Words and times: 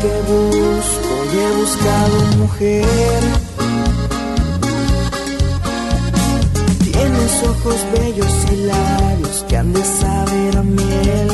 que 0.00 0.22
busco 0.32 1.14
y 1.32 1.38
he 1.38 1.50
buscado 1.60 2.16
mujer. 2.38 3.22
Tienes 6.84 7.42
ojos 7.42 7.78
bellos 7.92 8.34
y 8.52 8.56
labios 8.66 9.44
que 9.48 9.56
han 9.56 9.72
de 9.72 9.84
saber 9.84 10.56
a 10.56 10.62
miel. 10.62 11.28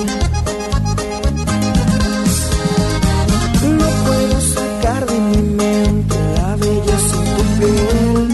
No 3.79 3.89
puedo 4.07 4.41
sacar 4.41 5.07
de 5.07 5.19
mi 5.31 5.43
mente 5.63 6.17
la 6.37 6.57
belleza 6.57 7.15
en 7.23 7.29
tu 7.37 7.43
piel. 7.59 8.29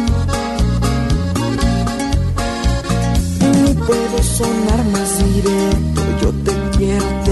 Ni 3.64 3.74
puedo 3.74 4.22
sonar 4.22 4.84
más 4.94 5.10
directo, 5.18 6.00
yo 6.22 6.30
te 6.44 6.78
quiero. 6.78 7.31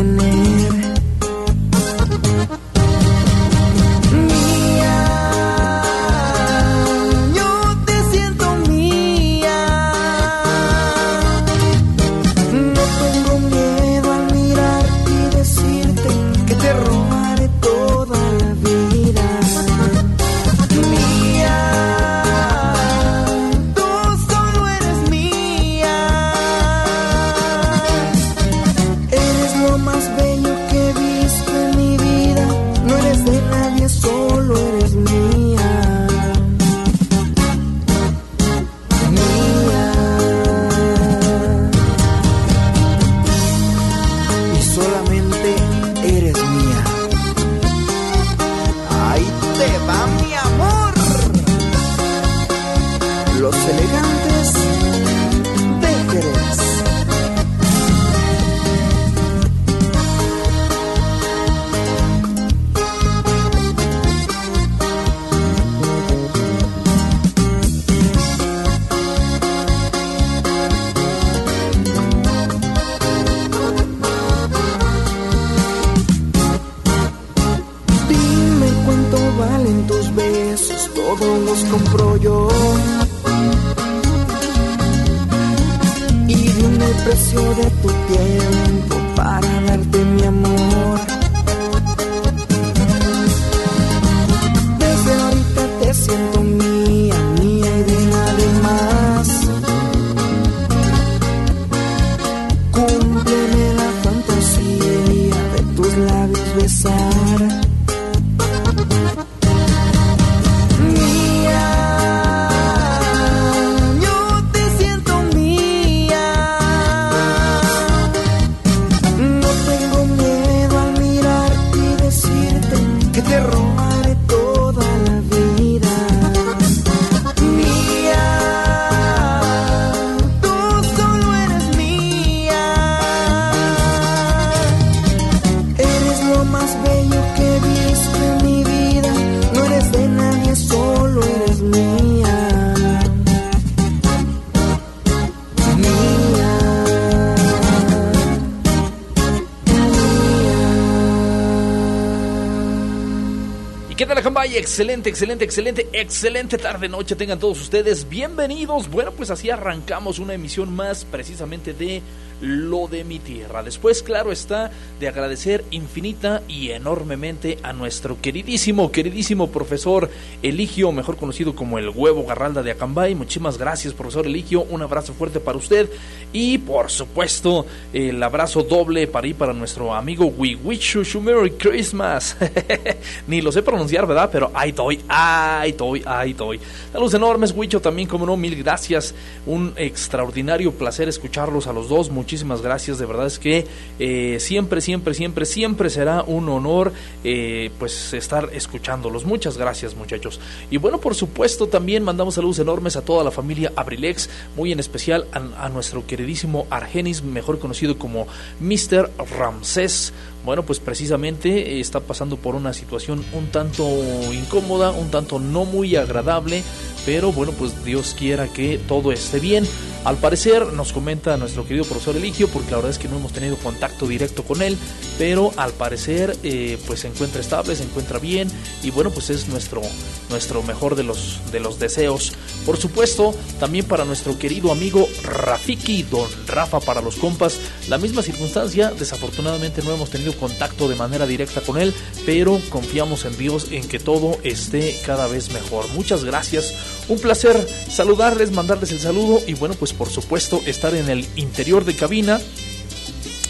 Excelente, 154.57 155.09
excelente, 155.09 155.45
excelente, 155.45 155.89
excelente 155.93 156.59
tarde, 156.59 156.89
noche. 156.89 157.15
Tengan 157.15 157.39
todos 157.39 157.61
ustedes 157.61 158.09
bienvenidos. 158.09 158.91
Bueno, 158.91 159.13
pues 159.13 159.31
así 159.31 159.49
arrancamos 159.49 160.19
una 160.19 160.35
emisión 160.35 160.75
más 160.75 161.05
precisamente 161.05 161.73
de 161.73 162.03
Lo 162.51 162.89
de 162.89 163.05
mi 163.05 163.21
tierra. 163.21 163.63
Después, 163.63 164.03
claro 164.03 164.33
está, 164.33 164.73
de 164.99 165.07
agradecer 165.07 165.65
infinita 165.71 166.43
y 166.49 166.71
enormemente 166.71 167.59
a 167.63 167.73
nuestro 167.73 168.21
queridísimo, 168.21 168.91
queridísimo 168.91 169.51
profesor 169.53 170.11
Eligio, 170.43 170.91
mejor 170.91 171.17
conocido 171.17 171.55
como 171.55 171.79
el 171.79 171.91
huevo 171.91 172.27
garralda 172.27 172.65
de 172.65 172.73
Acambay. 172.73 173.15
Muchísimas 173.15 173.57
gracias, 173.57 173.95
profesor 173.95 174.27
Eligio. 174.27 174.63
Un 174.63 174.83
abrazo 174.83 175.15
fuerte 175.15 175.39
para 175.39 175.59
usted. 175.59 175.89
Y 176.33 176.59
por 176.59 176.91
supuesto, 176.91 177.67
el 177.93 178.21
abrazo 178.21 178.65
doble 178.65 179.07
para 179.07 179.29
ir 179.29 179.37
para 179.37 179.53
nuestro 179.53 179.95
amigo 179.95 180.27
We 180.27 180.57
Wish 180.57 180.99
You 181.05 181.21
Merry 181.21 181.53
Christmas. 181.53 182.37
Ni 183.29 183.41
lo 183.41 183.53
sé 183.53 183.63
pronunciar, 183.63 184.09
¿verdad? 184.09 184.29
Pero 184.33 184.51
ahí 184.55 184.73
doy, 184.73 185.01
ahí 185.09 185.71
doy, 185.71 186.03
ahí 186.05 186.33
doy. 186.33 186.59
Saludos 186.93 187.15
enormes, 187.15 187.55
Wicho, 187.57 187.81
también, 187.81 188.09
como 188.09 188.27
no, 188.27 188.37
mil 188.37 188.57
gracias. 188.57 189.15
Un 189.47 189.73
extraordinario 189.77 190.73
placer 190.73 191.09
escucharlos 191.09 191.69
a 191.69 191.73
los 191.73 191.89
dos. 191.89 192.11
Muchísimas 192.11 192.40
gracias, 192.63 192.99
de 192.99 193.07
verdad 193.07 193.27
es 193.27 193.39
que 193.39 193.67
eh, 193.99 194.39
siempre, 194.41 194.81
siempre, 194.81 195.15
siempre, 195.15 195.45
siempre 195.47 195.91
será 195.91 196.23
un 196.23 196.49
honor 196.49 196.93
eh, 197.25 197.71
pues 197.79 198.13
estar 198.15 198.51
escuchándolos. 198.53 199.25
Muchas 199.25 199.57
gracias, 199.57 199.95
muchachos. 199.95 200.41
Y 200.71 200.77
bueno, 200.77 200.99
por 200.99 201.15
supuesto, 201.15 201.69
también 201.69 202.03
mandamos 202.03 202.35
saludos 202.35 202.59
enormes 202.59 202.97
a 202.97 203.03
toda 203.03 203.25
la 203.25 203.31
familia 203.31 203.73
Abrilex, 203.77 204.29
muy 204.57 204.73
en 204.73 204.81
especial 204.81 205.27
a, 205.33 205.67
a 205.67 205.69
nuestro 205.69 206.07
queridísimo 206.07 206.67
Argenis, 206.71 207.23
mejor 207.23 207.59
conocido 207.59 207.99
como 207.99 208.27
Mr. 208.61 209.11
Ramsés. 209.39 210.13
Bueno, 210.45 210.65
pues 210.65 210.79
precisamente 210.79 211.77
eh, 211.77 211.81
está 211.81 212.01
pasando 212.01 212.37
por 212.37 212.55
una 212.55 212.73
situación 212.73 213.25
un 213.33 213.49
tanto 213.49 213.87
incómoda, 214.33 214.91
un 214.91 215.11
tanto 215.11 215.39
no 215.39 215.65
muy 215.65 215.97
agradable, 215.97 216.63
pero 217.05 217.33
bueno, 217.33 217.53
pues 217.53 217.85
Dios 217.85 218.15
quiera 218.19 218.49
que 218.49 218.79
todo 218.79 219.13
esté 219.13 219.39
bien. 219.39 219.67
Al 220.03 220.17
parecer 220.17 220.73
nos 220.73 220.95
comenta 220.95 221.37
nuestro 221.37 221.67
querido 221.67 221.85
profesor 221.85 222.17
Eligio, 222.17 222.49
porque 222.49 222.71
la 222.71 222.79
verdad 222.79 222.93
es 222.93 222.99
que 222.99 223.09
no 223.09 223.17
hemos 223.17 223.33
tenido 223.33 223.57
contacto 223.57 224.07
directo 224.07 224.45
con 224.45 224.63
él, 224.63 224.79
pero 225.19 225.53
al 225.57 225.73
parecer 225.73 226.35
eh, 226.43 226.79
pues 226.87 227.01
se 227.01 227.09
encuentra 227.09 227.43
estable, 227.43 227.77
se 227.77 227.83
encuentra 227.83 228.19
bien 228.19 228.49
y 228.83 228.91
bueno, 228.91 229.11
pues 229.11 229.29
es 229.29 229.49
nuestro, 229.49 229.83
nuestro 230.31 230.63
mejor 230.63 230.97
de 230.97 231.03
los, 231.03 231.41
de 231.53 231.61
los 231.61 231.79
deseos. 231.79 232.33
Por 232.65 232.79
supuesto, 232.79 233.35
también 233.59 233.85
para 233.85 234.07
nuestro 234.07 234.39
querido 234.39 234.73
amigo 234.73 235.07
Rafiki, 235.23 236.05
don 236.05 236.29
Rafa 236.47 236.81
para 236.81 237.03
los 237.03 237.17
compas, 237.17 237.59
la 237.91 237.99
misma 237.99 238.23
circunstancia, 238.23 238.93
desafortunadamente 238.93 239.83
no 239.83 239.93
hemos 239.93 240.09
tenido 240.09 240.30
contacto 240.33 240.89
de 240.89 240.97
manera 240.97 241.27
directa 241.27 241.61
con 241.61 241.81
él, 241.81 241.95
pero 242.27 242.61
confiamos 242.69 243.25
en 243.25 243.37
Dios 243.37 243.69
en 243.71 243.87
que 243.89 243.99
todo 243.99 244.39
esté 244.43 245.01
cada 245.05 245.27
vez 245.27 245.53
mejor. 245.53 245.89
Muchas 245.95 246.25
gracias, 246.25 246.75
un 247.09 247.19
placer 247.19 247.67
saludarles, 247.91 248.53
mandarles 248.53 248.93
el 248.93 249.01
saludo 249.01 249.41
y 249.47 249.55
bueno, 249.55 249.75
pues 249.75 249.93
por 249.93 250.09
supuesto 250.09 250.61
estar 250.67 250.95
en 250.95 251.09
el 251.09 251.27
interior 251.37 251.85
de 251.85 251.97
cabina 251.97 252.41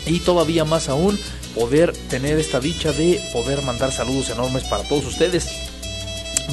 y 0.07 0.21
todavía 0.21 0.65
más 0.65 0.89
aún 0.89 1.19
poder 1.55 1.93
tener 2.09 2.39
esta 2.39 2.61
dicha 2.61 2.93
de 2.93 3.21
poder 3.33 3.63
mandar 3.63 3.93
saludos 3.93 4.31
enormes 4.31 4.65
para 4.65 4.85
todos 4.85 5.07
ustedes. 5.07 5.49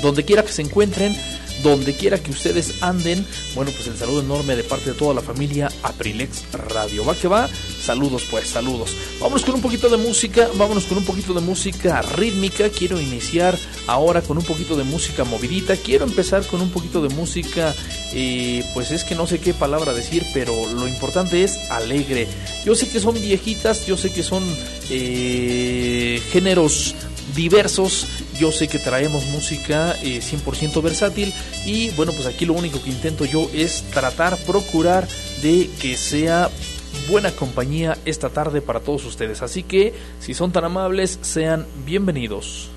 Donde 0.02 0.26
quiera 0.26 0.44
que 0.44 0.52
se 0.52 0.62
encuentren, 0.62 1.16
donde 1.64 1.96
quiera 1.96 2.18
que 2.18 2.32
ustedes 2.32 2.82
anden, 2.82 3.26
bueno, 3.56 3.72
pues 3.72 3.88
el 3.88 3.98
saludo 3.98 4.22
enorme 4.22 4.56
de 4.56 4.64
parte 4.64 4.92
de 4.92 4.98
toda 4.98 5.14
la 5.14 5.22
familia 5.22 5.70
Aprilex 5.84 6.44
Radio. 6.54 7.06
Va 7.06 7.16
que 7.16 7.28
va, 7.28 7.50
Saludos 7.88 8.26
pues, 8.30 8.50
saludos. 8.50 8.98
Vámonos 9.22 9.46
con 9.46 9.56
un 9.56 9.62
poquito 9.62 9.88
de 9.88 9.96
música, 9.96 10.50
vámonos 10.56 10.86
con 10.88 10.98
un 10.98 11.06
poquito 11.06 11.34
de 11.34 11.40
música 11.40 12.02
rítmica. 12.02 12.70
Quiero 12.70 13.00
iniciar 13.00 13.58
ahora 13.88 14.22
con 14.22 14.38
un 14.38 14.44
poquito 14.44 14.76
de 14.76 14.84
música 14.84 15.24
movidita. 15.24 15.78
Quiero 15.78 16.04
empezar 16.04 16.46
con 16.46 16.60
un 16.60 16.70
poquito 16.70 17.02
de 17.02 17.08
música, 17.16 17.74
eh, 18.14 18.62
pues 18.74 18.92
es 18.92 19.06
que 19.06 19.16
no 19.16 19.26
sé 19.26 19.40
qué 19.40 19.54
palabra 19.54 19.94
decir, 19.94 20.26
pero 20.34 20.54
lo 20.74 20.86
importante 20.86 21.44
es 21.44 21.58
alegre. 21.72 22.28
Yo 22.66 22.76
sé 22.76 22.90
que 22.90 23.00
son 23.00 23.14
viejitas, 23.14 23.86
yo 23.86 23.96
sé 23.96 24.12
que 24.12 24.22
son 24.22 24.44
eh, 24.90 26.22
géneros 26.32 26.94
diversos. 27.38 28.08
Yo 28.38 28.52
sé 28.52 28.68
que 28.68 28.80
traemos 28.80 29.26
música 29.28 29.96
100% 30.02 30.78
eh, 30.78 30.82
versátil 30.82 31.34
y 31.66 31.92
bueno, 31.92 32.12
pues 32.12 32.26
aquí 32.26 32.46
lo 32.46 32.54
único 32.54 32.84
que 32.84 32.90
intento 32.90 33.24
yo 33.24 33.50
es 33.54 33.84
tratar, 33.92 34.36
procurar 34.40 35.08
de 35.42 35.70
que 35.80 35.96
sea 35.96 36.50
buena 37.08 37.32
compañía 37.32 37.98
esta 38.04 38.30
tarde 38.30 38.60
para 38.60 38.82
todos 38.82 39.06
ustedes. 39.06 39.42
Así 39.42 39.64
que 39.64 39.94
si 40.20 40.34
son 40.34 40.52
tan 40.52 40.66
amables, 40.66 41.20
sean 41.22 41.66
bienvenidos. 41.86 42.72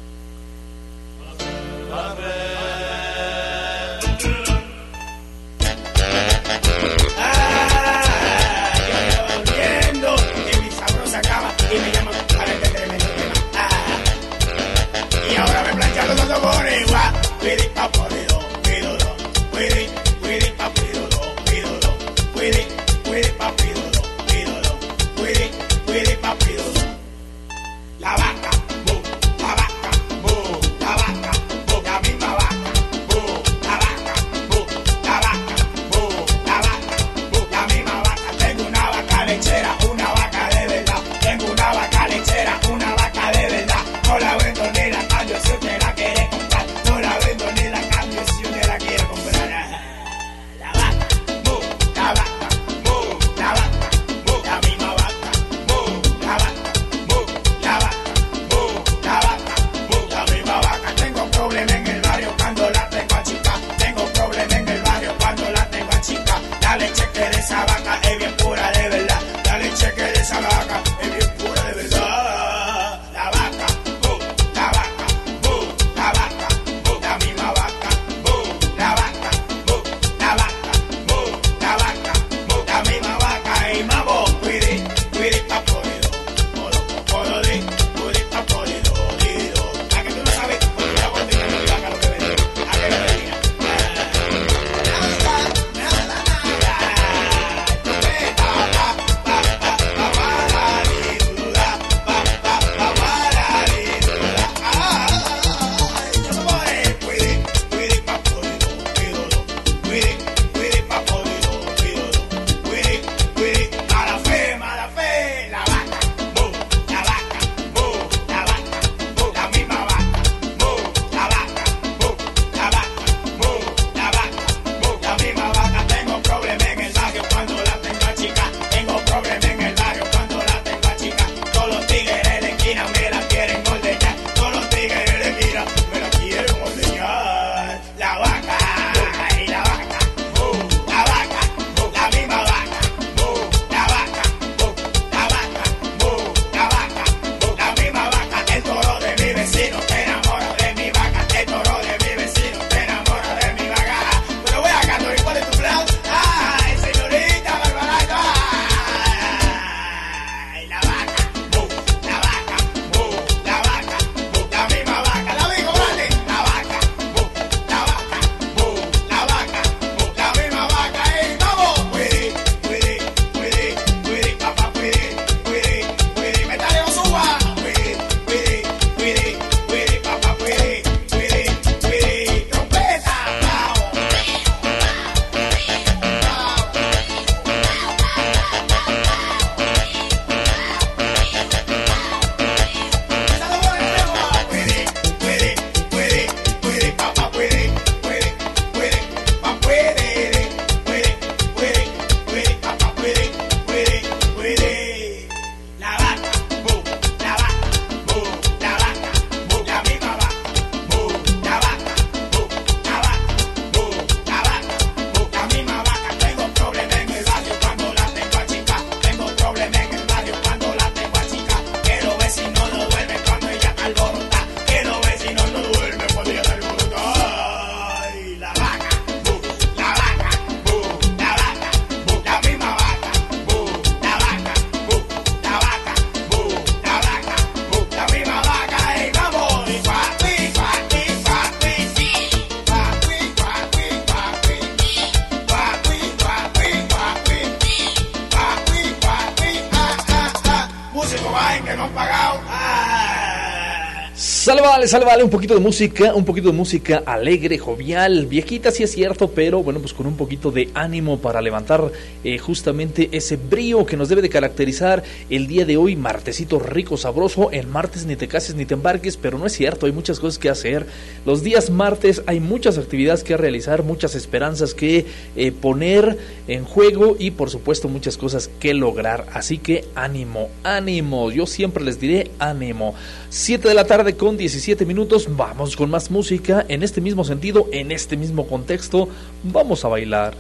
Sale 254.91 255.05
vale, 255.05 255.11
sale 255.11 255.19
vale, 255.21 255.25
un 255.25 255.31
poquito 255.31 255.55
de 255.55 255.61
música, 255.61 256.15
un 256.17 256.25
poquito 256.25 256.49
de 256.49 256.57
música 256.57 257.05
alegre, 257.07 257.59
jovial, 257.59 258.27
viejita 258.27 258.73
sí 258.73 258.83
es 258.83 258.91
cierto, 258.91 259.31
pero 259.31 259.63
bueno, 259.63 259.79
pues 259.79 259.93
con 259.93 260.09
un 260.09 260.17
poquito 260.17 260.51
de 260.51 260.69
ánimo 260.75 261.21
para 261.21 261.41
levantar 261.41 261.93
eh, 262.25 262.39
justamente 262.39 263.09
ese 263.13 263.37
brío 263.37 263.87
que 263.87 263.97
nos 263.97 264.09
debe 264.09 264.21
de 264.21 264.29
caracterizar 264.29 265.05
el 265.29 265.47
día 265.47 265.65
de 265.65 265.77
hoy, 265.77 265.95
martesito 265.95 266.59
rico, 266.59 266.97
sabroso, 266.97 267.53
el 267.53 267.69
martes 267.69 268.05
ni 268.05 268.17
te 268.17 268.27
cases 268.27 268.57
ni 268.57 268.67
te 268.67 268.75
embarques, 268.75 269.17
pero 269.17 269.39
no 269.39 269.47
es 269.47 269.53
cierto, 269.53 269.87
hay 269.87 269.93
muchas 269.93 270.19
cosas 270.19 270.41
que 270.41 270.51
hacer, 270.51 270.87
los 271.25 271.45
días 271.45 271.71
martes 271.71 272.23
hay 272.27 272.41
muchas 272.41 272.77
actividades 272.77 273.23
que 273.23 273.37
realizar, 273.37 273.85
muchas 273.85 274.17
esperanzas 274.17 274.75
que 274.75 275.07
eh, 275.37 275.53
poner 275.53 276.19
en 276.49 276.65
juego 276.65 277.15
y 277.17 277.31
por 277.31 277.49
supuesto 277.49 277.87
muchas 277.87 278.17
cosas 278.17 278.51
que 278.59 278.75
lograr, 278.75 279.27
así 279.35 279.59
que 279.59 279.85
ánimo, 279.95 280.49
ánimo, 280.65 281.31
yo 281.31 281.47
siempre 281.47 281.85
les 281.85 282.01
diré 282.01 282.33
ánimo. 282.41 282.97
7 283.31 283.69
de 283.69 283.75
la 283.75 283.87
tarde 283.87 284.17
con 284.17 284.37
17 284.37 284.85
minutos, 284.85 285.29
vamos 285.37 285.77
con 285.77 285.89
más 285.89 286.11
música 286.11 286.67
en 286.69 286.83
este 286.83 287.01
mismo 287.01 287.25
sentido, 287.25 287.69
en 287.71 287.93
este 287.93 288.17
mismo 288.17 288.49
contexto, 288.49 289.09
vamos 289.45 289.85
a 289.85 289.89
bailar. 289.89 290.35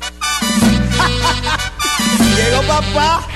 Llegó 2.36 2.62
papá, 2.62 3.28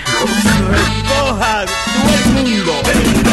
recoja 0.70 1.66
todo 1.66 2.14
el 2.14 2.24
mundo. 2.32 3.27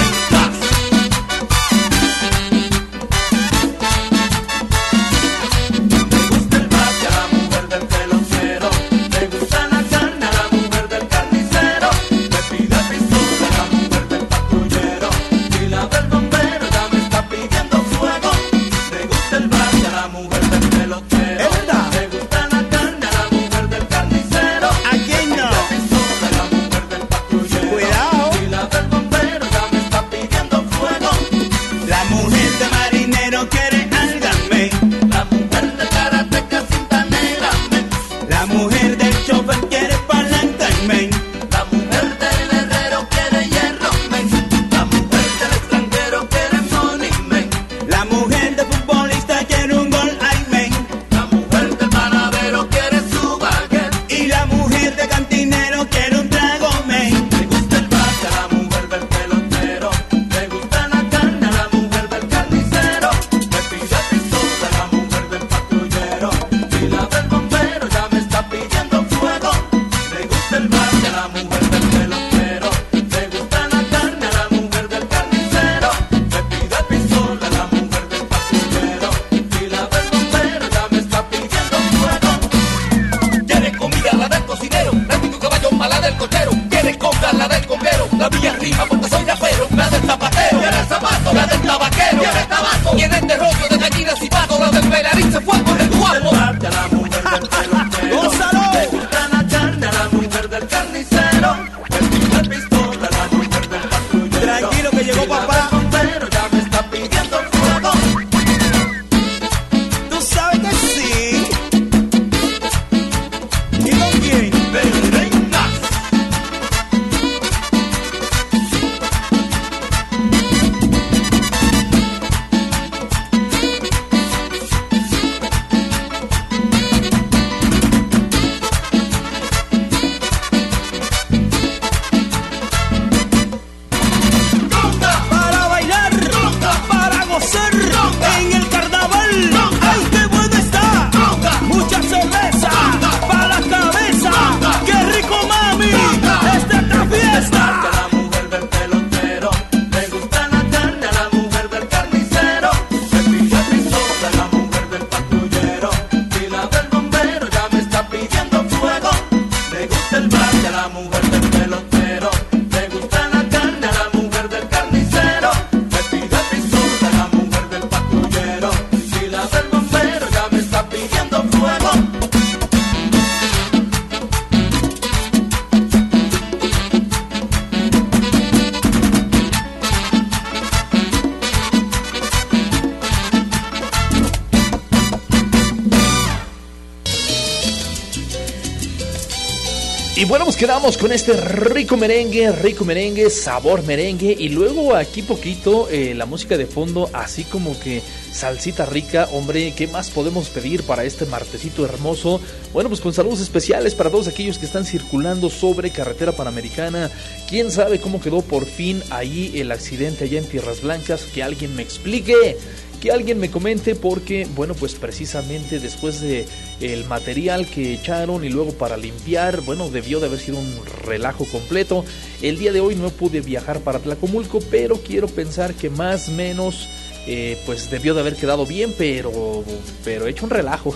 Con 190.85 191.11
este 191.11 191.33
rico 191.33 191.97
merengue, 191.97 192.51
rico 192.51 192.85
merengue, 192.85 193.31
sabor 193.31 193.81
merengue 193.83 194.35
y 194.37 194.49
luego 194.49 194.95
aquí 194.95 195.23
poquito 195.23 195.89
eh, 195.89 196.13
la 196.13 196.27
música 196.27 196.59
de 196.59 196.67
fondo, 196.67 197.09
así 197.11 197.43
como 197.43 197.77
que 197.79 198.03
salsita 198.31 198.85
rica, 198.85 199.27
hombre, 199.31 199.73
¿qué 199.75 199.87
más 199.87 200.11
podemos 200.11 200.49
pedir 200.49 200.83
para 200.83 201.03
este 201.03 201.25
martesito 201.25 201.83
hermoso? 201.83 202.39
Bueno, 202.71 202.89
pues 202.89 203.01
con 203.01 203.13
saludos 203.13 203.39
especiales 203.41 203.95
para 203.95 204.11
todos 204.11 204.27
aquellos 204.27 204.59
que 204.59 204.67
están 204.67 204.85
circulando 204.85 205.49
sobre 205.49 205.89
carretera 205.89 206.33
panamericana. 206.33 207.09
¿Quién 207.49 207.71
sabe 207.71 207.99
cómo 207.99 208.21
quedó 208.21 208.43
por 208.43 208.67
fin 208.67 209.01
ahí 209.09 209.53
el 209.55 209.71
accidente 209.71 210.25
allá 210.25 210.37
en 210.37 210.47
Tierras 210.47 210.81
Blancas? 210.81 211.23
Que 211.33 211.41
alguien 211.41 211.75
me 211.75 211.81
explique 211.81 212.57
que 213.01 213.11
alguien 213.11 213.39
me 213.39 213.51
comente 213.51 213.95
porque, 213.95 214.47
bueno, 214.55 214.73
pues 214.73 214.95
precisamente 214.95 215.79
después 215.79 216.21
de 216.21 216.45
el 216.81 217.05
material 217.05 217.65
que 217.67 217.93
echaron 217.93 218.43
y 218.43 218.49
luego 218.49 218.73
para 218.73 218.97
limpiar, 218.97 219.61
bueno, 219.61 219.89
debió 219.89 220.19
de 220.19 220.27
haber 220.27 220.39
sido 220.39 220.59
un 220.59 220.73
relajo 221.05 221.45
completo. 221.45 222.03
El 222.41 222.57
día 222.57 222.71
de 222.71 222.81
hoy 222.81 222.95
no 222.95 223.09
pude 223.09 223.41
viajar 223.41 223.79
para 223.81 223.99
Tlacomulco, 223.99 224.59
pero 224.69 224.97
quiero 224.97 225.27
pensar 225.27 225.73
que 225.73 225.89
más 225.89 226.29
o 226.29 226.31
menos 226.31 226.87
eh, 227.27 227.57
pues 227.65 227.89
debió 227.89 228.13
de 228.13 228.21
haber 228.21 228.35
quedado 228.35 228.65
bien, 228.65 228.93
pero, 228.97 229.63
pero 230.03 230.27
hecho 230.27 230.45
un 230.45 230.51
relajo. 230.51 230.95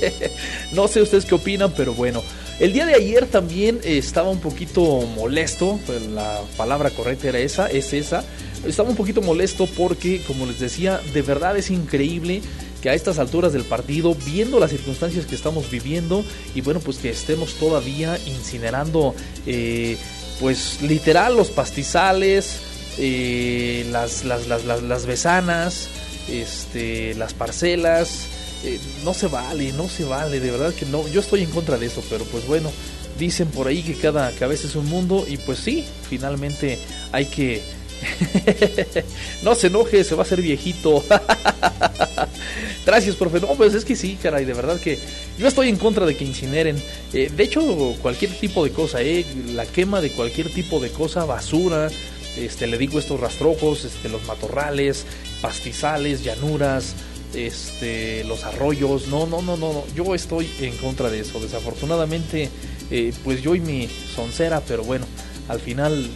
no 0.72 0.88
sé 0.88 1.02
ustedes 1.02 1.24
qué 1.24 1.34
opinan, 1.34 1.72
pero 1.76 1.94
bueno. 1.94 2.22
El 2.60 2.72
día 2.72 2.86
de 2.86 2.94
ayer 2.94 3.26
también 3.26 3.80
estaba 3.84 4.30
un 4.30 4.40
poquito 4.40 4.82
molesto, 5.14 5.78
pues 5.86 6.02
la 6.08 6.40
palabra 6.56 6.90
correcta 6.90 7.28
era 7.28 7.38
esa, 7.38 7.68
es 7.68 7.92
esa 7.92 8.24
estaba 8.66 8.88
un 8.88 8.96
poquito 8.96 9.22
molesto 9.22 9.66
porque, 9.76 10.20
como 10.26 10.46
les 10.46 10.58
decía, 10.58 11.00
de 11.12 11.22
verdad 11.22 11.56
es 11.56 11.70
increíble 11.70 12.42
que 12.82 12.90
a 12.90 12.94
estas 12.94 13.18
alturas 13.18 13.52
del 13.52 13.64
partido, 13.64 14.14
viendo 14.14 14.60
las 14.60 14.70
circunstancias 14.70 15.26
que 15.26 15.34
estamos 15.34 15.70
viviendo, 15.70 16.24
y 16.54 16.60
bueno, 16.60 16.80
pues 16.80 16.98
que 16.98 17.10
estemos 17.10 17.54
todavía 17.54 18.18
incinerando, 18.26 19.14
eh, 19.46 19.96
pues 20.40 20.80
literal, 20.82 21.36
los 21.36 21.48
pastizales, 21.50 22.60
eh, 22.98 23.86
las, 23.90 24.24
las, 24.24 24.46
las, 24.46 24.64
las, 24.64 25.06
besanas, 25.06 25.88
este, 26.28 27.14
las 27.14 27.34
parcelas. 27.34 28.26
eh, 28.64 28.78
no 29.04 29.14
se 29.14 29.28
vale, 29.28 29.72
no 29.72 29.88
se 29.88 30.04
vale, 30.04 30.40
de 30.40 30.50
verdad 30.50 30.74
que 30.74 30.86
no. 30.86 31.06
Yo 31.08 31.20
estoy 31.20 31.42
en 31.42 31.50
contra 31.50 31.78
de 31.78 31.86
eso, 31.86 32.02
pero 32.10 32.24
pues 32.24 32.46
bueno, 32.46 32.70
dicen 33.18 33.48
por 33.48 33.66
ahí 33.68 33.82
que 33.82 33.94
cada 33.94 34.30
cabeza 34.32 34.66
es 34.66 34.76
un 34.76 34.86
mundo 34.86 35.26
y 35.28 35.36
pues 35.38 35.58
sí, 35.58 35.84
finalmente 36.08 36.78
hay 37.12 37.26
que... 37.26 37.77
no 39.42 39.54
se 39.54 39.68
enoje, 39.68 40.04
se 40.04 40.14
va 40.14 40.22
a 40.22 40.26
hacer 40.26 40.42
viejito. 40.42 41.04
Gracias, 42.86 43.16
profe. 43.16 43.40
No, 43.40 43.48
pues 43.48 43.74
es 43.74 43.84
que 43.84 43.96
sí, 43.96 44.18
caray, 44.22 44.44
de 44.44 44.54
verdad 44.54 44.80
que 44.80 44.98
yo 45.38 45.46
estoy 45.46 45.68
en 45.68 45.76
contra 45.76 46.06
de 46.06 46.16
que 46.16 46.24
incineren. 46.24 46.82
Eh, 47.12 47.30
de 47.34 47.42
hecho, 47.44 47.94
cualquier 48.00 48.30
tipo 48.32 48.64
de 48.64 48.70
cosa, 48.70 49.02
eh, 49.02 49.26
la 49.54 49.66
quema 49.66 50.00
de 50.00 50.10
cualquier 50.10 50.50
tipo 50.50 50.80
de 50.80 50.90
cosa, 50.90 51.24
basura, 51.24 51.90
este, 52.36 52.66
le 52.66 52.78
digo 52.78 52.98
estos 52.98 53.20
rastrojos, 53.20 53.84
este, 53.84 54.08
los 54.08 54.24
matorrales, 54.26 55.04
pastizales, 55.42 56.22
llanuras, 56.22 56.94
este, 57.34 58.24
los 58.24 58.44
arroyos. 58.44 59.08
No, 59.08 59.26
no, 59.26 59.42
no, 59.42 59.56
no, 59.56 59.72
no. 59.72 59.84
Yo 59.94 60.14
estoy 60.14 60.48
en 60.60 60.76
contra 60.76 61.10
de 61.10 61.20
eso. 61.20 61.40
Desafortunadamente, 61.40 62.48
eh, 62.90 63.12
pues 63.24 63.42
yo 63.42 63.54
y 63.54 63.60
mi 63.60 63.88
soncera, 64.14 64.62
pero 64.66 64.84
bueno, 64.84 65.06
al 65.48 65.60
final 65.60 66.08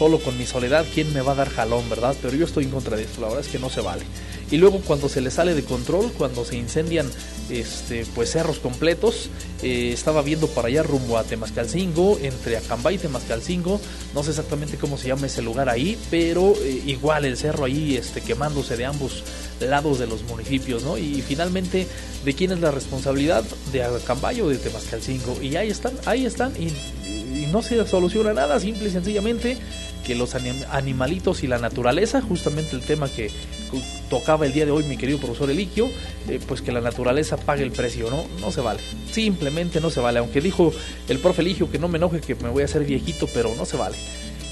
solo 0.00 0.18
con 0.18 0.38
mi 0.38 0.46
soledad, 0.46 0.86
¿quién 0.94 1.12
me 1.12 1.20
va 1.20 1.32
a 1.32 1.34
dar 1.34 1.50
jalón, 1.50 1.86
verdad? 1.90 2.16
Pero 2.22 2.34
yo 2.34 2.46
estoy 2.46 2.64
en 2.64 2.70
contra 2.70 2.96
de 2.96 3.02
esto, 3.02 3.20
la 3.20 3.26
verdad 3.26 3.44
es 3.44 3.52
que 3.52 3.58
no 3.58 3.68
se 3.68 3.82
vale. 3.82 4.02
Y 4.50 4.56
luego 4.56 4.80
cuando 4.80 5.10
se 5.10 5.20
le 5.20 5.30
sale 5.30 5.54
de 5.54 5.62
control, 5.62 6.10
cuando 6.16 6.42
se 6.46 6.56
incendian 6.56 7.06
este, 7.50 8.06
pues 8.14 8.30
cerros 8.30 8.60
completos, 8.60 9.28
eh, 9.62 9.90
estaba 9.92 10.22
viendo 10.22 10.46
para 10.46 10.68
allá 10.68 10.82
rumbo 10.82 11.18
a 11.18 11.24
Temascalcingo, 11.24 12.18
entre 12.22 12.56
Acambay 12.56 12.94
y 12.94 12.98
Temascalcingo, 12.98 13.78
no 14.14 14.22
sé 14.22 14.30
exactamente 14.30 14.78
cómo 14.78 14.96
se 14.96 15.08
llama 15.08 15.26
ese 15.26 15.42
lugar 15.42 15.68
ahí, 15.68 15.98
pero 16.10 16.54
eh, 16.62 16.82
igual 16.86 17.26
el 17.26 17.36
cerro 17.36 17.66
ahí 17.66 17.98
este, 17.98 18.22
quemándose 18.22 18.78
de 18.78 18.86
ambos 18.86 19.22
lados 19.60 19.98
de 19.98 20.06
los 20.06 20.22
municipios, 20.24 20.82
¿no? 20.82 20.96
Y 20.98 21.22
finalmente, 21.22 21.86
¿de 22.24 22.34
quién 22.34 22.52
es 22.52 22.60
la 22.60 22.70
responsabilidad? 22.70 23.44
¿De 23.72 23.82
Acambay 23.82 24.40
o 24.40 24.48
de 24.48 24.56
Temascalcingo? 24.56 25.40
Y 25.42 25.56
ahí 25.56 25.70
están, 25.70 25.92
ahí 26.06 26.24
están, 26.26 26.52
y, 26.60 26.72
no 27.52 27.62
se 27.62 27.84
soluciona 27.86 28.32
nada, 28.32 28.60
simple 28.60 28.88
y 28.88 28.92
sencillamente 28.92 29.56
que 30.06 30.14
los 30.14 30.34
anim- 30.34 30.64
animalitos 30.70 31.42
y 31.42 31.46
la 31.46 31.58
naturaleza, 31.58 32.22
justamente 32.22 32.76
el 32.76 32.82
tema 32.82 33.08
que 33.08 33.30
tocaba 34.08 34.46
el 34.46 34.52
día 34.52 34.64
de 34.64 34.70
hoy 34.72 34.84
mi 34.84 34.96
querido 34.96 35.18
profesor 35.18 35.50
Eliquio, 35.50 35.88
eh, 36.28 36.40
pues 36.46 36.62
que 36.62 36.72
la 36.72 36.80
naturaleza 36.80 37.36
pague 37.36 37.62
el 37.62 37.70
precio, 37.72 38.10
¿no? 38.10 38.24
No 38.40 38.50
se 38.52 38.60
vale, 38.60 38.80
simplemente 39.12 39.80
no 39.80 39.90
se 39.90 40.00
vale, 40.00 40.18
aunque 40.20 40.40
dijo 40.40 40.72
el 41.08 41.18
profe 41.18 41.42
Eligio 41.42 41.70
que 41.70 41.78
no 41.78 41.88
me 41.88 41.98
enoje, 41.98 42.20
que 42.20 42.34
me 42.36 42.48
voy 42.48 42.62
a 42.62 42.64
hacer 42.66 42.84
viejito, 42.84 43.28
pero 43.34 43.54
no 43.56 43.64
se 43.66 43.76
vale. 43.76 43.96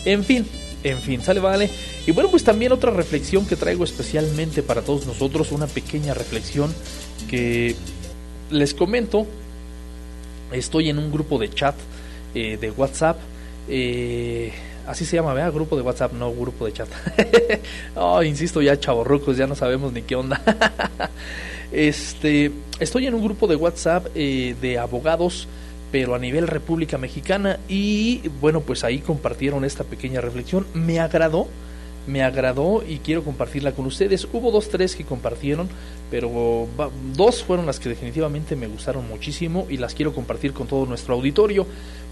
En 0.04 0.24
fin, 0.24 0.46
en 0.84 0.98
fin, 0.98 1.22
sale, 1.22 1.40
vale. 1.40 1.70
Y 2.06 2.12
bueno, 2.12 2.30
pues 2.30 2.44
también 2.44 2.72
otra 2.72 2.90
reflexión 2.90 3.46
que 3.46 3.56
traigo 3.56 3.84
especialmente 3.84 4.62
para 4.62 4.82
todos 4.82 5.06
nosotros, 5.06 5.52
una 5.52 5.66
pequeña 5.66 6.14
reflexión 6.14 6.72
que 7.28 7.74
les 8.50 8.74
comento, 8.74 9.26
estoy 10.52 10.88
en 10.88 10.98
un 10.98 11.12
grupo 11.12 11.38
de 11.38 11.50
chat 11.50 11.74
eh, 12.34 12.56
de 12.60 12.70
WhatsApp, 12.70 13.18
eh, 13.68 14.52
así 14.86 15.04
se 15.04 15.16
llama, 15.16 15.34
¿verdad? 15.34 15.52
Grupo 15.52 15.76
de 15.76 15.82
WhatsApp, 15.82 16.12
no 16.12 16.32
grupo 16.32 16.64
de 16.66 16.72
chat. 16.72 16.88
oh, 17.94 18.22
insisto, 18.22 18.62
ya 18.62 18.78
chavorrucos, 18.78 19.36
ya 19.36 19.46
no 19.46 19.54
sabemos 19.54 19.92
ni 19.92 20.02
qué 20.02 20.16
onda. 20.16 20.40
este, 21.72 22.52
estoy 22.80 23.06
en 23.06 23.14
un 23.14 23.22
grupo 23.22 23.46
de 23.46 23.56
WhatsApp 23.56 24.06
eh, 24.14 24.54
de 24.60 24.78
abogados, 24.78 25.48
pero 25.90 26.14
a 26.14 26.18
nivel 26.18 26.46
República 26.46 26.98
Mexicana, 26.98 27.58
y 27.68 28.28
bueno, 28.40 28.60
pues 28.60 28.84
ahí 28.84 28.98
compartieron 28.98 29.64
esta 29.64 29.84
pequeña 29.84 30.20
reflexión. 30.20 30.66
Me 30.74 31.00
agradó, 31.00 31.48
me 32.06 32.22
agradó 32.22 32.82
y 32.86 32.98
quiero 32.98 33.22
compartirla 33.22 33.72
con 33.72 33.86
ustedes. 33.86 34.26
Hubo 34.32 34.50
dos, 34.50 34.68
tres 34.68 34.96
que 34.96 35.04
compartieron, 35.04 35.68
pero 36.10 36.66
dos 37.14 37.42
fueron 37.44 37.66
las 37.66 37.78
que 37.78 37.88
definitivamente 37.88 38.56
me 38.56 38.66
gustaron 38.66 39.06
muchísimo 39.08 39.66
y 39.68 39.76
las 39.76 39.94
quiero 39.94 40.14
compartir 40.14 40.52
con 40.52 40.66
todo 40.66 40.86
nuestro 40.86 41.14
auditorio. 41.14 41.66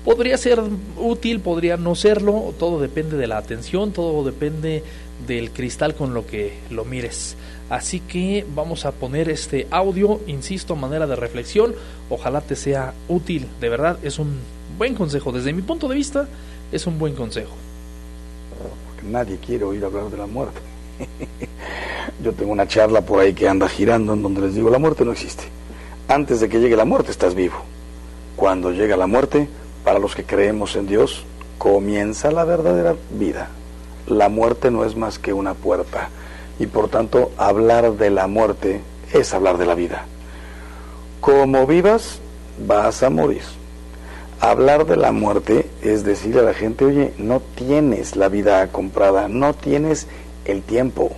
Podría 0.05 0.39
ser 0.39 0.61
útil, 0.99 1.41
podría 1.41 1.77
no 1.77 1.95
serlo, 1.95 2.55
todo 2.59 2.81
depende 2.81 3.17
de 3.17 3.27
la 3.27 3.39
atención, 3.39 3.93
todo 3.93 4.25
depende 4.25 4.85
del 5.27 5.51
cristal 5.51 5.95
con 5.95 6.15
lo 6.15 6.27
que 6.27 6.59
lo 6.71 6.85
mires. 6.85 7.37
Así 7.69 8.01
que 8.01 8.47
vamos 8.55 8.87
a 8.87 8.93
poner 8.93 9.29
este 9.29 9.67
audio, 9.71 10.21
insisto, 10.27 10.77
manera 10.77 11.07
de 11.07 11.17
reflexión. 11.17 11.75
Ojalá 12.09 12.41
te 12.41 12.55
sea 12.55 12.95
útil, 13.09 13.47
de 13.61 13.69
verdad, 13.69 13.99
es 14.03 14.19
un 14.19 14.39
buen 14.79 14.95
consejo. 14.95 15.33
Desde 15.33 15.53
mi 15.53 15.63
punto 15.63 15.89
de 15.89 15.97
vista, 15.97 16.29
es 16.71 16.87
un 16.87 16.99
buen 16.99 17.15
consejo. 17.15 17.55
porque 18.87 19.09
nadie 19.11 19.39
quiere 19.39 19.65
oír 19.65 19.85
hablar 19.85 20.11
de 20.11 20.17
la 20.17 20.27
muerte. 20.27 20.61
Yo 22.23 22.33
tengo 22.33 22.53
una 22.53 22.69
charla 22.69 23.01
por 23.01 23.21
ahí 23.21 23.35
que 23.35 23.49
anda 23.49 23.69
girando 23.69 24.15
en 24.15 24.23
donde 24.23 24.43
les 24.43 24.55
digo, 24.55 24.71
la 24.71 24.79
muerte 24.79 25.05
no 25.05 25.13
existe. 25.13 25.45
Antes 26.09 26.41
de 26.41 26.49
que 26.49 26.61
llegue 26.61 26.77
la 26.77 26.85
muerte 26.85 27.11
estás 27.11 27.35
vivo. 27.35 27.57
Cuando 28.37 28.71
llega 28.71 28.97
la 28.97 29.07
muerte, 29.09 29.49
para 29.85 29.99
los 29.99 30.15
que 30.15 30.25
creemos 30.25 30.77
en 30.77 30.87
Dios, 30.87 31.25
comienza 31.59 32.31
la 32.31 32.45
verdadera 32.45 32.95
vida. 33.11 33.49
La 34.07 34.29
muerte 34.29 34.71
no 34.71 34.85
es 34.85 34.95
más 34.95 35.19
que 35.19 35.33
una 35.33 35.55
puerta 35.55 36.11
y 36.59 36.67
por 36.67 36.89
tanto 36.89 37.33
hablar 37.37 37.93
de 37.93 38.11
la 38.11 38.27
muerte 38.27 38.81
es 39.13 39.35
hablar 39.35 39.59
de 39.59 39.67
la 39.67 39.75
vida. 39.75 40.07
Como 41.21 41.67
vivas, 41.67 42.21
vas 42.67 43.03
a 43.03 43.11
morir. 43.11 43.43
Hablar 44.41 44.87
de 44.87 44.97
la 44.97 45.13
muerte 45.13 45.69
es 45.83 46.05
decirle 46.05 46.41
a 46.41 46.45
la 46.45 46.55
gente, 46.55 46.85
oye, 46.85 47.15
no 47.19 47.41
tienes 47.41 48.17
la 48.17 48.29
vida 48.29 48.67
comprada, 48.69 49.29
no 49.29 49.55
tienes 49.55 50.07
el 50.45 50.63
tiempo, 50.63 51.11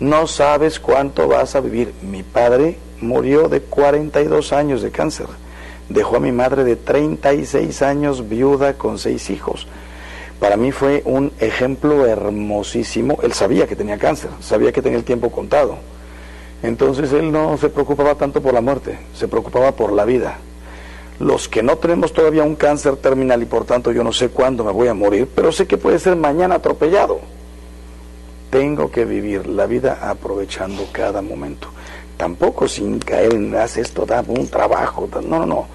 no 0.00 0.26
sabes 0.26 0.80
cuánto 0.80 1.28
vas 1.28 1.54
a 1.54 1.60
vivir. 1.60 1.94
Mi 2.02 2.22
padre 2.22 2.76
murió 3.00 3.48
de 3.48 3.60
42 3.60 4.52
años 4.52 4.82
de 4.82 4.90
cáncer, 4.90 5.26
dejó 5.88 6.16
a 6.16 6.20
mi 6.20 6.32
madre 6.32 6.64
de 6.64 6.76
36 6.76 7.82
años 7.82 8.28
viuda 8.28 8.74
con 8.74 8.98
seis 8.98 9.30
hijos. 9.30 9.68
Para 10.40 10.56
mí 10.56 10.70
fue 10.70 11.02
un 11.06 11.32
ejemplo 11.40 12.06
hermosísimo. 12.06 13.18
Él 13.22 13.32
sabía 13.32 13.66
que 13.66 13.76
tenía 13.76 13.98
cáncer, 13.98 14.30
sabía 14.40 14.72
que 14.72 14.82
tenía 14.82 14.98
el 14.98 15.04
tiempo 15.04 15.30
contado. 15.30 15.78
Entonces 16.62 17.12
él 17.12 17.32
no 17.32 17.56
se 17.56 17.68
preocupaba 17.68 18.14
tanto 18.14 18.42
por 18.42 18.52
la 18.52 18.60
muerte, 18.60 18.98
se 19.14 19.28
preocupaba 19.28 19.72
por 19.72 19.92
la 19.92 20.04
vida. 20.04 20.38
Los 21.18 21.48
que 21.48 21.62
no 21.62 21.76
tenemos 21.76 22.12
todavía 22.12 22.42
un 22.42 22.56
cáncer 22.56 22.96
terminal 22.96 23.42
y 23.42 23.46
por 23.46 23.64
tanto 23.64 23.92
yo 23.92 24.04
no 24.04 24.12
sé 24.12 24.28
cuándo 24.28 24.64
me 24.64 24.72
voy 24.72 24.88
a 24.88 24.94
morir, 24.94 25.28
pero 25.34 25.50
sé 25.52 25.66
que 25.66 25.78
puede 25.78 25.98
ser 25.98 26.16
mañana 26.16 26.56
atropellado. 26.56 27.20
Tengo 28.50 28.90
que 28.90 29.04
vivir 29.04 29.46
la 29.46 29.66
vida 29.66 29.98
aprovechando 30.02 30.86
cada 30.92 31.22
momento. 31.22 31.68
Tampoco 32.16 32.68
sin 32.68 32.98
caer 32.98 33.34
en 33.34 33.54
haz 33.54 33.76
esto, 33.76 34.06
da 34.06 34.22
un 34.26 34.48
trabajo. 34.48 35.08
No, 35.22 35.40
no, 35.40 35.46
no. 35.46 35.66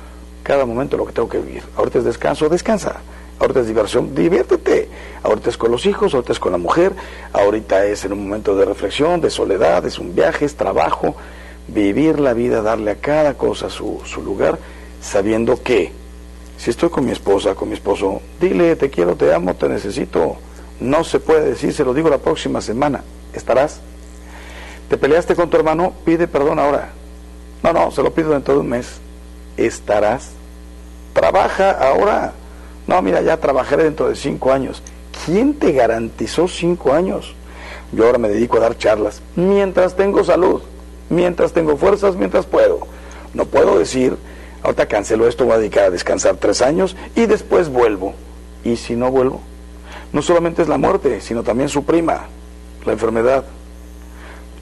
Cada 0.43 0.65
momento 0.65 0.97
lo 0.97 1.05
que 1.05 1.13
tengo 1.13 1.29
que 1.29 1.39
vivir. 1.39 1.63
Ahorita 1.75 1.99
es 1.99 2.05
descanso, 2.05 2.49
descansa. 2.49 2.97
Ahorita 3.41 3.61
es 3.61 3.67
diversión, 3.67 4.13
diviértete. 4.13 4.87
Ahorita 5.23 5.49
es 5.49 5.57
con 5.57 5.71
los 5.71 5.87
hijos, 5.87 6.13
ahorita 6.13 6.31
es 6.31 6.39
con 6.39 6.51
la 6.51 6.59
mujer. 6.59 6.93
Ahorita 7.33 7.85
es 7.85 8.05
en 8.05 8.13
un 8.13 8.25
momento 8.25 8.55
de 8.55 8.65
reflexión, 8.65 9.19
de 9.19 9.31
soledad, 9.31 9.83
es 9.83 9.97
un 9.97 10.13
viaje, 10.13 10.45
es 10.45 10.55
trabajo. 10.55 11.15
Vivir 11.67 12.19
la 12.19 12.33
vida, 12.33 12.61
darle 12.61 12.91
a 12.91 12.95
cada 12.97 13.33
cosa 13.33 13.71
su, 13.71 13.99
su 14.05 14.21
lugar, 14.21 14.59
sabiendo 15.01 15.59
que 15.63 15.91
si 16.55 16.69
estoy 16.69 16.89
con 16.89 17.03
mi 17.03 17.11
esposa, 17.13 17.55
con 17.55 17.69
mi 17.69 17.73
esposo, 17.73 18.21
dile, 18.39 18.75
te 18.75 18.91
quiero, 18.91 19.15
te 19.15 19.33
amo, 19.33 19.55
te 19.55 19.67
necesito. 19.67 20.35
No 20.79 21.03
se 21.03 21.19
puede 21.19 21.49
decir, 21.49 21.73
se 21.73 21.83
lo 21.83 21.95
digo 21.95 22.09
la 22.09 22.19
próxima 22.19 22.61
semana. 22.61 23.03
¿Estarás? 23.33 23.81
¿Te 24.87 24.97
peleaste 24.97 25.35
con 25.35 25.49
tu 25.49 25.57
hermano? 25.57 25.93
Pide 26.05 26.27
perdón 26.27 26.59
ahora. 26.59 26.89
No, 27.63 27.73
no, 27.73 27.89
se 27.89 28.03
lo 28.03 28.13
pido 28.13 28.33
dentro 28.33 28.53
de 28.53 28.59
un 28.59 28.69
mes. 28.69 28.99
¿Estarás? 29.57 30.29
Trabaja 31.13 31.71
ahora. 31.71 32.33
No, 32.91 33.01
mira, 33.01 33.21
ya 33.21 33.37
trabajaré 33.37 33.85
dentro 33.85 34.09
de 34.09 34.17
cinco 34.17 34.51
años. 34.51 34.83
¿Quién 35.25 35.53
te 35.53 35.71
garantizó 35.71 36.49
cinco 36.49 36.91
años? 36.91 37.33
Yo 37.93 38.05
ahora 38.05 38.17
me 38.17 38.27
dedico 38.27 38.57
a 38.57 38.59
dar 38.59 38.77
charlas. 38.77 39.21
Mientras 39.37 39.95
tengo 39.95 40.25
salud, 40.25 40.61
mientras 41.09 41.53
tengo 41.53 41.77
fuerzas, 41.77 42.17
mientras 42.17 42.45
puedo. 42.45 42.81
No 43.33 43.45
puedo 43.45 43.79
decir, 43.79 44.17
ahorita 44.61 44.87
cancelo 44.87 45.25
esto, 45.25 45.45
voy 45.45 45.53
a 45.53 45.59
dedicar 45.59 45.85
a 45.85 45.89
descansar 45.89 46.35
tres 46.35 46.61
años 46.61 46.97
y 47.15 47.27
después 47.27 47.69
vuelvo. 47.69 48.13
¿Y 48.65 48.75
si 48.75 48.97
no 48.97 49.09
vuelvo? 49.09 49.39
No 50.11 50.21
solamente 50.21 50.61
es 50.61 50.67
la 50.67 50.77
muerte, 50.77 51.21
sino 51.21 51.43
también 51.43 51.69
su 51.69 51.85
prima, 51.85 52.25
la 52.85 52.91
enfermedad. 52.91 53.45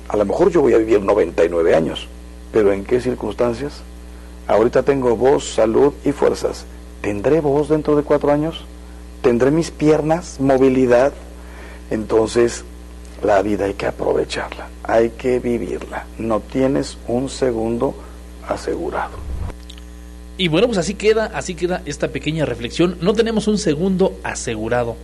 A 0.07 0.17
lo 0.17 0.25
mejor 0.25 0.51
yo 0.51 0.61
voy 0.61 0.73
a 0.73 0.77
vivir 0.77 1.01
99 1.01 1.73
años, 1.73 2.07
pero 2.53 2.73
¿en 2.73 2.85
qué 2.85 3.01
circunstancias? 3.01 3.81
Ahorita 4.45 4.83
tengo 4.83 5.15
voz, 5.15 5.51
salud 5.51 5.93
y 6.05 6.11
fuerzas. 6.11 6.67
¿Tendré 7.01 7.39
voz 7.41 7.69
dentro 7.69 7.95
de 7.95 8.03
cuatro 8.03 8.31
años? 8.31 8.65
¿Tendré 9.21 9.51
mis 9.51 9.71
piernas, 9.71 10.39
movilidad? 10.39 11.13
Entonces, 11.89 12.63
la 13.23 13.41
vida 13.41 13.65
hay 13.65 13.73
que 13.73 13.85
aprovecharla, 13.85 14.69
hay 14.83 15.11
que 15.11 15.39
vivirla. 15.39 16.05
No 16.17 16.39
tienes 16.39 16.97
un 17.07 17.29
segundo 17.29 17.95
asegurado. 18.47 19.17
Y 20.37 20.47
bueno, 20.47 20.67
pues 20.67 20.77
así 20.77 20.93
queda, 20.93 21.25
así 21.33 21.53
queda 21.55 21.81
esta 21.85 22.07
pequeña 22.07 22.45
reflexión. 22.45 22.97
No 23.01 23.13
tenemos 23.13 23.47
un 23.47 23.57
segundo 23.57 24.17
asegurado. 24.23 24.95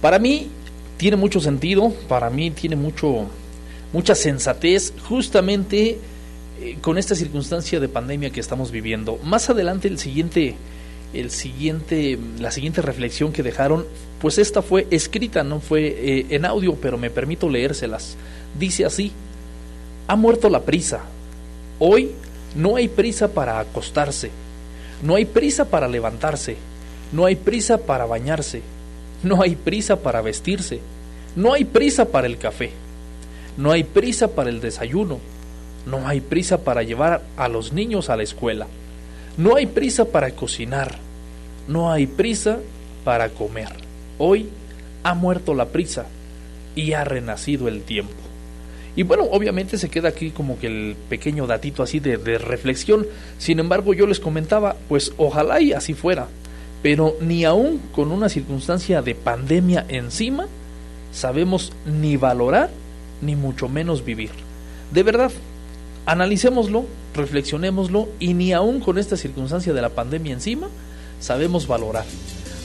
Para 0.00 0.18
mí, 0.18 0.50
tiene 0.96 1.16
mucho 1.16 1.40
sentido, 1.40 1.92
para 2.08 2.30
mí 2.30 2.50
tiene 2.50 2.76
mucho, 2.76 3.26
mucha 3.92 4.14
sensatez, 4.16 4.92
justamente 5.08 5.98
eh, 6.60 6.78
con 6.80 6.98
esta 6.98 7.14
circunstancia 7.14 7.78
de 7.78 7.88
pandemia 7.88 8.30
que 8.30 8.40
estamos 8.40 8.72
viviendo. 8.72 9.18
Más 9.22 9.48
adelante 9.50 9.86
el 9.86 9.98
siguiente, 9.98 10.56
el 11.12 11.30
siguiente, 11.30 12.18
la 12.38 12.50
siguiente 12.50 12.82
reflexión 12.82 13.32
que 13.32 13.42
dejaron, 13.42 13.86
pues 14.20 14.38
esta 14.38 14.62
fue 14.62 14.86
escrita, 14.90 15.42
no 15.42 15.60
fue 15.60 15.86
eh, 15.86 16.26
en 16.30 16.44
audio, 16.44 16.74
pero 16.76 16.98
me 16.98 17.10
permito 17.10 17.48
leérselas. 17.48 18.16
Dice 18.58 18.84
así: 18.84 19.12
Ha 20.08 20.16
muerto 20.16 20.48
la 20.48 20.62
prisa. 20.62 21.00
Hoy 21.78 22.12
no 22.54 22.76
hay 22.76 22.88
prisa 22.88 23.28
para 23.28 23.58
acostarse, 23.58 24.30
no 25.02 25.14
hay 25.16 25.24
prisa 25.24 25.66
para 25.66 25.88
levantarse, 25.88 26.56
no 27.12 27.24
hay 27.24 27.36
prisa 27.36 27.78
para 27.78 28.06
bañarse, 28.06 28.62
no 29.22 29.42
hay 29.42 29.56
prisa 29.56 29.96
para 29.96 30.20
vestirse, 30.20 30.80
no 31.34 31.52
hay 31.52 31.64
prisa 31.64 32.06
para 32.06 32.26
el 32.26 32.38
café, 32.38 32.72
no 33.56 33.72
hay 33.72 33.84
prisa 33.84 34.28
para 34.28 34.50
el 34.50 34.60
desayuno, 34.60 35.18
no 35.86 36.06
hay 36.06 36.20
prisa 36.20 36.58
para 36.58 36.82
llevar 36.82 37.22
a 37.36 37.48
los 37.48 37.72
niños 37.72 38.10
a 38.10 38.16
la 38.16 38.22
escuela, 38.22 38.66
no 39.36 39.56
hay 39.56 39.66
prisa 39.66 40.04
para 40.06 40.30
cocinar, 40.32 40.98
no 41.68 41.90
hay 41.90 42.06
prisa 42.06 42.58
para 43.04 43.30
comer. 43.30 43.68
Hoy 44.18 44.48
ha 45.02 45.14
muerto 45.14 45.54
la 45.54 45.66
prisa 45.66 46.06
y 46.74 46.92
ha 46.92 47.04
renacido 47.04 47.68
el 47.68 47.82
tiempo. 47.82 48.12
Y 48.94 49.04
bueno, 49.04 49.24
obviamente 49.30 49.78
se 49.78 49.88
queda 49.88 50.10
aquí 50.10 50.30
como 50.30 50.58
que 50.58 50.66
el 50.66 50.96
pequeño 51.08 51.46
datito 51.46 51.82
así 51.82 51.98
de, 51.98 52.18
de, 52.18 52.36
reflexión. 52.36 53.06
Sin 53.38 53.58
embargo, 53.58 53.94
yo 53.94 54.06
les 54.06 54.20
comentaba, 54.20 54.76
pues 54.88 55.12
ojalá 55.16 55.60
y 55.62 55.72
así 55.72 55.94
fuera. 55.94 56.28
Pero 56.82 57.16
ni 57.20 57.44
aún 57.44 57.80
con 57.94 58.12
una 58.12 58.28
circunstancia 58.28 59.00
de 59.00 59.14
pandemia 59.14 59.86
encima, 59.88 60.46
sabemos 61.10 61.72
ni 61.86 62.18
valorar, 62.18 62.70
ni 63.22 63.34
mucho 63.34 63.68
menos 63.68 64.04
vivir. 64.04 64.30
De 64.90 65.02
verdad, 65.02 65.32
analicémoslo, 66.06 66.86
reflexionémoslo 67.14 68.08
y 68.18 68.34
ni 68.34 68.52
aún 68.52 68.80
con 68.80 68.98
esta 68.98 69.16
circunstancia 69.16 69.72
de 69.72 69.82
la 69.82 69.90
pandemia 69.90 70.32
encima, 70.32 70.68
sabemos 71.20 71.66
valorar. 71.66 72.04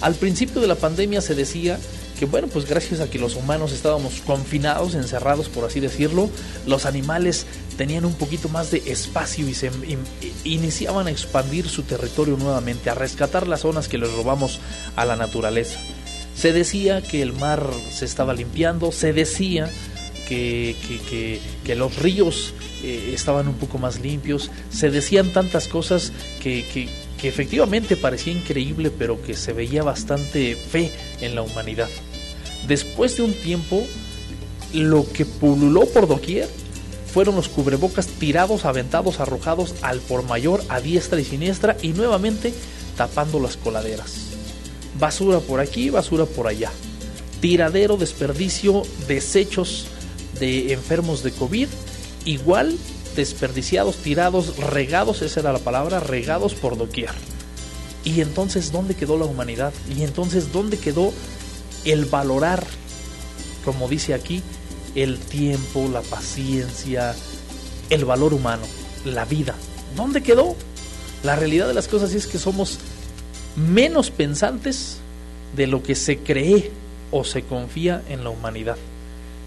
Al 0.02 0.16
principio 0.16 0.62
de 0.62 0.68
la 0.68 0.76
pandemia 0.76 1.22
se 1.22 1.36
decía 1.36 1.80
que 2.20 2.26
bueno, 2.26 2.48
pues 2.48 2.68
gracias 2.68 3.00
a 3.00 3.10
que 3.10 3.20
los 3.20 3.36
humanos 3.36 3.72
estábamos 3.72 4.22
confinados, 4.26 4.96
encerrados 4.96 5.50
por 5.50 5.66
así 5.66 5.80
decirlo, 5.80 6.30
los 6.66 6.86
animales 6.86 7.46
tenían 7.78 8.06
un 8.06 8.14
poquito 8.14 8.50
más 8.50 8.72
de 8.72 8.82
espacio 8.88 9.48
y 9.48 9.54
se 9.54 9.70
iniciaban 10.44 11.08
a 11.08 11.12
expandir 11.12 11.70
su 11.70 11.84
territorio 11.84 12.38
nuevamente, 12.38 12.90
a 12.90 12.96
rescatar 12.96 13.48
las 13.48 13.62
zonas 13.62 13.88
que 13.88 14.00
les 14.00 14.12
robamos 14.14 14.60
a 14.96 15.06
la 15.06 15.16
naturaleza. 15.16 15.80
Se 16.36 16.54
decía 16.54 17.02
que 17.02 17.22
el 17.22 17.34
mar 17.34 17.68
se 17.92 18.06
estaba 18.06 18.34
limpiando, 18.34 18.92
se 18.92 19.14
decía 19.14 19.70
que, 20.28 20.76
que, 21.10 21.40
que, 21.64 21.76
los 21.76 21.96
ríos 21.98 22.54
eh, 22.88 23.14
estaban 23.14 23.48
un 23.48 23.56
poco 23.56 23.78
más 23.78 24.00
limpios, 24.00 24.50
se 24.70 24.90
decían 24.90 25.34
tantas 25.34 25.68
cosas 25.68 26.14
que, 26.42 26.66
que 27.20 27.28
efectivamente 27.28 27.98
parecía 27.98 28.34
increíble, 28.34 28.92
pero 28.92 29.22
que 29.22 29.34
se 29.34 29.52
veía 29.54 29.84
bastante 29.84 30.56
fe 30.56 30.92
en 31.20 31.36
la 31.36 31.42
humanidad. 31.42 31.90
Después 32.68 33.18
de 33.18 33.24
un 33.24 33.34
tiempo, 33.34 33.84
lo 34.74 35.06
que 35.12 35.26
pululó 35.26 35.86
por 35.88 36.08
doquier 36.08 36.48
fueron 37.14 37.36
los 37.36 37.50
cubrebocas 37.50 38.08
tirados, 38.08 38.66
aventados, 38.66 39.20
arrojados 39.20 39.74
al 39.82 40.00
por 40.00 40.24
mayor 40.24 40.64
a 40.70 40.80
diestra 40.80 41.20
y 41.20 41.26
siniestra 41.26 41.78
y 41.82 41.90
nuevamente 41.90 42.54
tapando 42.96 43.40
las 43.40 43.58
coladeras. 43.58 44.28
Basura 45.00 45.40
por 45.40 45.60
aquí, 45.60 45.90
basura 45.90 46.26
por 46.26 46.48
allá. 46.48 46.72
Tiradero, 47.40 47.98
desperdicio, 47.98 48.84
desechos 49.08 49.88
de 50.40 50.74
enfermos 50.74 51.24
de 51.24 51.32
COVID, 51.32 51.68
igual 52.28 52.78
desperdiciados, 53.16 53.98
tirados, 53.98 54.58
regados, 54.58 55.22
esa 55.24 55.40
era 55.40 55.54
la 55.54 55.60
palabra, 55.60 56.00
regados 56.00 56.54
por 56.54 56.78
doquier. 56.78 57.10
Y 58.04 58.22
entonces, 58.22 58.72
¿dónde 58.72 58.96
quedó 58.96 59.18
la 59.18 59.26
humanidad? 59.26 59.74
Y 59.96 60.04
entonces, 60.04 60.52
¿dónde 60.54 60.78
quedó 60.78 61.12
el 61.86 62.06
valorar, 62.06 62.66
como 63.64 63.88
dice 63.88 64.14
aquí, 64.14 64.42
el 64.96 65.20
tiempo, 65.20 65.88
la 65.92 66.02
paciencia, 66.02 67.16
el 67.90 68.06
valor 68.06 68.34
humano, 68.34 68.64
la 69.06 69.26
vida. 69.26 69.56
¿Dónde 69.96 70.22
quedó? 70.22 70.56
La 71.24 71.36
realidad 71.36 71.68
de 71.68 71.74
las 71.74 71.88
cosas 71.88 72.14
es 72.14 72.28
que 72.28 72.38
somos 72.38 72.80
menos 73.56 74.12
pensantes 74.12 74.98
de 75.56 75.68
lo 75.68 75.82
que 75.82 75.96
se 75.96 76.18
cree 76.18 76.72
o 77.12 77.24
se 77.24 77.44
confía 77.44 78.04
en 78.10 78.24
la 78.24 78.30
humanidad. 78.30 78.78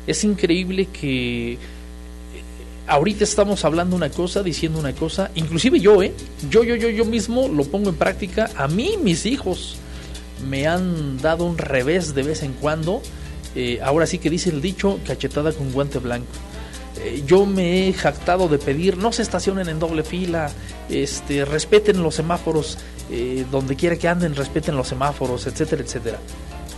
Es 0.07 0.25
increíble 0.25 0.87
que 0.87 1.59
ahorita 2.91 3.23
estamos 3.23 3.65
hablando 3.65 3.95
una 3.95 4.11
cosa, 4.11 4.43
diciendo 4.43 4.79
una 4.79 4.93
cosa, 4.93 5.31
inclusive 5.37 5.79
yo, 5.79 6.03
¿eh? 6.03 6.13
Yo, 6.51 6.65
yo, 6.65 6.75
yo, 6.75 6.89
yo 6.89 7.05
mismo 7.05 7.47
lo 7.49 7.65
pongo 7.65 7.91
en 7.91 7.97
práctica, 7.97 8.51
a 8.57 8.67
mí, 8.67 8.97
mis 9.01 9.27
hijos, 9.27 9.77
me 10.49 10.67
han 10.67 11.19
dado 11.19 11.45
un 11.45 11.57
revés 11.57 12.15
de 12.15 12.25
vez 12.25 12.43
en 12.43 12.53
cuando. 12.55 13.01
Eh, 13.55 13.79
ahora 13.83 14.07
sí 14.07 14.19
que 14.19 14.29
dice 14.29 14.51
el 14.51 14.61
dicho, 14.61 14.99
cachetada 15.07 15.53
con 15.53 15.73
guante 15.73 16.01
blanco. 16.01 16.27
Eh, 16.99 17.23
yo 17.27 17.47
me 17.47 17.89
he 17.89 17.93
jactado 17.93 18.49
de 18.49 18.59
pedir, 18.59 18.97
no 18.97 19.13
se 19.13 19.23
estacionen 19.23 19.69
en 19.69 19.79
doble 19.79 20.03
fila, 20.03 20.51
este, 20.89 21.45
respeten 21.45 22.03
los 22.03 22.17
semáforos, 22.17 22.77
eh, 23.11 23.45
donde 23.53 23.77
quiera 23.77 23.97
que 23.97 24.09
anden, 24.09 24.35
respeten 24.35 24.77
los 24.77 24.89
semáforos, 24.89 25.47
etcétera, 25.47 25.83
etcétera. 25.83 26.19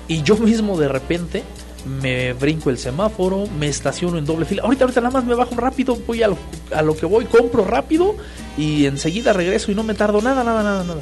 Y 0.08 0.22
yo 0.22 0.36
mismo 0.36 0.78
de 0.78 0.88
repente 0.88 1.42
me 1.84 2.32
brinco 2.32 2.70
el 2.70 2.78
semáforo, 2.78 3.46
me 3.58 3.68
estaciono 3.68 4.18
en 4.18 4.24
doble 4.24 4.44
fila. 4.44 4.62
Ahorita, 4.62 4.84
ahorita 4.84 5.00
nada 5.00 5.12
más 5.12 5.24
me 5.24 5.34
bajo 5.34 5.54
rápido, 5.56 5.96
voy 6.06 6.22
a 6.22 6.28
lo, 6.28 6.38
a 6.74 6.82
lo 6.82 6.96
que 6.96 7.06
voy, 7.06 7.24
compro 7.24 7.64
rápido 7.64 8.16
y 8.56 8.86
enseguida 8.86 9.32
regreso 9.32 9.72
y 9.72 9.74
no 9.74 9.82
me 9.82 9.94
tardo 9.94 10.20
nada, 10.20 10.44
nada, 10.44 10.62
nada, 10.62 10.84
nada. 10.84 11.00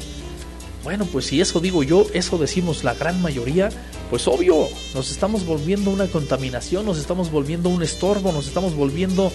Bueno, 0.83 1.05
pues 1.05 1.25
si 1.27 1.39
eso 1.39 1.59
digo 1.59 1.83
yo, 1.83 2.07
eso 2.13 2.37
decimos 2.39 2.83
la 2.83 2.95
gran 2.95 3.21
mayoría, 3.21 3.69
pues 4.09 4.27
obvio, 4.27 4.67
nos 4.95 5.11
estamos 5.11 5.45
volviendo 5.45 5.91
una 5.91 6.07
contaminación, 6.07 6.85
nos 6.85 6.97
estamos 6.97 7.31
volviendo 7.31 7.69
un 7.69 7.83
estorbo, 7.83 8.31
nos 8.31 8.47
estamos 8.47 8.75
volviendo, 8.75 9.31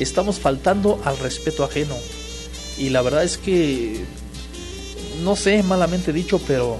estamos 0.00 0.40
faltando 0.40 0.98
al 1.04 1.18
respeto 1.18 1.64
ajeno. 1.64 1.94
Y 2.78 2.88
la 2.88 3.02
verdad 3.02 3.24
es 3.24 3.36
que, 3.36 4.04
no 5.22 5.36
sé, 5.36 5.62
malamente 5.62 6.14
dicho, 6.14 6.40
pero, 6.46 6.78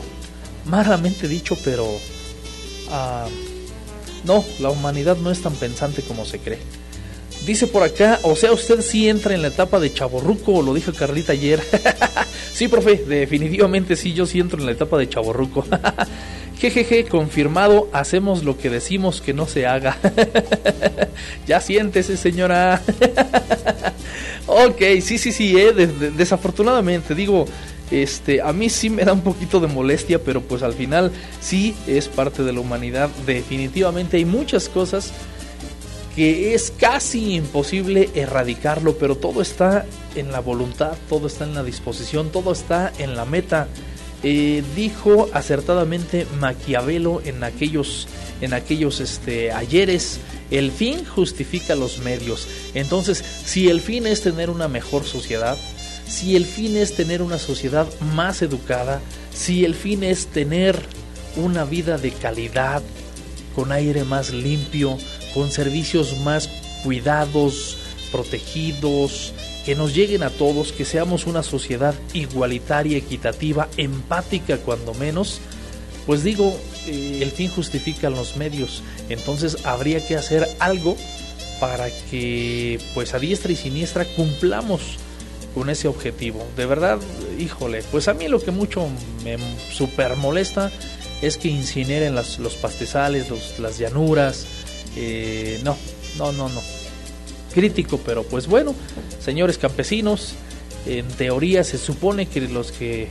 malamente 0.65 1.29
dicho, 1.29 1.57
pero, 1.63 1.85
uh, 1.85 3.29
no, 4.27 4.45
la 4.59 4.71
humanidad 4.71 5.17
no 5.17 5.31
es 5.31 5.41
tan 5.41 5.55
pensante 5.55 6.03
como 6.03 6.25
se 6.25 6.39
cree. 6.39 6.59
Dice 7.47 7.69
por 7.69 7.85
acá, 7.85 8.19
o 8.25 8.35
sea, 8.35 8.53
usted 8.53 8.81
sí 8.83 9.09
entra 9.09 9.33
en 9.33 9.41
la 9.41 9.49
etapa 9.49 9.79
de 9.79 9.93
chaborruco, 9.93 10.63
lo 10.63 10.75
dijo 10.75 10.93
Carlita 10.93 11.33
ayer. 11.33 11.63
sí, 12.53 12.67
profe, 12.67 12.97
definitivamente 12.97 13.95
sí, 13.95 14.13
yo 14.13 14.27
sí 14.27 14.41
entro 14.41 14.59
en 14.59 14.67
la 14.67 14.73
etapa 14.73 14.99
de 14.99 15.09
chaborruco. 15.09 15.65
Jejeje, 16.59 17.05
confirmado, 17.05 17.89
hacemos 17.93 18.43
lo 18.43 18.59
que 18.59 18.69
decimos 18.69 19.21
que 19.21 19.33
no 19.33 19.47
se 19.47 19.67
haga. 19.67 19.97
ya 21.47 21.61
siéntese, 21.61 22.17
señora. 22.17 22.83
ok, 24.47 24.83
sí, 25.03 25.19
sí, 25.19 25.33
sí, 25.33 25.57
eh, 25.57 25.73
desafortunadamente, 26.17 27.15
digo, 27.15 27.45
este, 27.91 28.41
a 28.43 28.53
mí 28.53 28.69
sí 28.69 28.91
me 28.91 29.05
da 29.05 29.13
un 29.13 29.23
poquito 29.23 29.61
de 29.61 29.69
molestia, 29.69 30.23
pero 30.23 30.41
pues 30.41 30.63
al 30.63 30.75
final 30.75 31.13
sí 31.41 31.75
es 31.87 32.09
parte 32.09 32.43
de 32.43 32.53
la 32.53 32.61
humanidad. 32.61 33.11
Definitivamente 33.27 34.17
hay 34.17 34.25
muchas 34.25 34.69
cosas 34.69 35.13
que 36.17 36.55
es 36.55 36.73
casi 36.77 37.35
imposible 37.35 38.09
erradicarlo, 38.15 38.97
pero 38.97 39.17
todo 39.17 39.43
está 39.43 39.85
en 40.15 40.33
la 40.33 40.41
voluntad, 40.41 40.95
todo 41.09 41.27
está 41.27 41.45
en 41.45 41.55
la 41.55 41.63
disposición, 41.63 42.31
todo 42.31 42.53
está 42.53 42.93
en 42.99 43.17
la 43.17 43.27
meta. 43.27 43.69
Eh, 44.23 44.65
dijo 44.75 45.29
acertadamente 45.35 46.27
Maquiavelo 46.41 47.21
en 47.25 47.45
aquellos, 47.45 48.09
en 48.41 48.55
aquellos 48.55 49.01
este, 49.01 49.53
ayeres, 49.53 50.19
el 50.51 50.73
fin 50.73 51.05
justifica 51.05 51.75
los 51.75 51.99
medios. 51.99 52.49
Entonces, 52.75 53.23
si 53.45 53.69
el 53.69 53.83
fin 53.83 54.07
es 54.07 54.23
tener 54.23 54.49
una 54.49 54.69
mejor 54.69 55.05
sociedad, 55.05 55.59
si 56.07 56.37
el 56.37 56.45
fin 56.47 56.77
es 56.77 56.95
tener 56.95 57.23
una 57.23 57.39
sociedad 57.39 57.87
más 58.01 58.43
educada, 58.43 59.01
si 59.35 59.65
el 59.65 59.75
fin 59.75 60.03
es 60.03 60.27
tener 60.27 60.79
una 61.37 61.65
vida 61.65 61.99
de 61.99 62.13
calidad, 62.13 62.83
con 63.55 63.73
aire 63.73 64.05
más 64.05 64.31
limpio, 64.31 64.99
con 65.35 65.51
servicios 65.51 66.19
más 66.21 66.49
cuidados, 66.85 67.79
protegidos, 68.13 69.33
que 69.65 69.75
nos 69.75 69.95
lleguen 69.95 70.23
a 70.23 70.31
todos, 70.31 70.73
que 70.73 70.85
seamos 70.85 71.27
una 71.27 71.43
sociedad 71.43 71.95
igualitaria, 72.15 72.97
equitativa, 72.97 73.69
empática 73.77 74.59
cuando 74.59 74.95
menos, 74.95 75.41
pues 76.07 76.23
digo, 76.23 76.57
eh, 76.87 77.19
el 77.21 77.33
fin 77.33 77.51
justifica 77.51 78.11
los 78.11 78.37
medios, 78.37 78.83
entonces 79.09 79.59
habría 79.65 80.07
que 80.07 80.17
hacer 80.17 80.49
algo 80.61 80.97
para 81.59 81.89
que 82.11 82.79
pues 82.95 83.15
a 83.15 83.19
diestra 83.19 83.51
y 83.51 83.57
siniestra 83.57 84.05
cumplamos 84.05 84.99
con 85.57 85.71
ese 85.71 85.89
objetivo. 85.89 86.47
De 86.55 86.67
verdad, 86.67 86.99
híjole, 87.39 87.83
pues 87.91 88.09
a 88.09 88.15
mí 88.15 88.29
lo 88.29 88.41
que 88.45 88.51
mucho 88.51 88.87
me 89.25 89.39
super 89.73 90.15
molesta 90.17 90.71
es 91.23 91.39
que 91.39 91.49
incineren 91.49 92.15
las- 92.15 92.39
los 92.39 92.57
pastizales, 92.57 93.31
los- 93.31 93.59
las 93.59 93.79
llanuras. 93.79 94.45
Eh, 94.97 95.59
no, 95.65 95.75
no, 96.19 96.31
no, 96.33 96.51
no. 96.51 96.61
Crítico, 97.55 97.99
pero 98.05 98.23
pues 98.23 98.47
bueno, 98.47 98.75
señores 99.19 99.57
campesinos, 99.57 100.35
en 100.85 101.09
teoría 101.09 101.65
se 101.65 101.79
supone 101.79 102.27
que 102.27 102.43
los 102.43 102.71
que 102.71 103.09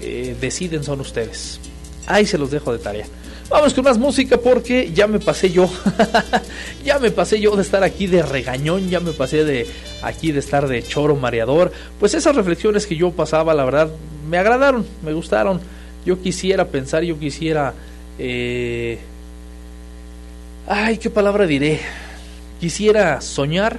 eh, 0.00 0.34
deciden 0.40 0.84
son 0.84 1.00
ustedes. 1.00 1.60
Ahí 2.06 2.24
se 2.26 2.38
los 2.38 2.50
dejo 2.50 2.72
de 2.72 2.78
tarea. 2.78 3.06
Vamos 3.54 3.72
con 3.72 3.84
más 3.84 3.98
música 3.98 4.36
porque 4.36 4.90
ya 4.92 5.06
me 5.06 5.20
pasé 5.20 5.48
yo. 5.48 5.70
ya 6.84 6.98
me 6.98 7.12
pasé 7.12 7.40
yo 7.40 7.54
de 7.54 7.62
estar 7.62 7.84
aquí 7.84 8.08
de 8.08 8.20
regañón, 8.20 8.88
ya 8.90 8.98
me 8.98 9.12
pasé 9.12 9.44
de 9.44 9.64
aquí 10.02 10.32
de 10.32 10.40
estar 10.40 10.66
de 10.66 10.82
choro 10.82 11.14
mareador. 11.14 11.70
Pues 12.00 12.14
esas 12.14 12.34
reflexiones 12.34 12.84
que 12.84 12.96
yo 12.96 13.12
pasaba, 13.12 13.54
la 13.54 13.64
verdad, 13.64 13.90
me 14.28 14.38
agradaron, 14.38 14.84
me 15.04 15.12
gustaron. 15.12 15.60
Yo 16.04 16.20
quisiera 16.20 16.64
pensar, 16.66 17.04
yo 17.04 17.16
quisiera... 17.16 17.74
eh, 18.18 18.98
Ay, 20.66 20.98
¿qué 20.98 21.08
palabra 21.08 21.46
diré? 21.46 21.78
Quisiera 22.58 23.20
soñar 23.20 23.78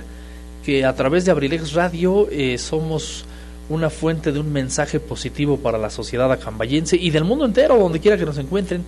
que 0.65 0.85
a 0.85 0.95
través 0.95 1.25
de 1.25 1.31
Abrilex 1.31 1.73
Radio 1.73 2.29
eh, 2.31 2.57
somos 2.57 3.25
una 3.67 3.89
fuente 3.89 4.31
de 4.31 4.39
un 4.39 4.53
mensaje 4.53 5.01
positivo 5.01 5.57
para 5.57 5.77
la 5.77 5.89
sociedad 5.89 6.31
acambayense 6.31 6.95
y 6.95 7.09
del 7.09 7.25
mundo 7.25 7.43
entero, 7.43 7.77
donde 7.77 7.99
quiera 7.99 8.17
que 8.17 8.25
nos 8.25 8.38
encuentren. 8.38 8.85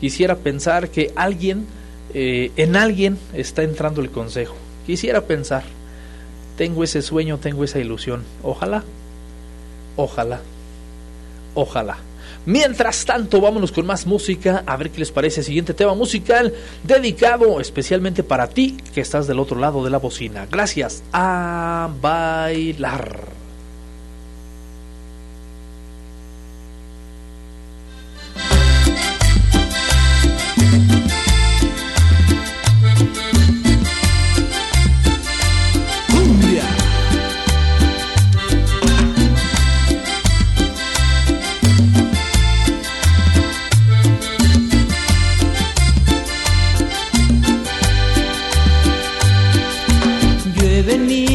Quisiera 0.00 0.36
pensar 0.36 0.88
que 0.88 1.12
alguien, 1.16 1.66
eh, 2.14 2.50
en 2.56 2.76
alguien 2.76 3.18
está 3.34 3.62
entrando 3.62 4.00
el 4.00 4.10
consejo. 4.10 4.56
Quisiera 4.86 5.22
pensar, 5.22 5.64
tengo 6.56 6.84
ese 6.84 7.02
sueño, 7.02 7.38
tengo 7.38 7.64
esa 7.64 7.78
ilusión. 7.78 8.24
Ojalá, 8.42 8.82
ojalá, 9.96 10.40
ojalá. 11.54 11.98
Mientras 12.46 13.04
tanto, 13.04 13.40
vámonos 13.40 13.70
con 13.70 13.84
más 13.84 14.06
música, 14.06 14.62
a 14.66 14.76
ver 14.76 14.90
qué 14.90 15.00
les 15.00 15.10
parece 15.10 15.42
siguiente 15.42 15.74
tema 15.74 15.94
musical 15.94 16.54
dedicado 16.82 17.60
especialmente 17.60 18.22
para 18.22 18.48
ti 18.48 18.78
que 18.94 19.02
estás 19.02 19.26
del 19.26 19.38
otro 19.38 19.60
lado 19.60 19.84
de 19.84 19.90
la 19.90 19.98
bocina. 19.98 20.46
Gracias 20.50 21.02
a 21.12 21.90
bailar. 22.00 23.39
Llueve 50.90 51.29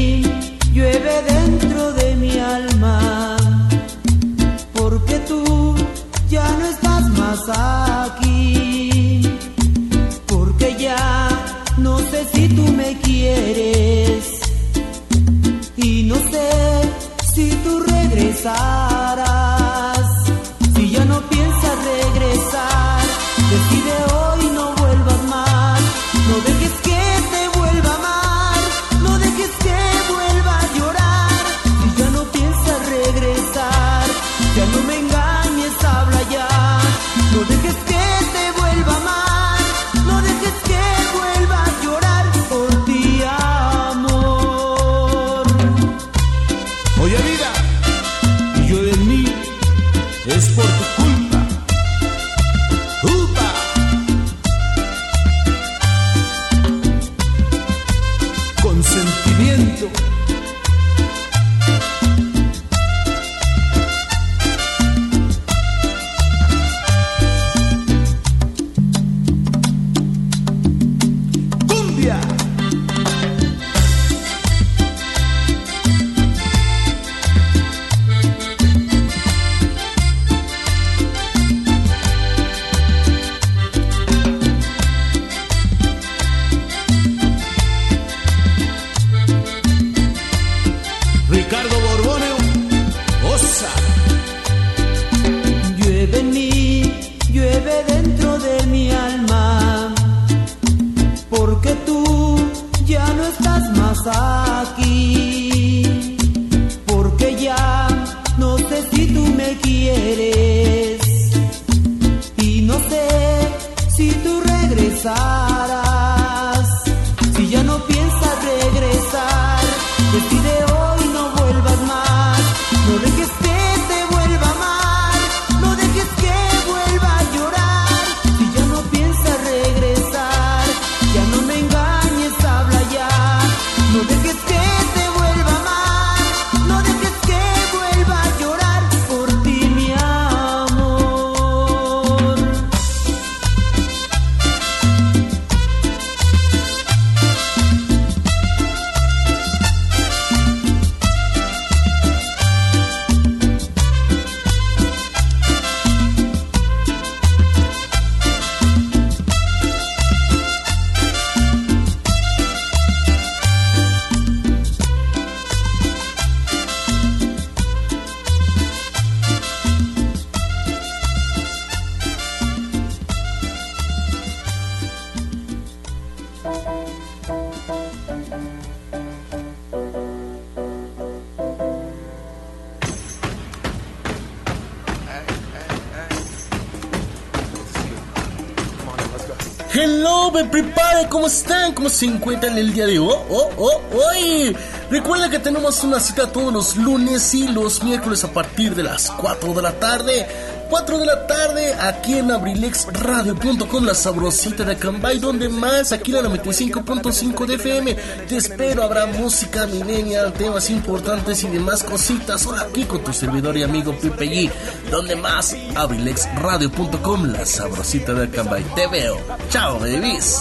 ¿Cómo 191.85 191.93
se 191.93 192.07
encuentran 192.07 192.57
el 192.57 192.73
día 192.73 192.87
de 192.87 192.97
hoy? 192.97 193.15
Oh, 193.29 193.47
oh, 193.57 193.81
hoy. 193.93 194.57
Recuerda 194.89 195.29
que 195.29 195.37
tenemos 195.37 195.83
una 195.83 195.99
cita 195.99 196.31
todos 196.31 196.51
los 196.51 196.75
lunes 196.77 197.31
y 197.35 197.47
los 197.47 197.83
miércoles 197.83 198.23
a 198.23 198.31
partir 198.31 198.73
de 198.73 198.81
las 198.81 199.11
4 199.11 199.53
de 199.53 199.61
la 199.61 199.71
tarde. 199.73 200.25
4 200.67 200.97
de 200.97 201.05
la 201.05 201.27
tarde 201.27 201.75
aquí 201.75 202.17
en 202.17 202.31
abrilexradio.com, 202.31 203.85
la 203.85 203.93
sabrosita 203.93 204.63
de 204.63 204.77
Cambay, 204.77 205.19
donde 205.19 205.47
más 205.47 205.91
aquí 205.91 206.09
en 206.15 206.23
la 206.23 206.29
95.5 206.31 207.45
de 207.45 207.53
FM. 207.53 207.93
Te 208.27 208.37
espero, 208.37 208.81
habrá 208.81 209.05
música 209.05 209.67
millennial, 209.67 210.33
temas 210.33 210.71
importantes 210.71 211.43
y 211.43 211.49
demás 211.49 211.83
cositas. 211.83 212.41
Solo 212.41 212.61
aquí 212.61 212.85
con 212.85 213.03
tu 213.03 213.13
servidor 213.13 213.55
y 213.57 213.61
amigo 213.61 213.95
Pipe 213.95 214.25
G, 214.25 214.51
donde 214.89 215.15
más 215.15 215.55
abrilexradio.com, 215.75 217.25
la 217.25 217.45
sabrosita 217.45 218.15
de 218.15 218.27
Cambay. 218.27 218.63
Te 218.73 218.87
veo. 218.87 219.19
Chao, 219.51 219.79
babies. 219.79 220.39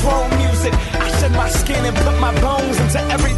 Chrome 0.00 0.36
music. 0.38 0.74
I 0.74 1.08
shed 1.18 1.32
my 1.32 1.48
skin 1.48 1.84
and 1.84 1.96
put 1.96 2.18
my 2.20 2.32
bones 2.40 2.78
into 2.80 3.00
everything 3.14 3.37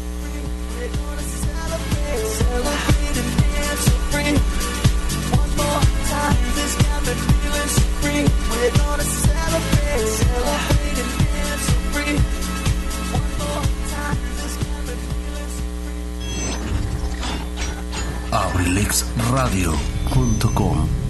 So 19.53 21.00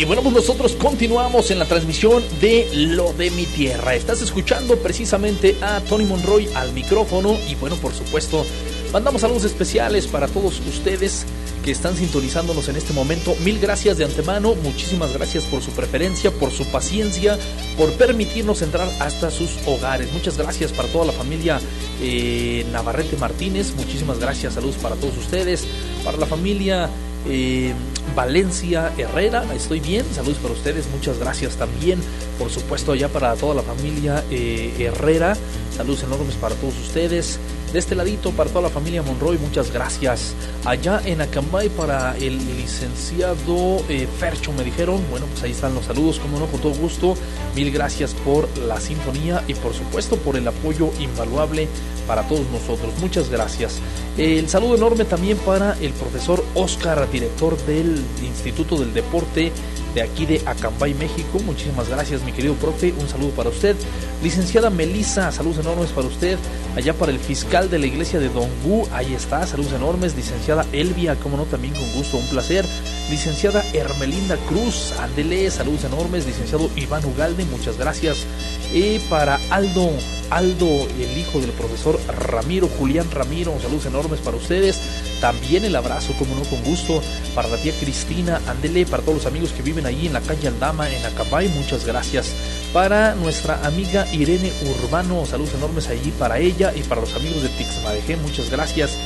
Y 0.00 0.06
bueno, 0.06 0.22
pues 0.22 0.34
nosotros 0.34 0.72
continuamos 0.76 1.50
en 1.50 1.58
la 1.58 1.66
transmisión 1.66 2.22
de 2.40 2.66
Lo 2.72 3.12
de 3.12 3.30
mi 3.32 3.44
tierra. 3.44 3.94
Estás 3.94 4.22
escuchando 4.22 4.78
precisamente 4.78 5.58
a 5.60 5.82
Tony 5.82 6.06
Monroy 6.06 6.48
al 6.54 6.72
micrófono 6.72 7.36
y 7.46 7.54
bueno, 7.56 7.76
por 7.76 7.92
supuesto, 7.92 8.46
mandamos 8.94 9.20
saludos 9.20 9.44
especiales 9.44 10.06
para 10.06 10.26
todos 10.26 10.58
ustedes 10.60 11.26
que 11.62 11.70
están 11.70 11.96
sintonizándonos 11.96 12.70
en 12.70 12.76
este 12.76 12.94
momento. 12.94 13.36
Mil 13.44 13.58
gracias 13.58 13.98
de 13.98 14.06
antemano, 14.06 14.54
muchísimas 14.54 15.12
gracias 15.12 15.44
por 15.44 15.60
su 15.60 15.70
preferencia, 15.72 16.30
por 16.30 16.50
su 16.50 16.64
paciencia, 16.64 17.38
por 17.76 17.92
permitirnos 17.92 18.62
entrar 18.62 18.88
hasta 19.00 19.30
sus 19.30 19.50
hogares. 19.66 20.10
Muchas 20.14 20.38
gracias 20.38 20.72
para 20.72 20.88
toda 20.88 21.04
la 21.04 21.12
familia 21.12 21.60
eh, 22.00 22.64
Navarrete 22.72 23.18
Martínez, 23.18 23.74
muchísimas 23.76 24.18
gracias, 24.18 24.54
saludos 24.54 24.76
para 24.76 24.96
todos 24.96 25.18
ustedes, 25.18 25.66
para 26.02 26.16
la 26.16 26.24
familia 26.24 26.88
eh, 27.28 27.72
Valencia 28.14 28.92
Herrera, 28.96 29.44
estoy 29.54 29.80
bien, 29.80 30.04
saludos 30.12 30.38
para 30.38 30.54
ustedes, 30.54 30.88
muchas 30.90 31.18
gracias 31.18 31.56
también, 31.56 32.00
por 32.38 32.50
supuesto 32.50 32.92
allá 32.92 33.08
para 33.08 33.34
toda 33.36 33.54
la 33.54 33.62
familia 33.62 34.24
eh, 34.30 34.74
Herrera, 34.78 35.36
saludos 35.80 36.02
enormes 36.02 36.34
para 36.34 36.54
todos 36.56 36.78
ustedes, 36.78 37.38
de 37.72 37.78
este 37.78 37.94
ladito 37.94 38.32
para 38.32 38.50
toda 38.50 38.60
la 38.60 38.68
familia 38.68 39.00
Monroy, 39.00 39.38
muchas 39.38 39.72
gracias, 39.72 40.34
allá 40.66 41.00
en 41.06 41.22
Acambay 41.22 41.70
para 41.70 42.14
el 42.18 42.36
licenciado 42.58 43.78
eh, 43.88 44.06
Fercho 44.18 44.52
me 44.52 44.62
dijeron, 44.62 45.00
bueno 45.08 45.24
pues 45.24 45.42
ahí 45.42 45.52
están 45.52 45.74
los 45.74 45.86
saludos, 45.86 46.18
como 46.18 46.38
no, 46.38 46.44
con 46.48 46.60
todo 46.60 46.74
gusto, 46.74 47.14
mil 47.56 47.70
gracias 47.70 48.12
por 48.12 48.46
la 48.58 48.78
sintonía 48.78 49.42
y 49.48 49.54
por 49.54 49.72
supuesto 49.72 50.16
por 50.16 50.36
el 50.36 50.46
apoyo 50.46 50.90
invaluable 51.00 51.66
para 52.06 52.28
todos 52.28 52.44
nosotros, 52.52 52.92
muchas 53.00 53.30
gracias. 53.30 53.78
El 54.18 54.50
saludo 54.50 54.74
enorme 54.74 55.06
también 55.06 55.38
para 55.38 55.78
el 55.80 55.92
profesor 55.92 56.44
Oscar, 56.54 57.10
director 57.10 57.56
del 57.64 58.02
Instituto 58.22 58.76
del 58.76 58.92
Deporte 58.92 59.50
de 59.94 60.02
aquí 60.02 60.26
de 60.26 60.42
Acambay, 60.46 60.94
México. 60.94 61.38
Muchísimas 61.44 61.88
gracias, 61.88 62.22
mi 62.22 62.32
querido 62.32 62.54
profe. 62.54 62.92
Un 62.98 63.08
saludo 63.08 63.30
para 63.30 63.50
usted. 63.50 63.76
Licenciada 64.22 64.70
Melisa, 64.70 65.32
saludos 65.32 65.58
enormes 65.58 65.90
para 65.90 66.06
usted. 66.06 66.38
Allá 66.76 66.94
para 66.94 67.12
el 67.12 67.18
fiscal 67.18 67.70
de 67.70 67.78
la 67.78 67.86
iglesia 67.86 68.20
de 68.20 68.28
Dongú, 68.28 68.86
ahí 68.92 69.14
está, 69.14 69.46
saludos 69.46 69.72
enormes. 69.72 70.14
Licenciada 70.14 70.66
Elvia, 70.72 71.16
como 71.16 71.36
no, 71.36 71.44
también 71.44 71.74
con 71.74 71.90
gusto, 71.92 72.16
un 72.18 72.26
placer. 72.28 72.64
Licenciada 73.10 73.64
Hermelinda 73.72 74.36
Cruz, 74.48 74.92
ándele, 75.00 75.50
saludos 75.50 75.84
enormes. 75.84 76.26
Licenciado 76.26 76.70
Iván 76.76 77.04
Ugalde, 77.04 77.44
muchas 77.46 77.76
gracias. 77.78 78.26
Y 78.72 79.00
para 79.08 79.40
Aldo, 79.50 79.90
Aldo, 80.30 80.66
el 80.66 81.18
hijo 81.18 81.40
del 81.40 81.50
profesor 81.50 81.98
Ramiro, 82.30 82.68
Julián 82.78 83.10
Ramiro, 83.10 83.58
saludos 83.60 83.86
enormes 83.86 84.20
para 84.20 84.36
ustedes. 84.36 84.80
También 85.20 85.64
el 85.64 85.74
abrazo, 85.74 86.14
como 86.18 86.34
no, 86.36 86.42
con 86.44 86.62
gusto, 86.62 87.02
para 87.34 87.48
la 87.48 87.56
tía 87.56 87.72
Cristina, 87.80 88.40
Andele, 88.46 88.86
para 88.86 89.02
todos 89.02 89.18
los 89.18 89.26
amigos 89.26 89.52
que 89.52 89.62
viven 89.62 89.79
allí 89.86 90.06
en 90.06 90.12
la 90.12 90.20
calle 90.20 90.48
Aldama, 90.48 90.90
en 90.90 91.04
Acabay, 91.04 91.48
muchas 91.48 91.84
gracias. 91.84 92.32
Para 92.72 93.14
nuestra 93.14 93.66
amiga 93.66 94.06
Irene 94.12 94.52
Urbano, 94.82 95.26
saludos 95.26 95.54
enormes 95.54 95.88
allí 95.88 96.10
para 96.12 96.38
ella 96.38 96.72
y 96.74 96.82
para 96.82 97.00
los 97.00 97.14
amigos 97.14 97.42
de 97.42 97.48
Tixmadejé, 97.48 98.16
muchas 98.16 98.50
gracias. 98.50 98.96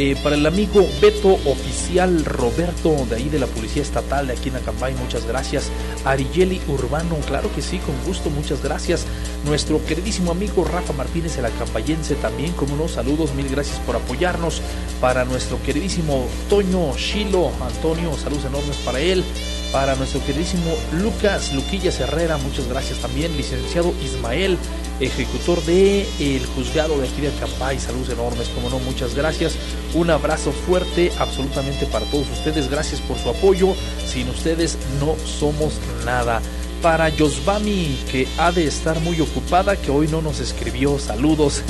Eh, 0.00 0.14
para 0.22 0.36
el 0.36 0.46
amigo 0.46 0.86
Beto 1.00 1.32
Oficial 1.44 2.24
Roberto, 2.24 3.04
de 3.10 3.16
ahí 3.16 3.28
de 3.28 3.40
la 3.40 3.48
Policía 3.48 3.82
Estatal 3.82 4.28
de 4.28 4.34
aquí 4.34 4.48
en 4.48 4.54
Acambay, 4.54 4.94
muchas 4.94 5.26
gracias. 5.26 5.70
Arigeli 6.04 6.60
Urbano, 6.68 7.16
claro 7.26 7.52
que 7.52 7.62
sí, 7.62 7.78
con 7.78 7.96
gusto, 8.06 8.30
muchas 8.30 8.62
gracias. 8.62 9.06
Nuestro 9.44 9.84
queridísimo 9.84 10.30
amigo 10.30 10.64
Rafa 10.64 10.92
Martínez, 10.92 11.36
el 11.38 11.46
acambayense, 11.46 12.14
también, 12.14 12.52
como 12.52 12.76
no, 12.76 12.86
saludos, 12.86 13.34
mil 13.34 13.48
gracias 13.48 13.80
por 13.80 13.96
apoyarnos. 13.96 14.62
Para 15.00 15.24
nuestro 15.24 15.60
queridísimo 15.64 16.28
Toño 16.48 16.96
Chilo, 16.96 17.50
Antonio, 17.60 18.16
saludos 18.16 18.44
enormes 18.44 18.76
para 18.84 19.00
él. 19.00 19.24
Para 19.72 19.94
nuestro 19.96 20.24
queridísimo 20.24 20.74
Lucas 20.92 21.52
Luquillas 21.52 22.00
Herrera, 22.00 22.38
muchas 22.38 22.66
gracias 22.68 23.00
también. 23.00 23.36
Licenciado 23.36 23.92
Ismael, 24.02 24.56
ejecutor 24.98 25.62
de 25.64 26.08
el 26.18 26.46
juzgado 26.46 26.98
de 26.98 27.06
aquí 27.06 27.20
de 27.20 27.28
Acambay, 27.28 27.78
saludos 27.78 28.08
enormes, 28.08 28.48
como 28.48 28.70
no, 28.70 28.78
muchas 28.78 29.14
gracias. 29.14 29.56
Un 29.94 30.08
abrazo 30.08 30.52
fuerte 30.52 31.12
absolutamente 31.18 31.84
para 31.84 32.06
todos 32.06 32.30
ustedes, 32.30 32.70
gracias 32.70 33.02
por 33.02 33.18
su 33.18 33.28
apoyo. 33.28 33.74
Sin 34.06 34.30
ustedes 34.30 34.78
no 35.00 35.16
somos 35.26 35.74
nada. 36.06 36.40
Para 36.80 37.10
Yosbami, 37.10 37.98
que 38.10 38.26
ha 38.38 38.52
de 38.52 38.64
estar 38.66 38.98
muy 39.00 39.20
ocupada, 39.20 39.76
que 39.76 39.90
hoy 39.90 40.08
no 40.08 40.22
nos 40.22 40.40
escribió 40.40 40.98
saludos. 40.98 41.62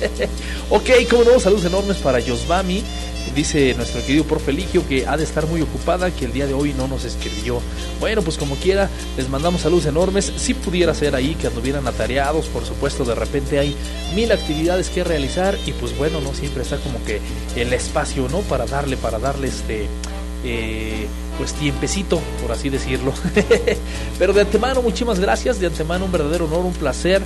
ok, 0.70 0.88
como 1.10 1.24
no, 1.24 1.38
saludos 1.38 1.66
enormes 1.66 1.98
para 1.98 2.20
Yosbami. 2.20 2.82
Dice 3.34 3.74
nuestro 3.74 4.00
querido 4.00 4.24
profe 4.24 4.52
Ligio 4.52 4.86
que 4.88 5.06
ha 5.06 5.16
de 5.16 5.24
estar 5.24 5.46
muy 5.46 5.60
ocupada, 5.60 6.10
que 6.10 6.24
el 6.24 6.32
día 6.32 6.46
de 6.46 6.54
hoy 6.54 6.72
no 6.72 6.88
nos 6.88 7.04
escribió. 7.04 7.60
Bueno, 8.00 8.22
pues 8.22 8.38
como 8.38 8.56
quiera, 8.56 8.88
les 9.16 9.28
mandamos 9.28 9.60
saludos 9.60 9.86
enormes. 9.86 10.32
Si 10.36 10.54
pudiera 10.54 10.94
ser 10.94 11.14
ahí 11.14 11.34
que 11.34 11.48
anduvieran 11.48 11.86
atareados, 11.86 12.46
por 12.46 12.64
supuesto, 12.64 13.04
de 13.04 13.14
repente 13.14 13.58
hay 13.58 13.76
mil 14.14 14.32
actividades 14.32 14.88
que 14.88 15.04
realizar 15.04 15.58
y 15.66 15.72
pues 15.72 15.96
bueno, 15.98 16.20
no 16.20 16.34
siempre 16.34 16.62
está 16.62 16.78
como 16.78 17.04
que 17.04 17.20
el 17.56 17.72
espacio, 17.72 18.28
¿no? 18.30 18.40
Para 18.40 18.66
darle, 18.66 18.96
para 18.96 19.18
darle 19.18 19.48
este... 19.48 19.88
Eh, 20.48 21.08
pues 21.38 21.52
tiempecito, 21.54 22.20
por 22.40 22.52
así 22.52 22.70
decirlo. 22.70 23.12
Pero 24.18 24.32
de 24.32 24.42
antemano, 24.42 24.80
muchísimas 24.80 25.18
gracias. 25.18 25.58
De 25.58 25.66
antemano, 25.66 26.04
un 26.04 26.12
verdadero 26.12 26.46
honor, 26.46 26.64
un 26.64 26.72
placer. 26.72 27.22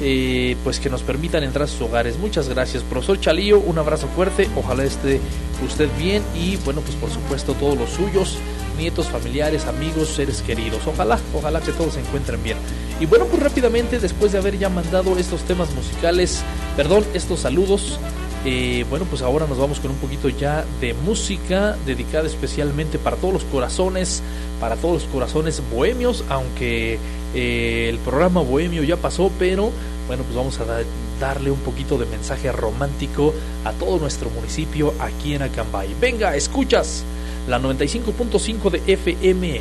Eh, 0.00 0.56
pues 0.64 0.80
que 0.80 0.90
nos 0.90 1.02
permitan 1.02 1.44
entrar 1.44 1.64
a 1.64 1.68
sus 1.68 1.82
hogares. 1.82 2.18
Muchas 2.18 2.48
gracias, 2.48 2.82
profesor 2.82 3.20
Chalío. 3.20 3.60
Un 3.60 3.78
abrazo 3.78 4.08
fuerte. 4.08 4.48
Ojalá 4.56 4.84
esté 4.84 5.20
usted 5.64 5.88
bien. 5.98 6.22
Y 6.34 6.56
bueno, 6.56 6.80
pues 6.80 6.96
por 6.96 7.10
supuesto, 7.10 7.54
todos 7.54 7.78
los 7.78 7.90
suyos, 7.90 8.38
nietos, 8.78 9.06
familiares, 9.08 9.66
amigos, 9.66 10.08
seres 10.08 10.42
queridos. 10.42 10.80
Ojalá, 10.86 11.20
ojalá 11.34 11.60
que 11.60 11.72
todos 11.72 11.94
se 11.94 12.00
encuentren 12.00 12.42
bien. 12.42 12.56
Y 13.00 13.06
bueno, 13.06 13.26
pues 13.26 13.42
rápidamente, 13.42 14.00
después 14.00 14.32
de 14.32 14.38
haber 14.38 14.58
ya 14.58 14.70
mandado 14.70 15.16
estos 15.18 15.42
temas 15.42 15.72
musicales, 15.74 16.42
perdón, 16.76 17.04
estos 17.14 17.40
saludos. 17.40 18.00
Eh, 18.44 18.84
bueno, 18.90 19.04
pues 19.08 19.22
ahora 19.22 19.46
nos 19.46 19.56
vamos 19.58 19.78
con 19.78 19.92
un 19.92 19.98
poquito 19.98 20.28
ya 20.28 20.64
de 20.80 20.94
música 20.94 21.76
dedicada 21.86 22.26
especialmente 22.26 22.98
para 22.98 23.16
todos 23.16 23.32
los 23.34 23.44
corazones, 23.44 24.20
para 24.60 24.74
todos 24.76 25.02
los 25.04 25.12
corazones 25.12 25.62
bohemios, 25.72 26.24
aunque 26.28 26.98
eh, 27.34 27.86
el 27.88 27.98
programa 27.98 28.40
bohemio 28.40 28.82
ya 28.82 28.96
pasó, 28.96 29.30
pero 29.38 29.70
bueno, 30.08 30.24
pues 30.24 30.34
vamos 30.34 30.58
a 30.58 30.64
da- 30.64 30.82
darle 31.20 31.52
un 31.52 31.60
poquito 31.60 31.98
de 31.98 32.06
mensaje 32.06 32.50
romántico 32.50 33.32
a 33.64 33.70
todo 33.72 34.00
nuestro 34.00 34.28
municipio 34.30 34.92
aquí 34.98 35.34
en 35.34 35.42
Acambay. 35.42 35.94
Venga, 36.00 36.34
escuchas 36.34 37.04
la 37.46 37.60
95.5 37.60 38.70
de 38.70 38.92
FM, 38.92 39.60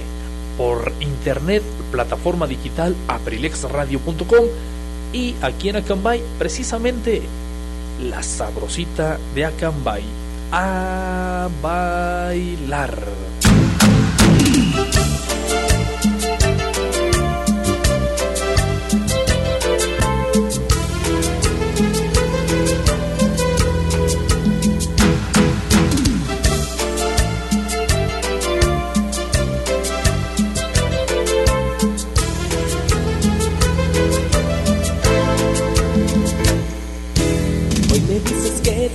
por 0.58 0.92
internet, 1.02 1.62
plataforma 1.92 2.48
digital 2.48 2.96
aprilexradio.com 3.08 4.46
y 5.14 5.36
aquí 5.44 5.70
en 5.70 5.76
Acambay, 5.76 6.24
precisamente 6.40 7.22
la 8.02 8.24
sabrosita 8.24 9.18
de 9.34 9.46
Acambay. 9.46 10.04
A 10.52 11.48
bailar. 11.62 13.31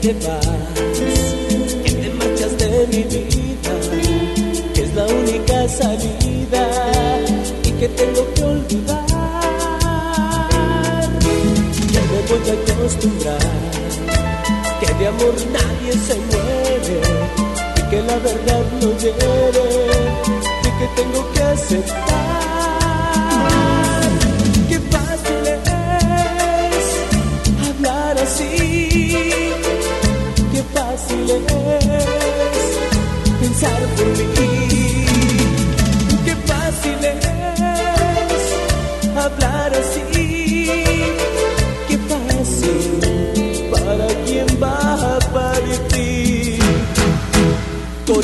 Que 0.06 0.14
te 0.14 2.10
marchas 2.10 2.56
de 2.58 2.86
mi 2.92 3.02
vida, 3.02 3.72
que 4.72 4.82
es 4.82 4.94
la 4.94 5.04
única 5.04 5.68
salida 5.68 6.70
y 7.64 7.70
que 7.72 7.88
tengo 7.88 8.34
que 8.34 8.44
olvidar. 8.44 9.04
Ya 11.92 12.02
me 12.02 12.18
voy 12.28 12.50
a 12.50 12.52
acostumbrar, 12.72 13.38
que 14.78 14.94
de 14.94 15.06
amor 15.08 15.34
nadie 15.50 15.92
se 15.94 16.14
muere 16.14 17.00
y 17.76 17.90
que 17.90 18.02
la 18.02 18.16
verdad 18.18 18.64
no 18.80 18.88
hiere 18.98 19.66
y 20.62 20.70
que 20.78 20.86
tengo 21.02 21.32
que 21.32 21.42
aceptar. 21.42 22.45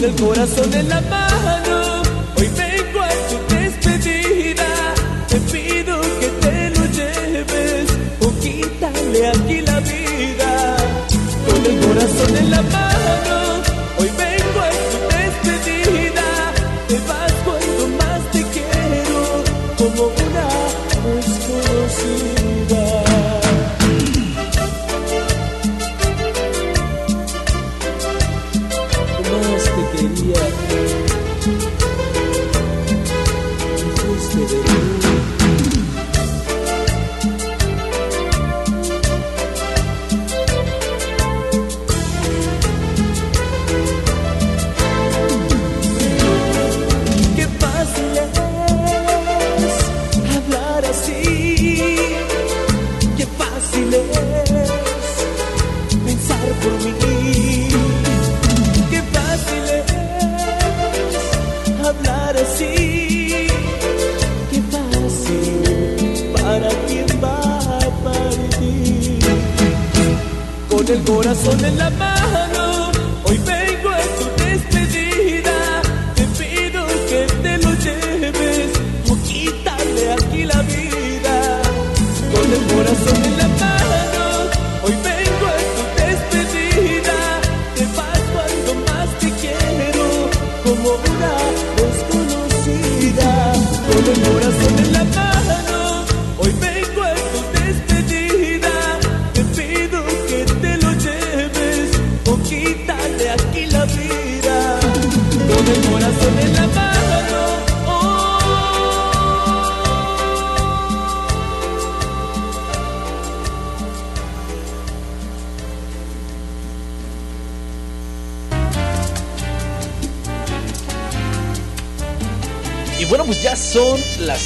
Con 0.03 0.11
el 0.11 0.21
corazón 0.21 0.75
en 0.75 0.89
la 0.89 1.01
mano, 1.03 2.03
hoy 2.37 2.51
vengo 2.57 3.01
a 3.03 3.11
tu 3.31 3.55
despedida. 3.55 4.67
Te 5.29 5.39
pido 5.39 6.01
que 6.19 6.29
te 6.41 6.71
lo 6.71 6.85
lleves 6.87 7.87
o 8.21 8.41
quítale 8.41 9.29
aquí 9.29 9.61
la 9.61 9.79
vida. 9.79 10.77
Con 11.47 11.67
el 11.73 11.87
corazón 11.87 12.37
en 12.37 12.51
la 12.51 12.63
mano, 12.63 12.92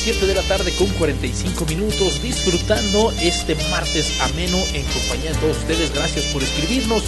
7 0.06 0.24
de 0.24 0.34
la 0.36 0.42
tarde 0.42 0.70
con 0.78 0.86
45 0.86 1.66
minutos 1.66 2.22
disfrutando 2.22 3.12
este 3.20 3.56
martes 3.72 4.20
ameno 4.20 4.58
en 4.72 4.84
compañía 4.84 5.32
de 5.32 5.38
todos 5.40 5.58
ustedes. 5.58 5.92
Gracias 5.92 6.26
por 6.26 6.44
escribirnos. 6.44 7.02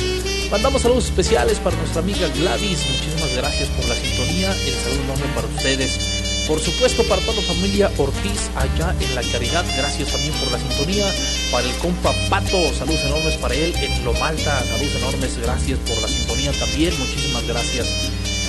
Mandamos 0.51 0.83
saludos 0.83 1.05
especiales 1.05 1.61
para 1.61 1.77
nuestra 1.77 2.03
amiga 2.03 2.27
Gladys. 2.27 2.85
Muchísimas 2.91 3.37
gracias 3.37 3.69
por 3.69 3.87
la 3.87 3.95
sintonía. 3.95 4.51
El 4.51 4.75
saludo 4.75 5.03
enorme 5.05 5.27
para 5.33 5.47
ustedes. 5.47 6.45
Por 6.49 6.59
supuesto, 6.59 7.05
para 7.05 7.23
toda 7.23 7.41
la 7.41 7.43
familia 7.43 7.89
Ortiz 7.99 8.51
allá 8.57 8.93
en 8.99 9.15
la 9.15 9.23
Caridad. 9.31 9.65
Gracias 9.77 10.11
también 10.11 10.33
por 10.33 10.51
la 10.51 10.59
sintonía. 10.59 11.07
Para 11.53 11.69
el 11.69 11.75
compa 11.77 12.13
Pato, 12.29 12.75
saludos 12.75 13.05
enormes 13.05 13.35
para 13.37 13.55
él 13.55 13.77
en 13.77 14.05
Lomalta. 14.05 14.59
Saludos 14.65 14.97
enormes. 14.97 15.39
Gracias 15.39 15.79
por 15.87 16.03
la 16.03 16.09
sintonía 16.09 16.51
también. 16.51 16.99
Muchísimas 16.99 17.47
gracias. 17.47 17.87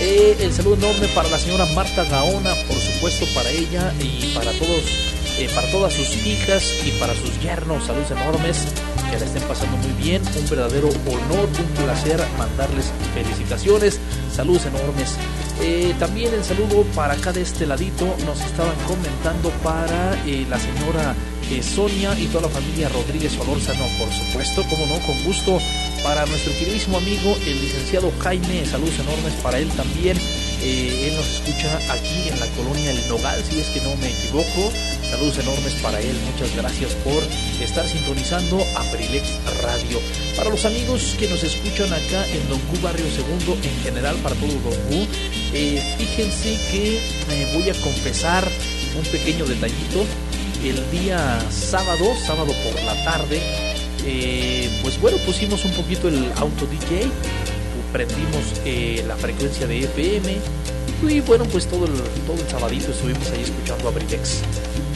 Eh, 0.02 0.38
el 0.39 0.54
saludo 0.54 0.76
enorme 0.76 1.08
para 1.10 1.30
la 1.30 1.38
señora 1.38 1.66
Marta 1.76 2.06
Gaona, 2.06 2.56
por 2.68 2.78
supuesto 3.00 3.26
para 3.34 3.50
ella 3.50 3.93
y 4.02 4.34
para 4.36 4.52
todos, 4.52 4.84
eh, 5.38 5.50
para 5.56 5.72
todas 5.72 5.93
sus 5.93 6.18
hijas 6.26 6.64
y 6.86 6.91
para 7.00 7.16
sus 7.16 7.39
yernos. 7.41 7.86
Saludos 7.86 8.12
enormes, 8.12 8.66
que 9.10 9.18
la 9.18 9.26
estén 9.26 9.43
pasando 9.43 9.78
muy 9.78 10.04
bien. 10.04 10.22
Un 10.38 10.50
verdadero 10.50 10.89
honor, 10.89 11.47
un 11.47 11.86
placer 11.86 12.20
mandarles 12.38 12.91
felicitaciones. 13.14 14.02
Saludos 14.36 14.66
enormes. 14.66 15.16
Eh, 15.62 15.95
también 15.97 16.34
el 16.34 16.43
saludo 16.43 16.84
para 16.93 17.14
acá 17.14 17.32
de 17.32 17.41
este 17.41 17.66
ladito 17.66 18.06
nos 18.26 18.41
estaban 18.41 18.76
comentando 18.86 19.50
para 19.64 20.22
eh, 20.26 20.45
la 20.50 20.60
señora 20.60 21.16
eh, 21.52 21.64
Sonia 21.64 22.20
y 22.20 22.26
toda 22.28 22.47
la 22.47 22.50
familia 22.50 22.89
Rodríguez 22.89 23.32
Solórzano, 23.32 23.86
por 23.97 24.12
supuesto, 24.12 24.64
como 24.70 24.86
no, 24.88 25.00
con 25.06 25.24
gusto 25.24 25.60
para 26.04 26.26
nuestro 26.26 26.52
queridísimo 26.54 26.97
amigo 26.97 27.38
el 27.45 27.62
licenciado 27.62 28.12
Jaime, 28.20 28.66
saludos 28.66 29.00
enormes 29.00 29.34
para 29.41 29.58
él 29.58 29.70
también. 29.70 30.18
Eh, 30.62 31.07
él 31.07 31.16
nos 31.16 31.26
escucha 31.26 31.80
aquí 31.89 32.28
en 32.28 32.38
la 32.39 32.45
colonia 32.47 32.91
El 32.91 33.07
Nogal, 33.07 33.41
si 33.49 33.60
es 33.60 33.68
que 33.68 33.80
no 33.82 33.95
me 33.95 34.10
equivoco. 34.10 34.72
Saludos 35.10 35.38
enormes 35.38 35.74
para 35.76 36.01
él, 36.01 36.16
muchas 36.32 36.53
gracias 36.55 36.91
por 36.95 37.24
estar 37.64 37.88
sintonizando 37.88 38.62
Aprilex 38.76 39.39
Radio. 39.64 40.01
Para 40.36 40.49
los 40.49 40.66
amigos 40.66 41.16
que 41.18 41.30
nos 41.30 41.43
escuchan 41.43 41.91
acá 41.93 42.28
en 42.28 42.47
Don 42.49 42.60
Barrio 42.82 43.05
Segundo, 43.10 43.57
en 43.64 43.84
general 43.84 44.16
para 44.18 44.36
todo 44.36 44.51
Don 44.51 45.07
eh, 45.53 45.82
fíjense 45.97 46.57
que 46.72 46.97
eh, 46.97 47.51
voy 47.53 47.70
a 47.70 47.74
confesar 47.82 48.47
un 48.97 49.05
pequeño 49.05 49.45
detallito. 49.45 50.05
El 50.64 50.91
día 50.91 51.39
sábado, 51.49 52.03
sábado 52.26 52.53
por 52.66 52.84
la 52.84 53.01
tarde, 53.05 53.39
pues 54.82 54.99
bueno, 54.99 55.18
pusimos 55.20 55.64
un 55.64 55.72
poquito 55.72 56.10
el 56.10 56.30
auto 56.36 56.66
DJ 56.66 57.10
prendimos 57.92 58.62
eh, 58.66 59.04
la 59.08 59.16
frecuencia 59.16 59.68
de 59.68 59.80
FM 59.80 60.38
y 61.08 61.22
bueno, 61.22 61.46
pues 61.46 61.66
todo 61.68 61.86
el, 61.86 61.94
todo 62.28 62.42
el 62.42 62.50
sabadito 62.50 62.92
estuvimos 62.92 63.32
ahí 63.32 63.42
escuchando 63.42 63.88
a 63.88 63.92
Brilex. 63.92 64.42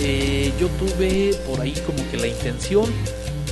Eh, 0.02 0.52
yo 0.60 0.68
tuve 0.70 1.34
por 1.48 1.62
ahí 1.62 1.74
como 1.86 2.10
que 2.12 2.18
la 2.18 2.28
intención 2.28 2.91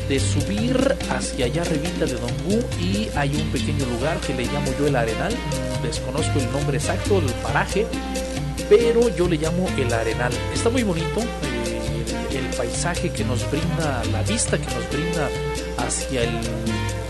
de 0.09 0.19
subir 0.19 0.95
hacia 1.09 1.45
allá 1.45 1.61
arribita 1.61 2.05
de 2.05 2.15
Dongu 2.15 2.61
y 2.79 3.07
hay 3.15 3.33
un 3.35 3.49
pequeño 3.51 3.85
lugar 3.85 4.19
que 4.19 4.33
le 4.33 4.43
llamo 4.43 4.73
yo 4.77 4.87
el 4.87 4.95
Arenal, 4.95 5.33
desconozco 5.81 6.39
el 6.39 6.51
nombre 6.51 6.77
exacto 6.77 7.21
del 7.21 7.31
paraje, 7.35 7.87
pero 8.69 9.07
yo 9.15 9.29
le 9.29 9.37
llamo 9.37 9.67
el 9.77 9.93
Arenal. 9.93 10.33
Está 10.53 10.69
muy 10.69 10.83
bonito, 10.83 11.21
eh, 11.21 12.37
el 12.37 12.57
paisaje 12.57 13.11
que 13.11 13.23
nos 13.23 13.49
brinda, 13.49 14.03
la 14.11 14.21
vista 14.23 14.57
que 14.57 14.65
nos 14.65 14.89
brinda 14.89 15.29
hacia 15.77 16.23
el 16.23 16.41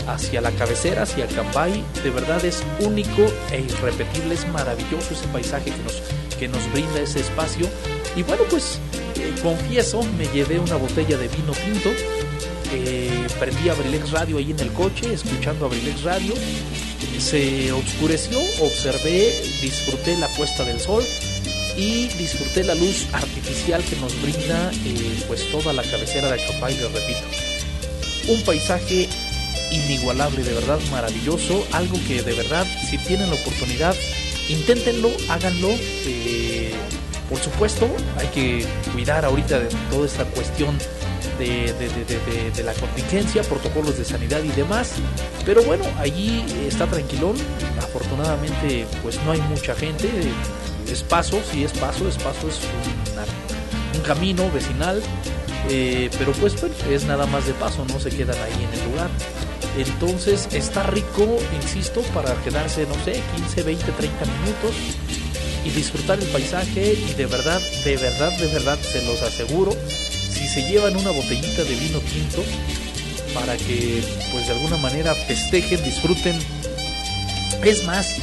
hacia 0.06 0.40
la 0.40 0.50
cabecera, 0.52 1.02
hacia 1.02 1.26
Cambay, 1.26 1.84
de 2.02 2.10
verdad 2.10 2.44
es 2.44 2.62
único 2.80 3.26
e 3.50 3.60
irrepetible, 3.60 4.34
es 4.34 4.46
maravilloso 4.48 5.14
ese 5.14 5.26
paisaje 5.28 5.70
que 5.70 5.82
nos, 5.82 6.02
que 6.38 6.48
nos 6.48 6.72
brinda 6.72 7.00
ese 7.00 7.20
espacio. 7.20 7.68
Y 8.16 8.22
bueno, 8.22 8.42
pues 8.50 8.78
eh, 9.16 9.34
confieso, 9.42 10.02
me 10.18 10.26
llevé 10.28 10.58
una 10.58 10.76
botella 10.76 11.16
de 11.16 11.28
vino 11.28 11.52
tinto, 11.52 11.90
eh, 12.74 13.26
prendí 13.38 13.68
Abrilex 13.68 14.10
Radio 14.10 14.38
ahí 14.38 14.50
en 14.50 14.60
el 14.60 14.72
coche, 14.72 15.12
escuchando 15.12 15.66
Abrilex 15.66 16.02
Radio, 16.02 16.34
se 17.18 17.70
oscureció, 17.72 18.38
observé, 18.60 19.32
disfruté 19.60 20.16
la 20.16 20.28
puesta 20.28 20.64
del 20.64 20.80
sol 20.80 21.04
y 21.76 22.08
disfruté 22.18 22.64
la 22.64 22.74
luz 22.74 23.06
artificial 23.12 23.82
que 23.84 23.96
nos 23.96 24.20
brinda 24.20 24.70
eh, 24.84 25.22
pues 25.26 25.50
toda 25.50 25.72
la 25.72 25.82
cabecera 25.82 26.30
de 26.30 26.42
Acambay, 26.42 26.74
les 26.74 26.92
repito. 26.92 27.20
Un 28.28 28.42
paisaje 28.42 29.08
inigualable, 29.72 30.42
de 30.42 30.54
verdad 30.54 30.78
maravilloso, 30.90 31.66
algo 31.72 31.98
que 32.06 32.22
de 32.22 32.34
verdad 32.34 32.66
si 32.88 32.98
tienen 32.98 33.30
la 33.30 33.36
oportunidad, 33.36 33.96
inténtenlo, 34.48 35.10
háganlo. 35.28 35.70
Eh, 36.06 36.72
por 37.28 37.38
supuesto, 37.40 37.88
hay 38.18 38.26
que 38.28 38.66
cuidar 38.92 39.24
ahorita 39.24 39.58
de 39.58 39.68
toda 39.90 40.06
esta 40.06 40.24
cuestión 40.26 40.76
de, 41.38 42.62
la 42.64 42.74
contingencia, 42.74 43.42
protocolos 43.42 43.98
de 43.98 44.04
sanidad 44.04 44.42
y 44.42 44.48
demás. 44.48 44.92
Pero 45.44 45.62
bueno, 45.62 45.84
allí 45.98 46.44
está 46.66 46.86
tranquilón. 46.86 47.36
Afortunadamente, 47.78 48.86
pues 49.02 49.18
no 49.24 49.32
hay 49.32 49.40
mucha 49.42 49.74
gente. 49.74 50.08
Es 50.90 51.02
paso, 51.02 51.40
sí 51.50 51.64
es 51.64 51.72
paso, 51.72 52.08
es 52.08 52.16
paso, 52.16 52.48
es 52.48 52.60
un 53.96 54.02
camino 54.02 54.50
vecinal. 54.50 55.02
Eh, 55.70 56.10
pero 56.18 56.32
pues 56.32 56.60
bueno, 56.60 56.74
es 56.90 57.04
nada 57.04 57.24
más 57.26 57.46
de 57.46 57.54
paso, 57.54 57.84
no 57.86 57.98
se 58.00 58.10
quedan 58.10 58.36
ahí 58.36 58.64
en 58.64 58.78
el 58.78 58.90
lugar. 58.90 59.10
Entonces 59.78 60.48
está 60.52 60.82
rico, 60.84 61.38
insisto, 61.62 62.02
para 62.14 62.34
quedarse, 62.42 62.86
no 62.86 62.94
sé, 63.04 63.20
15, 63.36 63.62
20, 63.62 63.92
30 63.92 64.24
minutos 64.24 64.74
y 65.64 65.70
disfrutar 65.70 66.18
el 66.18 66.26
paisaje 66.26 66.94
y 66.94 67.14
de 67.14 67.26
verdad, 67.26 67.60
de 67.84 67.96
verdad, 67.96 68.32
de 68.38 68.46
verdad, 68.48 68.78
se 68.80 69.02
los 69.06 69.22
aseguro, 69.22 69.72
si 69.88 70.48
se 70.48 70.68
llevan 70.68 70.96
una 70.96 71.10
botellita 71.10 71.62
de 71.64 71.74
vino 71.76 72.00
tinto 72.00 72.42
para 73.34 73.56
que 73.56 74.02
pues 74.30 74.46
de 74.46 74.52
alguna 74.52 74.76
manera 74.76 75.14
festejen, 75.14 75.82
disfruten. 75.84 76.38
Es 77.64 77.84
más, 77.84 78.16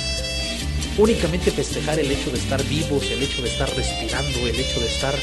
únicamente 0.97 1.51
festejar 1.51 1.99
el 1.99 2.11
hecho 2.11 2.29
de 2.29 2.37
estar 2.37 2.61
vivos, 2.65 3.09
el 3.09 3.23
hecho 3.23 3.41
de 3.41 3.49
estar 3.49 3.73
respirando, 3.75 4.39
el 4.47 4.59
hecho 4.59 4.79
de 4.79 4.87
estar 4.87 5.15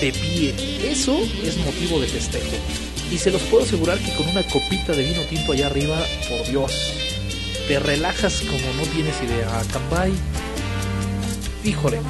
de 0.00 0.12
pie, 0.12 0.54
eso 0.90 1.18
es 1.44 1.56
motivo 1.58 2.00
de 2.00 2.06
festejo. 2.06 2.56
Y 3.10 3.18
se 3.18 3.30
los 3.30 3.42
puedo 3.42 3.64
asegurar 3.64 3.98
que 3.98 4.12
con 4.14 4.28
una 4.28 4.42
copita 4.44 4.92
de 4.92 5.04
vino 5.04 5.22
tinto 5.22 5.52
allá 5.52 5.66
arriba, 5.66 5.96
por 6.28 6.46
Dios, 6.48 6.92
te 7.68 7.78
relajas 7.78 8.40
como 8.42 8.74
no 8.74 8.82
tienes 8.92 9.14
idea. 9.22 9.62
Cambay, 9.72 10.12
híjole, 11.64 12.00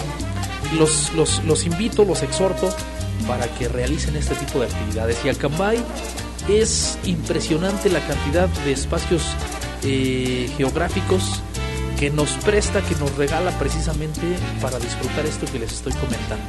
los, 0.79 1.13
los, 1.15 1.67
invito, 1.67 2.05
los 2.05 2.23
exhorto 2.23 2.75
para 3.27 3.47
que 3.55 3.69
realicen 3.69 4.17
este 4.17 4.35
tipo 4.35 4.61
de 4.61 4.67
actividades. 4.67 5.19
Y 5.25 5.29
Acambay 5.29 5.79
es 6.49 6.99
impresionante 7.05 7.91
la 7.91 8.01
cantidad 8.07 8.49
de 8.65 8.73
espacios 8.73 9.23
eh, 9.83 10.51
geográficos 10.57 11.41
que 11.99 12.11
nos 12.11 12.31
presta, 12.45 12.83
que 12.83 12.95
nos 12.97 13.15
regala 13.17 13.51
precisamente 13.59 14.21
para 14.61 14.79
disfrutar 14.79 15.25
esto 15.25 15.47
que 15.51 15.59
les 15.59 15.73
estoy 15.73 15.93
comentando. 15.95 16.45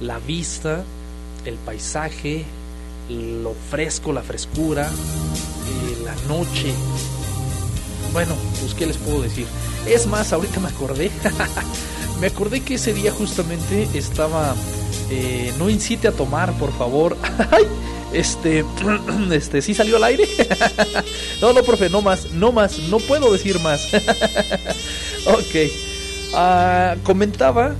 La 0.00 0.18
vista, 0.20 0.84
el 1.44 1.56
paisaje, 1.56 2.44
lo 3.08 3.54
fresco, 3.70 4.12
la 4.12 4.22
frescura, 4.22 4.86
eh, 4.86 6.02
la 6.04 6.14
noche. 6.34 6.72
Bueno, 8.12 8.34
pues 8.60 8.74
qué 8.74 8.86
les 8.86 8.96
puedo 8.96 9.22
decir. 9.22 9.46
Es 9.86 10.06
más, 10.06 10.32
ahorita 10.32 10.60
me 10.60 10.68
acordé, 10.68 11.10
me 12.20 12.26
acordé 12.26 12.60
que 12.60 12.74
ese 12.74 12.92
día 12.92 13.12
justamente 13.12 13.88
estaba, 13.94 14.54
eh, 15.10 15.52
no 15.58 15.70
incite 15.70 16.08
a 16.08 16.12
tomar, 16.12 16.52
por 16.58 16.72
favor. 16.76 17.16
este, 18.12 18.64
este, 19.32 19.62
¿sí 19.62 19.74
salió 19.74 19.96
al 19.96 20.04
aire? 20.04 20.28
no, 21.40 21.52
no, 21.52 21.62
profe, 21.62 21.88
no 21.90 22.02
más, 22.02 22.32
no 22.32 22.52
más, 22.52 22.78
no 22.90 22.98
puedo 22.98 23.32
decir 23.32 23.60
más. 23.60 23.88
ok. 25.26 25.70
Ah, 26.34 26.96
comentaba 27.04 27.74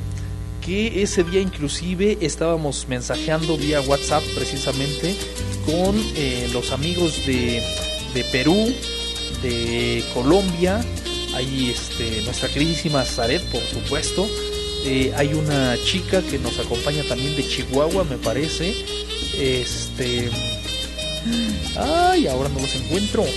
ese 0.68 1.24
día 1.24 1.40
inclusive 1.40 2.18
estábamos 2.20 2.86
mensajeando 2.88 3.56
vía 3.56 3.80
WhatsApp 3.80 4.22
precisamente 4.34 5.16
con 5.64 5.96
eh, 6.16 6.48
los 6.52 6.72
amigos 6.72 7.24
de, 7.26 7.62
Perú, 8.32 8.74
de 9.42 10.04
Colombia, 10.12 10.84
hay 11.34 11.70
este, 11.70 12.22
nuestra 12.22 12.48
queridísima 12.48 13.04
Zaret, 13.04 13.42
por 13.50 13.62
supuesto. 13.62 14.28
Eh, 14.84 15.12
hay 15.16 15.34
una 15.34 15.76
chica 15.84 16.22
que 16.22 16.38
nos 16.38 16.58
acompaña 16.58 17.02
también 17.04 17.36
de 17.36 17.46
Chihuahua, 17.46 18.04
me 18.04 18.16
parece. 18.16 18.74
Este. 19.38 20.30
Ay, 21.76 22.26
ahora 22.26 22.48
no 22.48 22.60
los 22.60 22.74
encuentro. 22.74 23.24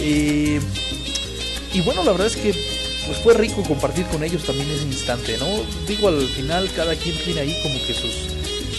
Eh, 0.00 0.60
y 1.74 1.80
bueno, 1.80 2.04
la 2.04 2.12
verdad 2.12 2.28
es 2.28 2.36
que 2.36 2.77
pues 3.08 3.20
fue 3.20 3.32
rico 3.32 3.62
compartir 3.62 4.04
con 4.06 4.22
ellos 4.22 4.44
también 4.44 4.70
ese 4.70 4.84
instante, 4.84 5.38
¿no? 5.38 5.46
Digo, 5.86 6.08
al 6.08 6.28
final 6.28 6.70
cada 6.76 6.94
quien 6.94 7.16
tiene 7.24 7.40
ahí 7.40 7.58
como 7.62 7.74
que 7.86 7.94
sus, 7.94 8.12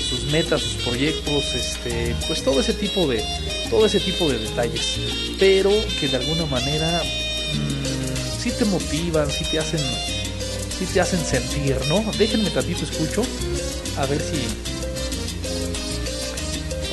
sus 0.08 0.26
metas, 0.32 0.62
sus 0.62 0.84
proyectos, 0.84 1.56
este, 1.56 2.16
pues 2.28 2.44
todo 2.44 2.60
ese 2.60 2.74
tipo 2.74 3.08
de, 3.08 3.24
todo 3.72 3.88
ese 3.88 4.00
tipo 4.00 4.30
de 4.30 4.38
detalles, 4.38 4.98
pero 5.40 5.72
que 6.00 6.08
de 6.08 6.18
alguna 6.18 6.46
manera 6.46 7.02
mmm, 7.56 8.40
sí 8.40 8.52
te 8.52 8.66
motivan, 8.66 9.32
sí 9.32 9.46
te 9.50 9.58
hacen, 9.58 9.82
sí 10.78 10.86
te 10.94 11.02
hacen 11.02 11.26
sentir, 11.26 11.76
¿no? 11.88 12.06
Déjenme 12.20 12.52
tantito 12.52 12.84
escucho, 12.84 13.24
a 13.98 14.06
ver 14.06 14.22
si, 14.22 14.38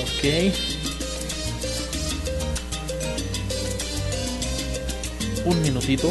ok. 0.01 0.55
Un 5.45 5.63
minutito. 5.63 6.11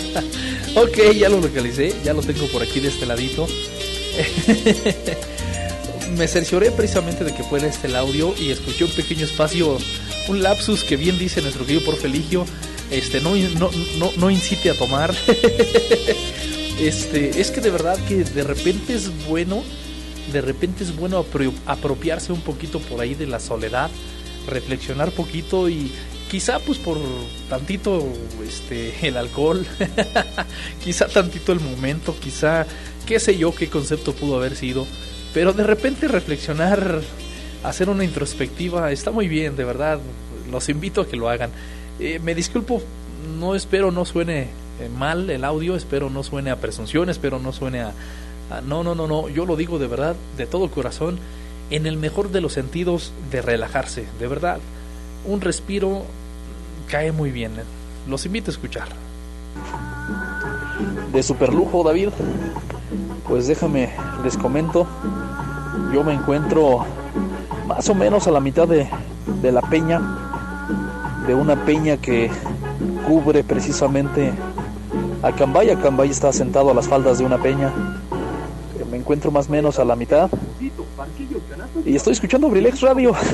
ok, 0.74 1.12
ya 1.16 1.28
lo 1.28 1.40
localicé, 1.40 1.94
ya 2.04 2.12
lo 2.12 2.22
tengo 2.22 2.46
por 2.48 2.62
aquí 2.62 2.80
de 2.80 2.88
este 2.88 3.06
ladito. 3.06 3.46
Me 6.16 6.28
cercioré 6.28 6.70
precisamente 6.70 7.24
de 7.24 7.34
que 7.34 7.42
fuera 7.42 7.66
este 7.66 7.88
el 7.88 7.96
audio 7.96 8.34
y 8.38 8.50
escuché 8.50 8.84
un 8.84 8.90
pequeño 8.90 9.24
espacio, 9.24 9.76
un 10.28 10.42
lapsus 10.42 10.84
que 10.84 10.96
bien 10.96 11.18
dice 11.18 11.42
nuestro 11.42 11.66
querido 11.66 11.84
por 11.84 11.96
Feligio, 11.96 12.46
este, 12.90 13.20
no, 13.20 13.34
no, 13.34 13.70
no, 13.98 14.12
no 14.16 14.30
incite 14.30 14.70
a 14.70 14.74
tomar. 14.78 15.14
este, 16.80 17.40
es 17.40 17.50
que 17.50 17.60
de 17.60 17.70
verdad 17.70 17.98
que 18.08 18.24
de 18.24 18.44
repente 18.44 18.94
es 18.94 19.10
bueno, 19.26 19.62
de 20.32 20.40
repente 20.40 20.84
es 20.84 20.96
bueno 20.96 21.26
apropiarse 21.66 22.32
un 22.32 22.40
poquito 22.40 22.78
por 22.80 23.00
ahí 23.00 23.14
de 23.14 23.26
la 23.26 23.40
soledad, 23.40 23.90
reflexionar 24.48 25.10
poquito 25.10 25.68
y, 25.68 25.90
quizá 26.30 26.58
pues 26.58 26.78
por 26.78 26.98
tantito 27.48 28.04
este 28.46 29.06
el 29.06 29.16
alcohol, 29.16 29.64
quizá 30.84 31.06
tantito 31.06 31.52
el 31.52 31.60
momento, 31.60 32.14
quizá 32.18 32.66
qué 33.06 33.20
sé 33.20 33.38
yo 33.38 33.54
qué 33.54 33.68
concepto 33.68 34.12
pudo 34.12 34.36
haber 34.36 34.56
sido, 34.56 34.86
pero 35.32 35.52
de 35.52 35.64
repente 35.64 36.08
reflexionar, 36.08 37.00
hacer 37.62 37.88
una 37.88 38.04
introspectiva 38.04 38.90
está 38.92 39.10
muy 39.10 39.28
bien, 39.28 39.56
de 39.56 39.64
verdad, 39.64 40.00
los 40.50 40.68
invito 40.68 41.02
a 41.02 41.08
que 41.08 41.16
lo 41.16 41.28
hagan. 41.28 41.50
Eh, 41.98 42.18
me 42.18 42.34
disculpo, 42.34 42.82
no 43.38 43.54
espero 43.54 43.90
no 43.90 44.04
suene 44.04 44.48
eh, 44.80 44.88
mal 44.96 45.30
el 45.30 45.44
audio, 45.44 45.76
espero 45.76 46.10
no 46.10 46.22
suene 46.22 46.50
a 46.50 46.56
presunción, 46.56 47.08
espero 47.08 47.38
no 47.38 47.52
suene 47.52 47.80
a, 47.80 47.92
a 48.50 48.60
no, 48.60 48.82
no, 48.82 48.94
no, 48.94 49.06
no, 49.06 49.28
yo 49.28 49.46
lo 49.46 49.56
digo 49.56 49.78
de 49.78 49.86
verdad, 49.86 50.16
de 50.36 50.46
todo 50.46 50.70
corazón 50.70 51.18
en 51.70 51.86
el 51.86 51.96
mejor 51.96 52.30
de 52.30 52.40
los 52.40 52.52
sentidos 52.52 53.12
de 53.30 53.42
relajarse, 53.42 54.06
de 54.18 54.26
verdad. 54.26 54.58
Un 55.26 55.40
respiro 55.40 56.02
cae 56.88 57.10
muy 57.12 57.30
bien. 57.30 57.52
Los 58.08 58.24
invito 58.26 58.50
a 58.50 58.54
escuchar. 58.54 58.88
De 61.12 61.22
super 61.22 61.52
lujo, 61.52 61.82
David. 61.82 62.10
Pues 63.28 63.48
déjame, 63.48 63.90
les 64.22 64.36
comento. 64.36 64.86
Yo 65.92 66.04
me 66.04 66.14
encuentro 66.14 66.84
más 67.66 67.88
o 67.88 67.94
menos 67.94 68.26
a 68.28 68.30
la 68.30 68.40
mitad 68.40 68.68
de, 68.68 68.88
de 69.42 69.52
la 69.52 69.62
peña, 69.62 70.00
de 71.26 71.34
una 71.34 71.56
peña 71.64 71.96
que 71.96 72.30
cubre 73.06 73.42
precisamente 73.42 74.32
a 75.22 75.32
Cambay. 75.32 75.70
A 75.70 75.80
Cambay 75.80 76.10
está 76.10 76.32
sentado 76.32 76.70
a 76.70 76.74
las 76.74 76.86
faldas 76.86 77.18
de 77.18 77.24
una 77.24 77.38
peña. 77.38 77.72
Me 78.90 78.98
encuentro 78.98 79.30
más 79.32 79.48
o 79.48 79.52
menos 79.52 79.78
a 79.80 79.84
la 79.84 79.96
mitad. 79.96 80.30
Y 81.84 81.96
estoy 81.96 82.12
escuchando 82.12 82.48
Brilex 82.48 82.80
Radio. 82.80 83.12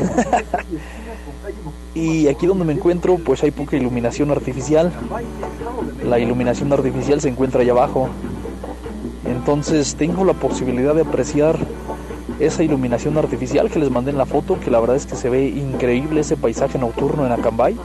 y 1.94 2.28
aquí 2.28 2.46
donde 2.46 2.64
me 2.64 2.72
encuentro, 2.72 3.18
pues 3.18 3.42
hay 3.42 3.50
poca 3.50 3.76
iluminación 3.76 4.30
artificial. 4.30 4.90
La 6.04 6.18
iluminación 6.18 6.72
artificial 6.72 7.20
se 7.20 7.28
encuentra 7.28 7.60
allá 7.60 7.72
abajo. 7.72 8.08
Entonces 9.26 9.94
tengo 9.96 10.24
la 10.24 10.32
posibilidad 10.32 10.94
de 10.94 11.02
apreciar 11.02 11.58
esa 12.40 12.62
iluminación 12.62 13.18
artificial 13.18 13.70
que 13.70 13.78
les 13.78 13.90
mandé 13.90 14.10
en 14.10 14.18
la 14.18 14.26
foto, 14.26 14.58
que 14.58 14.70
la 14.70 14.80
verdad 14.80 14.96
es 14.96 15.06
que 15.06 15.16
se 15.16 15.28
ve 15.28 15.46
increíble 15.46 16.20
ese 16.20 16.36
paisaje 16.36 16.78
nocturno 16.78 17.26
en 17.26 17.32
Acambay. 17.32 17.76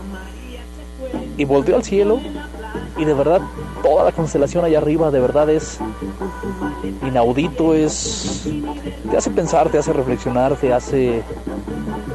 Y 1.38 1.45
volteo 1.45 1.75
al 1.75 1.83
cielo 1.83 2.19
y 2.97 3.05
de 3.05 3.13
verdad 3.13 3.41
toda 3.83 4.03
la 4.03 4.11
constelación 4.11 4.65
allá 4.65 4.79
arriba 4.79 5.11
de 5.11 5.19
verdad 5.19 5.49
es 5.49 5.79
inaudito, 7.05 7.75
es 7.75 8.47
te 9.09 9.17
hace 9.17 9.29
pensar, 9.29 9.69
te 9.69 9.77
hace 9.77 9.93
reflexionar, 9.93 10.55
te 10.55 10.73
hace 10.73 11.21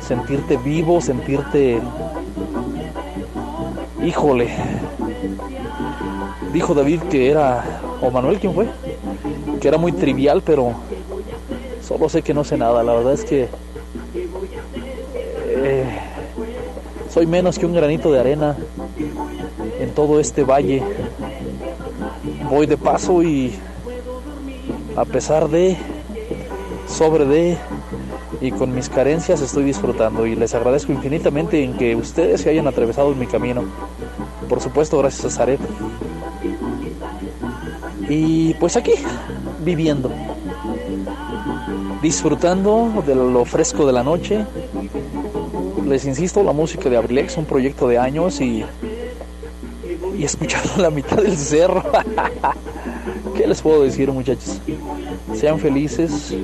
sentirte 0.06 0.56
vivo, 0.56 1.00
sentirte 1.00 1.80
híjole. 4.04 4.48
Dijo 6.52 6.74
David 6.74 7.02
que 7.10 7.30
era 7.30 7.64
o 8.00 8.10
Manuel 8.10 8.38
quién 8.38 8.52
fue? 8.52 8.66
Que 9.60 9.68
era 9.68 9.78
muy 9.78 9.92
trivial, 9.92 10.42
pero 10.44 10.72
solo 11.80 12.08
sé 12.08 12.22
que 12.22 12.34
no 12.34 12.44
sé 12.44 12.56
nada, 12.56 12.82
la 12.82 12.94
verdad 12.94 13.14
es 13.14 13.24
que 13.24 13.48
eh, 15.48 15.84
soy 17.08 17.26
menos 17.26 17.58
que 17.58 17.66
un 17.66 17.74
granito 17.74 18.10
de 18.10 18.20
arena 18.20 18.56
en 19.80 19.90
todo 19.94 20.18
este 20.18 20.44
valle. 20.44 20.82
Voy 22.50 22.66
de 22.66 22.76
paso 22.76 23.22
y 23.22 23.54
a 24.96 25.04
pesar 25.04 25.48
de, 25.48 25.76
sobre 26.86 27.24
de 27.24 27.58
y 28.42 28.50
con 28.50 28.74
mis 28.74 28.88
carencias 28.88 29.40
estoy 29.40 29.62
disfrutando 29.64 30.26
y 30.26 30.34
les 30.34 30.54
agradezco 30.54 30.92
infinitamente 30.92 31.62
en 31.62 31.74
que 31.74 31.94
ustedes 31.94 32.40
se 32.40 32.50
hayan 32.50 32.66
atravesado 32.66 33.12
en 33.12 33.18
mi 33.20 33.26
camino. 33.26 33.62
Por 34.48 34.60
supuesto, 34.60 34.98
gracias 34.98 35.24
a 35.26 35.30
Zaret. 35.30 35.60
Y 38.08 38.54
pues 38.54 38.76
aquí, 38.76 38.94
viviendo, 39.64 40.10
disfrutando 42.02 43.02
de 43.06 43.14
lo 43.14 43.44
fresco 43.44 43.86
de 43.86 43.92
la 43.92 44.02
noche. 44.02 44.44
Les 45.86 46.04
insisto, 46.04 46.42
la 46.42 46.52
música 46.52 46.90
de 46.90 46.96
Abrilex, 46.96 47.36
un 47.36 47.44
proyecto 47.44 47.86
de 47.86 47.98
años 47.98 48.40
y 48.40 48.64
y 50.16 50.24
escuchando 50.24 50.70
la 50.78 50.90
mitad 50.90 51.16
del 51.16 51.36
cerro. 51.36 51.82
¿Qué 53.36 53.46
les 53.46 53.60
puedo 53.62 53.82
decir 53.82 54.10
muchachos? 54.12 54.60
Sean 55.34 55.58
felices, 55.58 56.34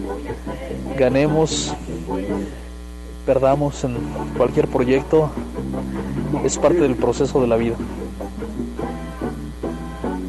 ganemos, 0.97 1.75
perdamos 3.27 3.85
en 3.85 3.97
cualquier 4.37 4.69
proyecto, 4.69 5.31
es 6.45 6.57
parte 6.59 6.81
del 6.81 6.97
proceso 6.97 7.41
de 7.41 7.47
la 7.47 7.57
vida. 7.57 7.77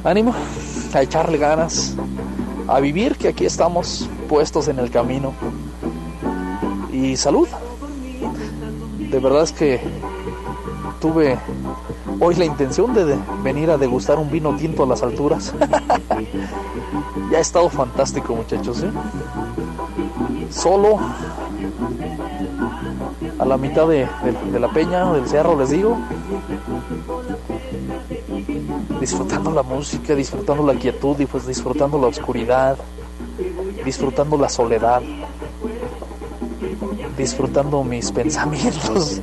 Ánimo, 0.03 0.33
a 0.93 1.01
echarle 1.01 1.37
ganas, 1.37 1.95
a 2.67 2.79
vivir 2.79 3.17
que 3.17 3.29
aquí 3.29 3.45
estamos 3.45 4.09
puestos 4.27 4.67
en 4.67 4.79
el 4.79 4.91
camino. 4.91 5.33
Y 6.91 7.15
salud. 7.15 7.47
De 8.97 9.19
verdad 9.19 9.43
es 9.43 9.51
que 9.51 9.79
tuve 10.99 11.37
hoy 12.19 12.35
la 12.35 12.45
intención 12.45 12.93
de 12.93 13.17
venir 13.43 13.71
a 13.71 13.77
degustar 13.77 14.19
un 14.19 14.29
vino 14.29 14.55
tinto 14.55 14.83
a 14.83 14.87
las 14.87 15.01
alturas. 15.01 15.53
ya 17.31 17.37
ha 17.37 17.41
estado 17.41 17.69
fantástico, 17.69 18.35
muchachos. 18.35 18.83
¿eh? 18.83 18.91
Solo 20.49 20.99
a 23.37 23.45
la 23.45 23.57
mitad 23.57 23.87
de, 23.87 24.07
de, 24.51 24.59
la 24.59 24.69
peña, 24.69 25.11
del 25.13 25.27
cerro, 25.27 25.57
les 25.57 25.69
digo. 25.69 25.97
Disfrutando 28.99 29.51
la 29.51 29.63
música, 29.63 30.15
disfrutando 30.15 30.65
la 30.65 30.77
quietud 30.77 31.19
y 31.19 31.25
pues 31.25 31.47
disfrutando 31.47 31.97
la 31.99 32.07
oscuridad, 32.07 32.77
disfrutando 33.85 34.37
la 34.37 34.49
soledad, 34.49 35.01
disfrutando 37.17 37.83
mis 37.83 38.11
pensamientos 38.11 39.21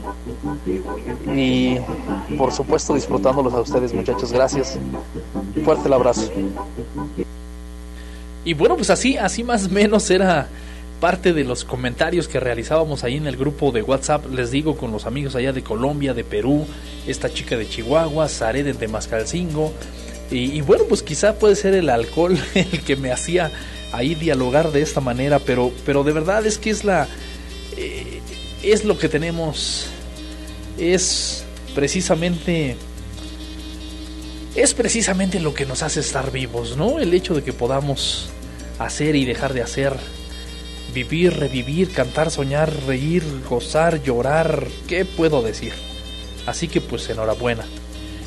y 1.35 1.79
por 2.37 2.53
supuesto 2.53 2.95
disfrutándolos 2.95 3.53
a 3.55 3.61
ustedes 3.61 3.93
muchachos. 3.93 4.33
Gracias. 4.33 4.79
Fuerte 5.65 5.89
el 5.89 5.93
abrazo. 5.93 6.31
Y 8.45 8.55
bueno, 8.55 8.77
pues 8.77 8.91
así, 8.91 9.17
así 9.17 9.43
más 9.43 9.67
o 9.67 9.71
menos 9.71 10.09
era 10.11 10.49
parte 11.01 11.33
de 11.33 11.45
los 11.45 11.65
comentarios 11.65 12.29
que 12.29 12.41
realizábamos 12.41 13.05
ahí 13.05 13.17
en 13.17 13.27
el 13.27 13.37
grupo 13.37 13.73
de 13.73 13.83
WhatsApp, 13.83 14.27
les 14.33 14.51
digo, 14.51 14.77
con 14.77 14.93
los 14.93 15.07
amigos 15.07 15.35
allá 15.35 15.53
de 15.53 15.63
Colombia, 15.63 16.15
de 16.15 16.25
Perú, 16.25 16.67
esta 17.07 17.33
chica 17.33 17.57
de 17.57 17.69
Chihuahua, 17.69 18.29
Saré 18.29 18.63
de 18.63 18.75
Temascalcingo. 18.75 19.73
Y, 20.31 20.57
y 20.57 20.61
bueno, 20.61 20.85
pues 20.89 21.03
quizá 21.03 21.39
puede 21.39 21.57
ser 21.57 21.75
el 21.75 21.91
alcohol 21.91 22.37
el 22.55 22.81
que 22.83 22.97
me 22.97 23.13
hacía 23.13 23.51
ahí 23.93 24.15
dialogar 24.15 24.73
de 24.73 24.83
esta 24.83 25.01
manera, 25.01 25.39
pero, 25.39 25.73
pero 25.85 26.03
de 26.05 26.13
verdad 26.13 26.47
es 26.47 26.59
que 26.59 26.71
es 26.71 26.85
la... 26.85 27.07
Eh, 27.77 28.21
es 28.63 28.85
lo 28.85 28.99
que 28.99 29.09
tenemos 29.09 29.87
es 30.79 31.45
precisamente 31.75 32.77
es 34.55 34.73
precisamente 34.73 35.41
lo 35.41 35.53
que 35.53 35.67
nos 35.67 35.83
hace 35.83 36.01
estar 36.01 36.33
vivos, 36.33 36.79
¿no? 36.79 36.99
El 36.99 37.13
hecho 37.13 37.35
de 37.35 37.43
que 37.43 37.53
podamos 37.53 38.31
hacer 38.79 39.15
y 39.15 39.27
dejar 39.27 39.53
de 39.53 39.61
hacer, 39.61 39.93
vivir, 40.97 41.39
revivir, 41.39 41.93
cantar, 41.93 42.31
soñar, 42.31 42.73
reír, 42.87 43.23
gozar, 43.51 44.03
llorar, 44.03 44.67
¿qué 44.89 45.05
puedo 45.05 45.43
decir? 45.43 45.75
Así 46.47 46.69
que 46.69 46.81
pues 46.81 47.11
enhorabuena. 47.11 47.67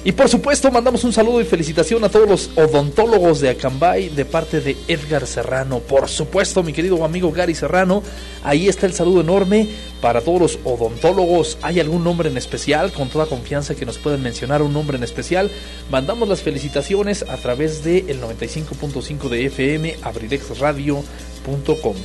Y 0.03 0.11
por 0.11 0.29
supuesto 0.29 0.69
mandamos 0.71 1.03
un 1.03 1.11
saludo 1.11 1.41
y 1.41 1.45
felicitación 1.45 2.03
a 2.03 2.09
todos 2.09 2.29
los 2.29 2.51
odontólogos 2.55 3.41
de 3.41 3.49
Acambay 3.49 4.09
de 4.09 4.23
parte 4.23 4.61
de 4.61 4.77
Edgar 4.87 5.25
Serrano. 5.25 5.79
Por 5.79 6.07
supuesto, 6.07 6.61
mi 6.61 6.71
querido 6.71 7.03
amigo 7.03 7.31
Gary 7.31 7.55
Serrano, 7.55 8.03
ahí 8.43 8.69
está 8.69 8.85
el 8.85 8.93
saludo 8.93 9.21
enorme 9.21 9.67
para 9.99 10.21
todos 10.21 10.39
los 10.39 10.59
odontólogos. 10.63 11.57
¿Hay 11.63 11.79
algún 11.79 12.03
nombre 12.03 12.29
en 12.29 12.37
especial? 12.37 12.93
Con 12.93 13.09
toda 13.09 13.25
confianza 13.25 13.73
que 13.73 13.87
nos 13.87 13.97
pueden 13.97 14.21
mencionar 14.21 14.61
un 14.61 14.73
nombre 14.73 14.95
en 14.95 15.03
especial. 15.03 15.49
Mandamos 15.89 16.29
las 16.29 16.43
felicitaciones 16.43 17.23
a 17.23 17.37
través 17.37 17.83
de 17.83 18.05
el 18.07 18.21
95.5 18.21 19.27
de 19.27 19.45
FM, 19.47 19.95
abrilexradio.com. 20.03 21.95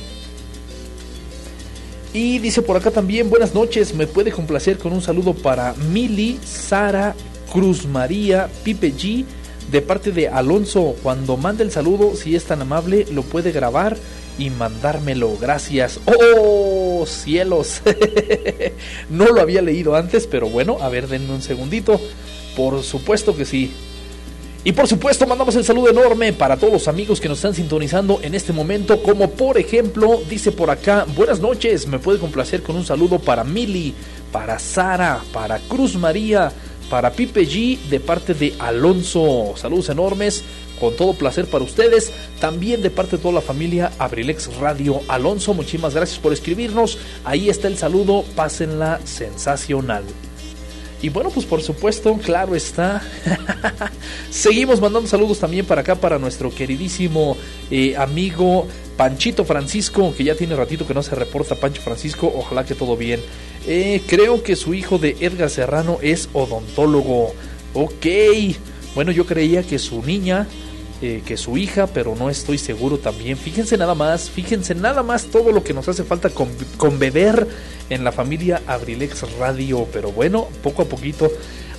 Y 2.15 2.39
dice 2.39 2.61
por 2.61 2.77
acá 2.77 2.91
también, 2.91 3.29
buenas 3.29 3.53
noches, 3.53 3.93
me 3.93 4.07
puede 4.07 4.31
complacer 4.31 4.77
con 4.77 4.93
un 4.93 5.01
saludo 5.01 5.33
para 5.33 5.73
Mili, 5.91 6.39
Sara, 6.45 7.13
Cruz 7.51 7.85
María 7.85 8.49
Pipe 8.63 8.93
G 8.93 9.25
de 9.69 9.81
parte 9.81 10.13
de 10.13 10.29
Alonso. 10.29 10.95
Cuando 11.03 11.35
mande 11.35 11.65
el 11.65 11.71
saludo, 11.71 12.15
si 12.15 12.37
es 12.37 12.45
tan 12.45 12.61
amable, 12.61 13.05
lo 13.11 13.23
puede 13.23 13.51
grabar 13.51 13.97
y 14.39 14.49
mandármelo. 14.49 15.35
Gracias. 15.41 15.99
¡Oh, 16.05 17.05
cielos! 17.05 17.81
no 19.09 19.25
lo 19.25 19.41
había 19.41 19.61
leído 19.61 19.97
antes, 19.97 20.25
pero 20.25 20.47
bueno, 20.47 20.77
a 20.79 20.87
ver, 20.87 21.09
denme 21.09 21.33
un 21.33 21.41
segundito. 21.41 21.99
Por 22.55 22.81
supuesto 22.83 23.35
que 23.35 23.43
sí. 23.43 23.73
Y 24.67 24.71
por 24.71 24.87
supuesto 24.87 25.27
mandamos 25.27 25.55
el 25.55 25.63
saludo 25.63 25.91
enorme 25.91 26.33
para 26.33 26.57
todos 26.57 26.73
los 26.73 26.87
amigos 26.87 27.21
que 27.21 27.29
nos 27.29 27.37
están 27.37 27.53
sintonizando 27.53 28.19
en 28.23 28.33
este 28.33 28.51
momento, 28.51 29.03
como 29.03 29.29
por 29.29 29.59
ejemplo, 29.59 30.19
dice 30.27 30.51
por 30.51 30.71
acá, 30.71 31.05
buenas 31.15 31.39
noches, 31.39 31.85
me 31.85 31.99
puede 31.99 32.17
complacer 32.17 32.63
con 32.63 32.75
un 32.75 32.83
saludo 32.83 33.19
para 33.19 33.43
Mili, 33.43 33.93
para 34.31 34.57
Sara, 34.57 35.21
para 35.31 35.59
Cruz 35.59 35.95
María, 35.95 36.51
para 36.89 37.11
Pipe 37.11 37.47
G 37.47 37.77
de 37.91 37.99
parte 37.99 38.33
de 38.33 38.55
Alonso. 38.57 39.53
Saludos 39.55 39.89
enormes, 39.89 40.43
con 40.79 40.95
todo 40.95 41.13
placer 41.13 41.45
para 41.45 41.63
ustedes. 41.63 42.11
También 42.39 42.81
de 42.81 42.89
parte 42.89 43.17
de 43.17 43.21
toda 43.21 43.35
la 43.35 43.41
familia 43.41 43.91
Abrilex 43.99 44.57
Radio 44.57 44.99
Alonso. 45.07 45.53
Muchísimas 45.53 45.93
gracias 45.93 46.17
por 46.17 46.33
escribirnos. 46.33 46.97
Ahí 47.23 47.49
está 47.49 47.67
el 47.67 47.77
saludo, 47.77 48.25
pásenla 48.35 48.99
sensacional. 49.03 50.05
Y 51.01 51.09
bueno, 51.09 51.29
pues 51.29 51.45
por 51.45 51.61
supuesto, 51.61 52.17
claro 52.17 52.55
está. 52.55 53.01
Seguimos 54.29 54.81
mandando 54.81 55.07
saludos 55.07 55.39
también 55.39 55.65
para 55.65 55.81
acá, 55.81 55.95
para 55.95 56.17
nuestro 56.17 56.53
queridísimo 56.53 57.37
eh, 57.69 57.95
amigo 57.95 58.67
Panchito 58.97 59.45
Francisco, 59.45 60.13
que 60.15 60.23
ya 60.23 60.35
tiene 60.35 60.55
ratito 60.55 60.87
que 60.87 60.93
no 60.93 61.03
se 61.03 61.15
reporta 61.15 61.55
Pancho 61.55 61.81
Francisco. 61.81 62.31
Ojalá 62.35 62.65
que 62.65 62.75
todo 62.75 62.97
bien. 62.97 63.19
Eh, 63.67 64.01
creo 64.07 64.41
que 64.41 64.55
su 64.55 64.73
hijo 64.73 64.97
de 64.97 65.17
Edgar 65.19 65.49
Serrano 65.49 65.99
es 66.01 66.29
odontólogo. 66.33 67.33
Ok. 67.73 68.05
Bueno, 68.95 69.11
yo 69.11 69.25
creía 69.25 69.63
que 69.63 69.77
su 69.77 70.01
niña 70.01 70.47
eh, 71.01 71.21
que 71.25 71.35
su 71.35 71.57
hija, 71.57 71.87
pero 71.87 72.15
no 72.15 72.29
estoy 72.29 72.57
seguro 72.57 72.97
también. 72.97 73.37
Fíjense 73.37 73.77
nada 73.77 73.95
más, 73.95 74.29
fíjense 74.29 74.73
nada 74.75 75.03
más 75.03 75.25
todo 75.25 75.51
lo 75.51 75.61
que 75.61 75.73
nos 75.73 75.89
hace 75.89 76.05
falta 76.05 76.29
con, 76.29 76.47
con 76.77 76.99
beber 76.99 77.47
en 77.89 78.05
la 78.05 78.13
familia 78.13 78.61
Abrilex 78.65 79.23
Radio. 79.37 79.87
Pero 79.91 80.13
bueno, 80.13 80.47
poco 80.63 80.83
a 80.83 80.85
poquito. 80.85 81.29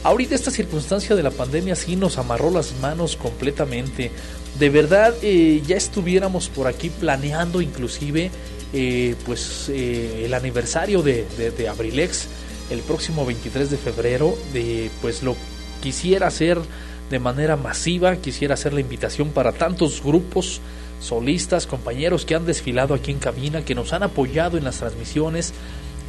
Ahorita 0.03 0.35
esta 0.35 0.51
circunstancia 0.51 1.17
de 1.17 1.23
la 1.23 1.31
pandemia 1.31 1.75
sí 1.77 1.97
nos 1.97 2.19
amarró 2.19 2.51
las 2.51 2.75
manos 2.83 3.17
completamente. 3.17 4.11
De 4.59 4.69
verdad, 4.69 5.15
eh, 5.23 5.63
ya 5.67 5.77
estuviéramos 5.77 6.51
por 6.51 6.67
aquí 6.67 6.91
planeando 6.91 7.63
inclusive 7.63 8.31
eh, 8.75 9.15
pues 9.25 9.71
el 9.71 10.35
aniversario 10.35 11.01
de, 11.01 11.25
de, 11.39 11.51
de, 11.53 11.69
Abrilex 11.69 12.27
el 12.69 12.81
próximo 12.81 13.25
23 13.25 13.71
de 13.71 13.77
febrero. 13.79 14.37
De, 14.53 14.91
pues 15.01 15.23
lo 15.23 15.37
quisiera 15.83 16.27
hacer 16.27 16.59
de 17.11 17.19
manera 17.19 17.57
masiva. 17.57 18.17
Quisiera 18.17 18.55
hacer 18.55 18.73
la 18.73 18.81
invitación 18.81 19.31
para 19.31 19.53
tantos 19.53 20.03
grupos, 20.03 20.61
solistas, 21.01 21.67
compañeros 21.67 22.25
que 22.25 22.35
han 22.35 22.47
desfilado 22.47 22.95
aquí 22.95 23.11
en 23.11 23.19
cabina, 23.19 23.65
que 23.65 23.75
nos 23.75 23.93
han 23.93 24.03
apoyado 24.03 24.59
en 24.59 24.65
las 24.65 24.79
transmisiones. 24.79 25.55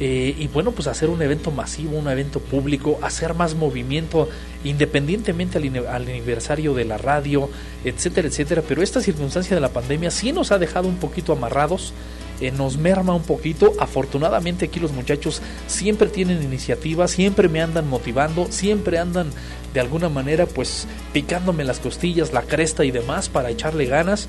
Eh, 0.00 0.36
y 0.38 0.46
bueno, 0.46 0.70
pues 0.70 0.86
hacer 0.86 1.10
un 1.10 1.20
evento 1.22 1.50
masivo, 1.50 1.98
un 1.98 2.08
evento 2.08 2.38
público, 2.38 3.00
hacer 3.02 3.34
más 3.34 3.56
movimiento 3.56 4.28
independientemente 4.62 5.58
al, 5.58 5.86
al, 5.88 6.02
aniversario 6.02 6.72
de 6.72 6.84
la 6.84 6.98
radio, 6.98 7.50
etcétera, 7.84 8.28
etcétera. 8.28 8.62
Pero 8.66 8.82
esta 8.82 9.00
circunstancia 9.00 9.56
de 9.56 9.60
la 9.60 9.70
pandemia 9.70 10.12
sí 10.12 10.32
nos 10.32 10.52
ha 10.52 10.58
dejado 10.58 10.86
un 10.86 10.98
poquito 10.98 11.32
amarrados, 11.32 11.92
eh, 12.40 12.50
nos 12.50 12.76
merma 12.76 13.14
un 13.14 13.22
poquito. 13.22 13.72
Afortunadamente 13.80 14.66
aquí 14.66 14.80
los 14.80 14.92
muchachos 14.92 15.42
siempre 15.66 16.08
tienen 16.08 16.42
iniciativa, 16.42 17.08
siempre 17.08 17.48
me 17.48 17.60
andan 17.60 17.88
motivando, 17.88 18.46
siempre 18.50 18.98
andan 18.98 19.30
de 19.74 19.80
alguna 19.80 20.08
manera 20.08 20.46
pues 20.46 20.86
picándome 21.12 21.64
las 21.64 21.80
costillas, 21.80 22.32
la 22.32 22.42
cresta 22.42 22.84
y 22.84 22.90
demás 22.90 23.28
para 23.28 23.50
echarle 23.50 23.86
ganas. 23.86 24.28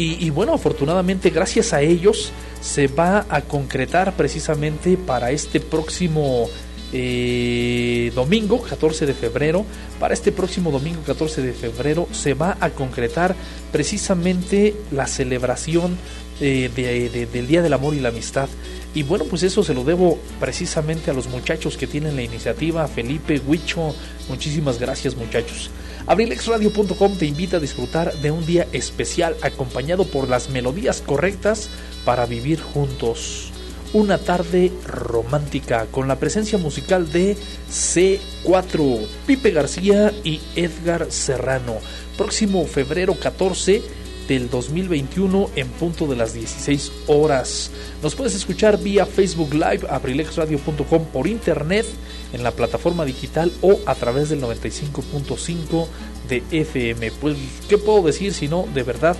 Y, 0.00 0.30
bueno, 0.30 0.54
afortunadamente 0.54 1.30
gracias 1.30 1.72
a 1.72 1.82
ellos 1.82 2.30
se 2.60 2.86
va 2.86 3.26
a 3.28 3.40
concretar 3.40 4.12
precisamente 4.12 4.96
para 4.96 5.32
este 5.32 5.58
próximo 5.58 6.48
eh, 6.92 8.12
domingo 8.14 8.62
14 8.62 9.06
de 9.06 9.14
febrero. 9.14 9.66
Para 9.98 10.14
este 10.14 10.30
próximo 10.30 10.70
domingo 10.70 11.00
14 11.04 11.42
de 11.42 11.52
febrero 11.52 12.06
se 12.12 12.34
va 12.34 12.56
a 12.60 12.70
concretar 12.70 13.34
precisamente 13.72 14.76
la 14.92 15.08
celebración 15.08 15.98
de, 16.40 16.68
de, 16.68 17.26
del 17.26 17.46
Día 17.46 17.62
del 17.62 17.72
Amor 17.72 17.94
y 17.94 18.00
la 18.00 18.10
Amistad. 18.10 18.48
Y 18.94 19.02
bueno, 19.02 19.24
pues 19.24 19.42
eso 19.42 19.62
se 19.62 19.74
lo 19.74 19.84
debo 19.84 20.18
precisamente 20.40 21.10
a 21.10 21.14
los 21.14 21.28
muchachos 21.28 21.76
que 21.76 21.86
tienen 21.86 22.16
la 22.16 22.22
iniciativa, 22.22 22.88
Felipe, 22.88 23.40
Huicho, 23.46 23.94
muchísimas 24.28 24.78
gracias 24.78 25.14
muchachos. 25.14 25.70
Abrilexradio.com 26.06 27.16
te 27.18 27.26
invita 27.26 27.58
a 27.58 27.60
disfrutar 27.60 28.14
de 28.14 28.30
un 28.30 28.46
día 28.46 28.66
especial 28.72 29.36
acompañado 29.42 30.04
por 30.04 30.28
las 30.28 30.48
melodías 30.48 31.02
correctas 31.02 31.68
para 32.04 32.24
vivir 32.24 32.60
juntos. 32.60 33.52
Una 33.92 34.18
tarde 34.18 34.72
romántica 34.86 35.86
con 35.90 36.08
la 36.08 36.16
presencia 36.16 36.58
musical 36.58 37.12
de 37.12 37.36
C4, 37.70 39.06
Pipe 39.26 39.50
García 39.50 40.12
y 40.24 40.40
Edgar 40.56 41.10
Serrano. 41.10 41.76
Próximo 42.16 42.66
febrero 42.66 43.14
14 43.14 43.82
del 44.28 44.50
2021 44.50 45.50
en 45.56 45.68
punto 45.68 46.06
de 46.06 46.14
las 46.14 46.34
16 46.34 46.92
horas. 47.08 47.70
Nos 48.02 48.14
puedes 48.14 48.34
escuchar 48.34 48.78
vía 48.78 49.06
Facebook 49.06 49.54
Live, 49.54 49.86
abrilexradio.com 49.88 51.06
por 51.06 51.26
internet, 51.26 51.86
en 52.32 52.42
la 52.42 52.52
plataforma 52.52 53.04
digital 53.04 53.50
o 53.62 53.80
a 53.86 53.94
través 53.94 54.28
del 54.28 54.42
95.5 54.42 55.86
de 56.28 56.42
FM. 56.50 57.10
Pues, 57.12 57.36
¿qué 57.68 57.78
puedo 57.78 58.02
decir 58.02 58.34
si 58.34 58.46
no, 58.46 58.68
de 58.74 58.82
verdad, 58.82 59.16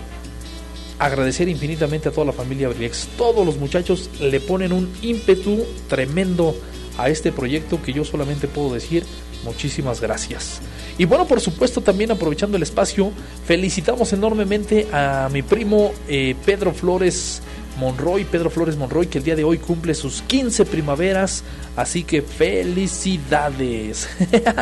agradecer 0.98 1.48
infinitamente 1.48 2.08
a 2.08 2.12
toda 2.12 2.26
la 2.26 2.32
familia 2.32 2.66
Abrilex. 2.66 3.08
Todos 3.16 3.46
los 3.46 3.56
muchachos 3.56 4.10
le 4.20 4.40
ponen 4.40 4.72
un 4.72 4.90
ímpetu 5.00 5.64
tremendo 5.88 6.54
a 6.98 7.08
este 7.08 7.30
proyecto 7.30 7.80
que 7.80 7.92
yo 7.92 8.04
solamente 8.04 8.48
puedo 8.48 8.74
decir 8.74 9.04
muchísimas 9.44 10.00
gracias. 10.00 10.60
Y 10.98 11.04
bueno, 11.04 11.26
por 11.26 11.40
supuesto, 11.40 11.80
también 11.80 12.10
aprovechando 12.10 12.56
el 12.56 12.62
espacio, 12.62 13.12
felicitamos 13.46 14.12
enormemente 14.12 14.88
a 14.92 15.28
mi 15.32 15.42
primo 15.42 15.92
eh, 16.08 16.34
Pedro 16.44 16.72
Flores 16.72 17.40
Monroy, 17.78 18.24
Pedro 18.24 18.50
Flores 18.50 18.76
Monroy, 18.76 19.06
que 19.06 19.18
el 19.18 19.24
día 19.24 19.36
de 19.36 19.44
hoy 19.44 19.58
cumple 19.58 19.94
sus 19.94 20.22
15 20.22 20.64
primaveras. 20.64 21.44
Así 21.76 22.02
que 22.02 22.22
felicidades. 22.22 24.08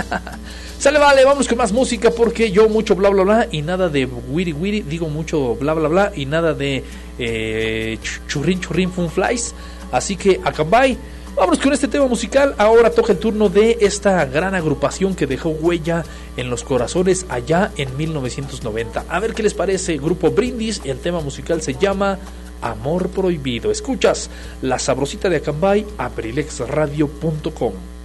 Sale, 0.79 0.99
vale, 0.99 1.25
vamos 1.25 1.49
con 1.49 1.57
más 1.57 1.73
música 1.73 2.11
porque 2.11 2.51
yo 2.51 2.69
mucho 2.69 2.95
bla 2.95 3.09
bla 3.09 3.23
bla 3.23 3.49
y 3.51 3.63
nada 3.63 3.89
de 3.89 4.05
wiri 4.05 4.53
wiri, 4.53 4.83
digo 4.83 5.09
mucho 5.09 5.55
bla 5.55 5.73
bla 5.73 5.89
bla 5.89 6.13
y 6.15 6.27
nada 6.27 6.53
de 6.53 6.85
eh, 7.19 7.99
churrin 8.29 8.61
churrin 8.61 8.91
fun 8.91 9.11
flies. 9.11 9.55
Así 9.91 10.17
que 10.17 10.41
acabay. 10.45 10.99
Vámonos 11.37 11.61
con 11.61 11.75
este 11.75 11.87
tema 11.87 12.07
musical. 12.07 12.55
Ahora 12.57 12.91
toca 12.91 13.13
el 13.13 13.19
turno 13.19 13.51
de 13.51 13.77
esta 13.83 14.25
gran 14.25 14.55
agrupación 14.55 15.15
que 15.15 15.27
dejó 15.27 15.51
huella 15.51 16.03
en 16.39 16.49
los 16.49 16.65
corazones 16.65 17.27
allá 17.29 17.73
en 17.77 17.95
1990. 17.95 19.05
A 19.07 19.21
ver 19.21 19.35
qué 19.35 19.43
les 19.43 19.53
parece. 19.53 19.99
Grupo 19.99 20.31
Brindis. 20.31 20.81
El 20.83 20.99
tema 20.99 21.21
musical 21.21 21.61
se 21.61 21.75
llama 21.75 22.19
Amor 22.63 23.11
Prohibido. 23.11 23.71
Escuchas 23.71 24.31
la 24.63 24.79
sabrosita 24.79 25.29
de 25.29 25.37
Acambay, 25.37 25.85
aprilexradio.com. 25.99 27.96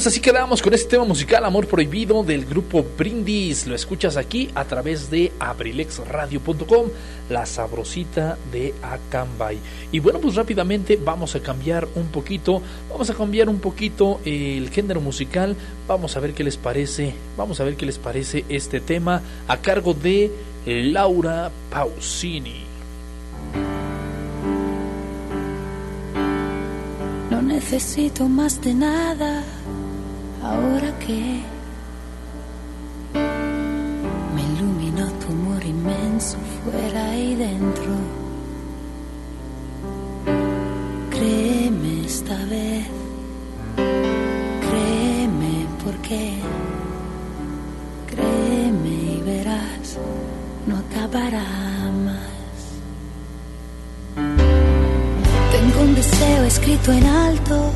Pues 0.00 0.06
así 0.06 0.20
quedamos 0.20 0.62
con 0.62 0.72
este 0.72 0.88
tema 0.88 1.04
musical 1.04 1.44
Amor 1.44 1.66
Prohibido 1.66 2.22
del 2.22 2.46
grupo 2.46 2.82
Brindis. 2.96 3.66
Lo 3.66 3.74
escuchas 3.74 4.16
aquí 4.16 4.48
a 4.54 4.64
través 4.64 5.10
de 5.10 5.30
abrilexradio.com, 5.38 6.86
la 7.28 7.44
sabrosita 7.44 8.38
de 8.50 8.72
Acambay. 8.80 9.58
Y 9.92 9.98
bueno, 9.98 10.18
pues 10.18 10.36
rápidamente 10.36 10.96
vamos 10.96 11.36
a 11.36 11.40
cambiar 11.40 11.86
un 11.96 12.06
poquito, 12.06 12.62
vamos 12.88 13.10
a 13.10 13.14
cambiar 13.14 13.50
un 13.50 13.60
poquito 13.60 14.22
el 14.24 14.70
género 14.70 15.02
musical. 15.02 15.54
Vamos 15.86 16.16
a 16.16 16.20
ver 16.20 16.32
qué 16.32 16.44
les 16.44 16.56
parece, 16.56 17.12
vamos 17.36 17.60
a 17.60 17.64
ver 17.64 17.76
qué 17.76 17.84
les 17.84 17.98
parece 17.98 18.46
este 18.48 18.80
tema 18.80 19.20
a 19.48 19.58
cargo 19.58 19.92
de 19.92 20.30
Laura 20.64 21.50
Pausini. 21.68 22.64
No 27.30 27.42
necesito 27.42 28.26
más 28.26 28.62
de 28.62 28.72
nada 28.72 29.44
ahora 30.42 30.98
que 30.98 31.42
me 34.34 34.42
iluminó 34.42 35.06
tu 35.20 35.32
amor 35.32 35.64
inmenso 35.64 36.38
fuera 36.62 37.16
y 37.16 37.34
dentro. 37.36 37.92
Créeme 41.10 42.06
esta 42.06 42.36
vez, 42.46 42.86
créeme 44.66 45.66
porque, 45.84 46.38
créeme 48.06 48.88
y 48.88 49.22
verás, 49.24 49.98
no 50.66 50.78
acabará 50.78 51.44
más. 52.04 52.30
Tengo 55.52 55.80
un 55.82 55.94
deseo 55.94 56.44
escrito 56.44 56.92
en 56.92 57.06
alto 57.06 57.70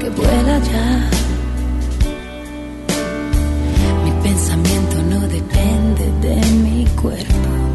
que 0.00 0.10
vuela 0.10 0.58
ya 0.58 1.10
de 6.20 6.36
mi 6.62 6.84
cuerpo. 7.00 7.65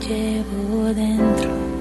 Llevo 0.00 0.94
dentro. 0.94 1.72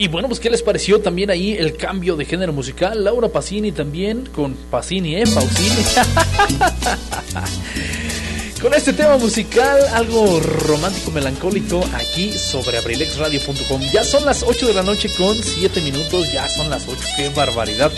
Y 0.00 0.08
bueno, 0.08 0.26
pues 0.28 0.40
¿qué 0.40 0.48
les 0.48 0.62
pareció 0.62 1.02
también 1.02 1.28
ahí 1.28 1.52
el 1.52 1.76
cambio 1.76 2.16
de 2.16 2.24
género 2.24 2.54
musical? 2.54 3.04
Laura 3.04 3.28
Pacini 3.28 3.70
también, 3.70 4.24
con 4.34 4.54
Pacini, 4.54 5.16
¿eh? 5.16 5.24
Pausini. 5.34 5.76
con 8.62 8.72
este 8.72 8.94
tema 8.94 9.18
musical, 9.18 9.78
algo 9.92 10.40
romántico, 10.40 11.10
melancólico, 11.10 11.84
aquí 11.92 12.32
sobre 12.32 12.78
abrilexradio.com. 12.78 13.82
Ya 13.92 14.02
son 14.02 14.24
las 14.24 14.42
8 14.42 14.68
de 14.68 14.72
la 14.72 14.82
noche 14.82 15.10
con 15.18 15.36
7 15.36 15.82
minutos, 15.82 16.32
ya 16.32 16.48
son 16.48 16.70
las 16.70 16.88
8, 16.88 16.98
qué 17.18 17.28
barbaridad. 17.28 17.92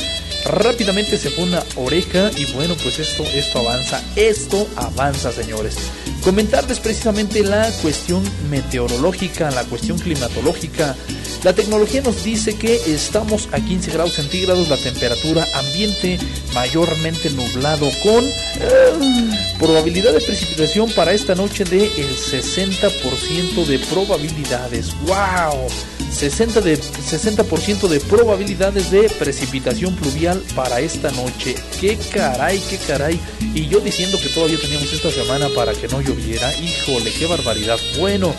Rápidamente 0.44 1.16
se 1.18 1.30
fue 1.30 1.44
una 1.44 1.62
oreja 1.76 2.30
y 2.36 2.46
bueno, 2.52 2.74
pues 2.82 2.98
esto, 2.98 3.22
esto 3.24 3.60
avanza, 3.60 4.02
esto 4.16 4.66
avanza, 4.76 5.30
señores. 5.30 5.76
Comentarles 6.22 6.80
precisamente 6.80 7.42
la 7.42 7.70
cuestión 7.80 8.22
meteorológica, 8.50 9.50
la 9.50 9.64
cuestión 9.64 9.98
climatológica. 9.98 10.96
La 11.44 11.52
tecnología 11.52 12.02
nos 12.02 12.22
dice 12.22 12.56
que 12.56 12.74
estamos 12.92 13.48
a 13.52 13.60
15 13.60 13.90
grados 13.92 14.14
centígrados, 14.14 14.68
la 14.68 14.76
temperatura 14.76 15.46
ambiente 15.54 16.18
mayormente 16.54 17.30
nublado 17.30 17.90
con 18.02 18.24
eh, 18.24 19.52
probabilidad 19.58 20.12
de 20.12 20.20
precipitación 20.20 20.90
para 20.92 21.12
esta 21.12 21.34
noche 21.34 21.64
de 21.64 21.86
el 21.86 22.16
60% 22.16 23.64
de 23.66 23.78
probabilidades. 23.80 24.94
¡Wow! 25.06 25.68
60 26.12 26.60
de, 26.60 26.78
60% 26.78 27.88
de 27.88 28.00
probabilidades 28.00 28.90
de 28.90 29.08
precipitación 29.18 29.94
pluvial 29.96 30.42
para 30.54 30.80
esta 30.80 31.10
noche. 31.12 31.54
¡Qué 31.80 31.96
caray, 32.12 32.60
qué 32.68 32.78
caray! 32.78 33.18
Y 33.54 33.66
yo 33.68 33.80
diciendo 33.80 34.18
que 34.22 34.28
todavía 34.28 34.58
teníamos 34.60 34.92
esta 34.92 35.10
semana 35.10 35.48
para 35.54 35.72
que 35.72 35.88
no 35.88 36.00
lloviera. 36.00 36.52
Híjole, 36.58 37.10
qué 37.12 37.26
barbaridad. 37.26 37.78
Bueno, 37.98 38.34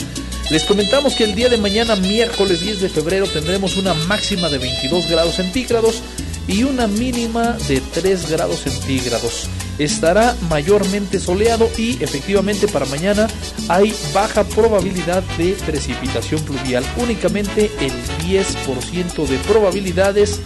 les 0.50 0.64
comentamos 0.64 1.16
que 1.16 1.24
el 1.24 1.36
día 1.36 1.50
de 1.50 1.58
mañana, 1.58 1.96
miércoles 1.96 2.62
10 2.62 2.82
de 2.82 2.90
febrero, 2.90 3.28
tendremos 3.28 3.76
una 3.78 3.94
máxima 3.94 4.50
de 4.50 4.60
22 4.60 5.08
grados 5.08 5.36
centígrados 5.36 6.02
y 6.48 6.64
una 6.64 6.88
mínima 6.88 7.58
de 7.68 7.82
3 7.82 8.30
grados 8.30 8.60
centígrados. 8.60 9.50
Estará 9.78 10.36
mayormente 10.50 11.20
soleado 11.20 11.70
y 11.78 12.04
efectivamente 12.04 12.68
para 12.68 12.86
mañana 12.86 13.28
hay 13.70 13.94
baja 14.14 14.44
probabilidad 14.44 15.24
de 15.38 15.54
precipitación 15.66 16.42
pluvial. 16.42 16.86
Únicamente 16.98 17.72
el 17.80 17.92
10% 18.28 19.28
de 19.28 19.38
probabilidades 19.40 20.40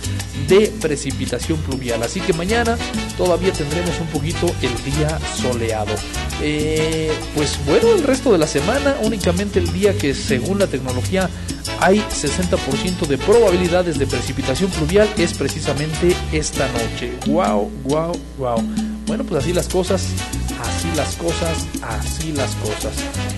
de 0.48 0.72
precipitación 0.82 1.58
pluvial. 1.60 2.04
Así 2.04 2.22
que 2.22 2.34
mañana 2.34 2.78
todavía 3.18 3.52
tendremos 3.52 4.00
un 4.00 4.08
poquito 4.08 4.48
el 4.62 4.94
día 4.94 5.20
soleado. 5.36 5.94
Eh, 6.42 7.12
pues 7.36 7.60
bueno, 7.66 7.94
el 7.94 8.04
resto 8.04 8.32
de 8.32 8.38
la 8.38 8.48
semana, 8.48 8.96
únicamente 9.02 9.60
el 9.60 9.72
día 9.74 9.98
que 9.98 10.14
según 10.14 10.60
la 10.60 10.68
tecnología 10.68 11.30
hay 11.80 12.00
60% 12.00 13.08
de 13.08 13.18
probabilidades 13.18 14.00
de 14.00 14.08
precipitación 14.08 14.70
pluvial 14.72 15.10
es 15.18 15.34
precisamente 15.34 16.16
esta 16.32 16.68
noche. 16.72 17.14
Wow, 17.28 17.70
wow, 17.84 18.14
wow. 18.38 18.97
Bueno, 19.08 19.24
pues 19.24 19.41
así 19.41 19.53
las 19.53 19.70
cosas, 19.70 20.05
así 20.62 20.89
las 20.97 21.16
cosas, 21.16 21.66
así 21.82 22.34
las 22.34 22.53
cosas. 22.55 22.93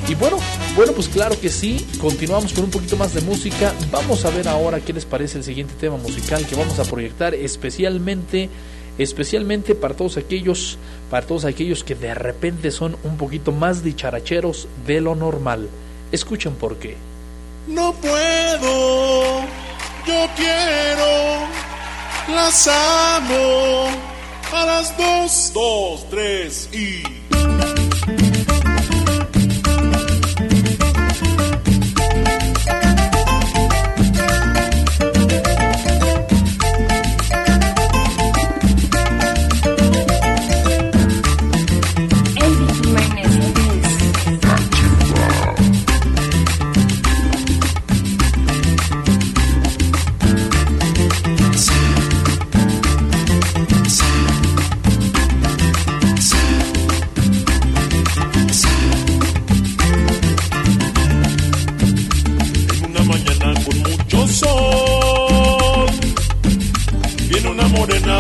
Y 0.08 0.16
bueno, 0.16 0.38
bueno, 0.76 0.94
pues 0.94 1.08
claro 1.08 1.40
que 1.40 1.50
sí, 1.50 1.86
continuamos 2.02 2.54
con 2.54 2.64
un 2.64 2.72
poquito 2.72 2.98
más 2.98 3.14
de 3.14 3.22
música. 3.22 3.72
Vamos 3.92 4.26
a 4.26 4.32
ver 4.32 4.48
ahora 4.48 4.80
qué 4.80 4.94
les 4.94 5.06
parece 5.06 5.38
el 5.38 5.44
siguiente 5.44 5.76
tema 5.80 5.98
musical 5.98 6.46
que 6.48 6.56
vamos 6.56 6.80
a 6.80 6.86
proyectar 6.86 7.36
especialmente 7.36 8.50
especialmente 8.98 9.76
para 9.76 9.96
todos 9.96 10.18
aquellos 10.18 10.78
para 11.10 11.26
todos 11.26 11.46
aquellos 11.46 11.86
que 11.86 11.96
de 11.96 12.14
repente 12.14 12.70
son 12.70 12.98
un 13.04 13.16
poquito 13.16 13.54
más 13.54 13.84
dicharacheros 13.84 14.68
de 14.88 15.02
lo 15.02 15.16
normal. 15.16 15.70
Escuchen 16.12 16.56
por 16.56 16.78
qué. 16.78 16.98
No 17.68 17.94
puedo, 17.94 19.42
yo 20.08 20.28
quiero, 20.36 21.48
las 22.34 22.68
amo 22.68 24.19
a 24.54 24.66
las 24.66 24.98
dos, 24.98 25.52
dos, 25.54 26.10
tres 26.10 26.70
y. 26.74 27.04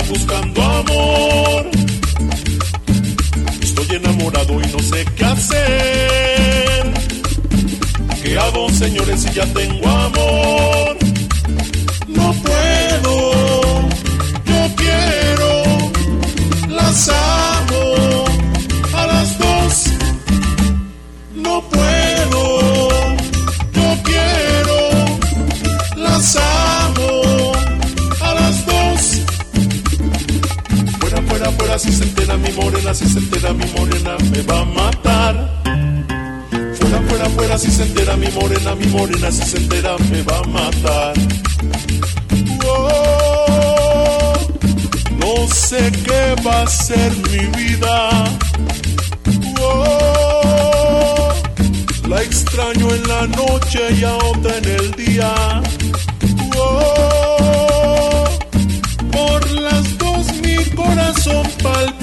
buscando 0.09 0.61
amor. 0.61 1.69
Estoy 3.61 3.95
enamorado 3.95 4.59
y 4.59 4.67
no 4.67 4.79
sé 4.79 5.05
qué 5.15 5.25
hacer. 5.25 6.93
¿Qué 8.23 8.37
hago, 8.37 8.69
señores, 8.69 9.21
si 9.21 9.33
ya 9.33 9.45
tengo 9.53 9.87
amor? 9.87 11.08
Mi 32.49 32.55
morena, 32.63 32.93
si 32.93 33.07
se 33.07 33.19
entera 33.19 33.53
mi 33.53 33.65
morena, 33.77 34.17
me 34.31 34.41
va 34.43 34.61
a 34.61 34.65
matar. 34.65 35.61
Fuera, 36.79 37.01
fuera, 37.07 37.29
fuera, 37.29 37.57
si 37.57 37.71
se 37.71 37.83
entera 37.83 38.15
mi 38.15 38.27
morena, 38.29 38.75
mi 38.75 38.87
morena, 38.87 39.31
si 39.31 39.43
se 39.43 39.57
entera, 39.57 39.95
me 40.11 40.21
va 40.23 40.37
a 40.39 40.43
matar. 40.43 41.13
Oh, 42.65 44.33
no 45.17 45.47
sé 45.53 45.91
qué 46.05 46.35
va 46.45 46.61
a 46.63 46.67
ser 46.67 47.11
mi 47.29 47.45
vida. 47.57 48.09
Oh, 49.61 51.33
la 52.07 52.21
extraño 52.23 52.89
en 52.95 53.07
la 53.07 53.27
noche 53.27 53.79
y 53.99 54.03
a 54.03 54.15
otra 54.15 54.57
en 54.57 54.65
el 54.65 54.91
día. 54.93 55.61
Oh, 56.57 58.23
por 59.11 59.51
las 59.51 59.97
dos 59.97 60.25
mi 60.41 60.55
corazón 60.75 61.47
palpita. 61.61 61.98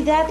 Universidad 0.00 0.30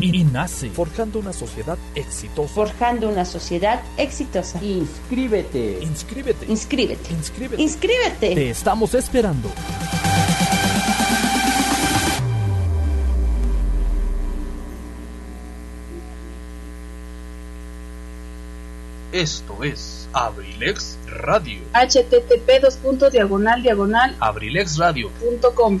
Forjando 0.74 1.18
una 1.18 1.32
sociedad 1.32 1.78
exitosa. 1.94 2.54
Forjando 2.54 3.08
una 3.08 3.24
sociedad 3.24 3.82
exitosa. 3.96 4.62
Inscríbete. 4.62 5.78
Inscríbete. 5.82 6.46
Inscríbete. 6.46 7.12
Inscríbete. 7.12 7.62
Inscríbete. 7.62 8.34
Te 8.34 8.50
estamos 8.50 8.94
esperando. 8.94 9.50
Esto 19.12 19.64
es 19.64 20.08
Abrilex 20.12 20.96
Radio. 21.06 21.60
http 21.72 22.60
dos 22.62 22.76
puntos 22.76 23.12
diagonal 23.12 23.62
diagonal 23.62 24.16
Abrilexradio. 24.20 25.10
punto 25.20 25.52
com. 25.54 25.80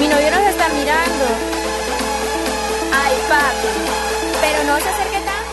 Mi 0.00 0.08
novio 0.08 0.30
nos 0.30 0.46
está 0.48 0.66
mirando. 0.70 1.24
Ay, 2.90 3.14
papi. 3.28 3.68
Pero 4.40 4.64
no 4.64 4.80
se 4.80 4.88
acerque 4.88 5.18
tanto. 5.26 5.50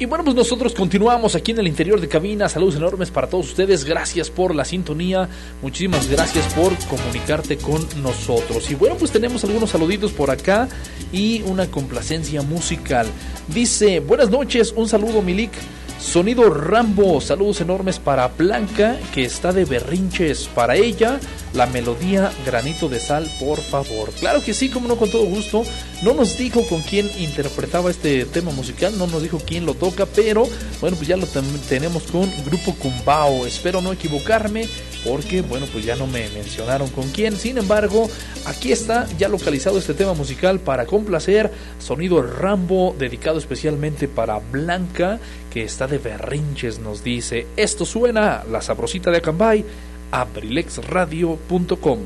Y 0.00 0.04
bueno, 0.06 0.24
pues 0.24 0.34
nosotros 0.34 0.74
continuamos 0.74 1.36
aquí 1.36 1.52
en 1.52 1.60
el 1.60 1.68
interior 1.68 2.00
de 2.00 2.08
cabina. 2.08 2.48
Saludos 2.48 2.74
enormes 2.74 3.12
para 3.12 3.28
todos 3.28 3.46
ustedes. 3.50 3.84
Gracias 3.84 4.28
por 4.28 4.56
la 4.56 4.64
sintonía. 4.64 5.28
Muchísimas 5.62 6.08
gracias 6.08 6.52
por 6.54 6.76
comunicarte 6.88 7.58
con 7.58 7.86
nosotros. 8.02 8.68
Y 8.72 8.74
bueno, 8.74 8.96
pues 8.96 9.12
tenemos 9.12 9.44
algunos 9.44 9.70
saluditos 9.70 10.10
por 10.10 10.32
acá 10.32 10.68
y 11.12 11.42
una 11.42 11.68
complacencia 11.68 12.42
musical. 12.42 13.06
Dice, 13.46 14.00
buenas 14.00 14.30
noches, 14.30 14.72
un 14.74 14.88
saludo 14.88 15.22
Milik. 15.22 15.52
Sonido 15.98 16.48
Rambo, 16.48 17.20
saludos 17.20 17.60
enormes 17.60 17.98
para 17.98 18.28
Blanca, 18.28 18.96
que 19.12 19.24
está 19.24 19.52
de 19.52 19.64
berrinches 19.64 20.48
para 20.54 20.76
ella. 20.76 21.18
la 21.54 21.66
melodía 21.66 22.30
Granito 22.44 22.88
de 22.88 23.00
Sal, 23.00 23.28
por 23.40 23.58
favor. 23.60 24.10
Claro 24.20 24.42
que 24.44 24.52
sí, 24.54 24.68
como 24.68 24.86
no, 24.86 24.96
con 24.96 25.10
todo 25.10 25.24
gusto. 25.24 25.64
No 26.02 26.14
nos 26.14 26.36
dijo 26.36 26.62
con 26.68 26.82
quién 26.82 27.10
interpretaba 27.18 27.90
este 27.90 28.26
tema 28.26 28.52
musical, 28.52 28.96
no 28.96 29.06
nos 29.06 29.22
dijo 29.22 29.40
quién 29.44 29.66
lo 29.66 29.74
toca, 29.74 30.06
pero 30.06 30.46
bueno, 30.80 30.96
pues 30.96 31.08
ya 31.08 31.16
lo 31.16 31.26
tenemos 31.68 32.04
con 32.04 32.30
Grupo 32.44 32.74
Cumbao. 32.74 33.46
Espero 33.46 33.80
no 33.80 33.92
equivocarme, 33.92 34.68
porque 35.04 35.42
bueno, 35.42 35.66
pues 35.72 35.84
ya 35.84 35.96
no 35.96 36.06
me 36.06 36.28
mencionaron 36.28 36.90
con 36.90 37.08
quién. 37.10 37.36
Sin 37.36 37.58
embargo, 37.58 38.08
aquí 38.44 38.70
está 38.70 39.08
ya 39.18 39.28
localizado 39.28 39.78
este 39.78 39.94
tema 39.94 40.14
musical 40.14 40.60
para 40.60 40.86
complacer. 40.86 41.50
Sonido 41.80 42.22
Rambo, 42.22 42.94
dedicado 42.98 43.38
especialmente 43.38 44.06
para 44.06 44.38
Blanca, 44.38 45.18
que 45.58 45.64
está 45.64 45.88
de 45.88 45.98
berrinches, 45.98 46.78
nos 46.78 47.02
dice. 47.02 47.48
Esto 47.56 47.84
suena, 47.84 48.44
la 48.48 48.62
sabrosita 48.62 49.10
de 49.10 49.16
Acambay, 49.16 49.64
abrilexradio.com. 50.12 51.98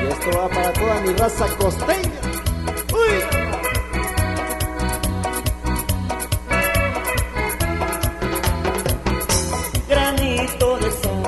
Y 0.00 0.06
esto 0.06 0.38
va 0.38 0.48
para 0.48 0.72
toda 0.72 1.02
mi 1.02 1.12
raza 1.12 1.46
costeña. 1.58 2.20
¡Uy! 2.94 3.20
granito 9.86 10.78
de 10.78 10.90
sol 10.90 11.22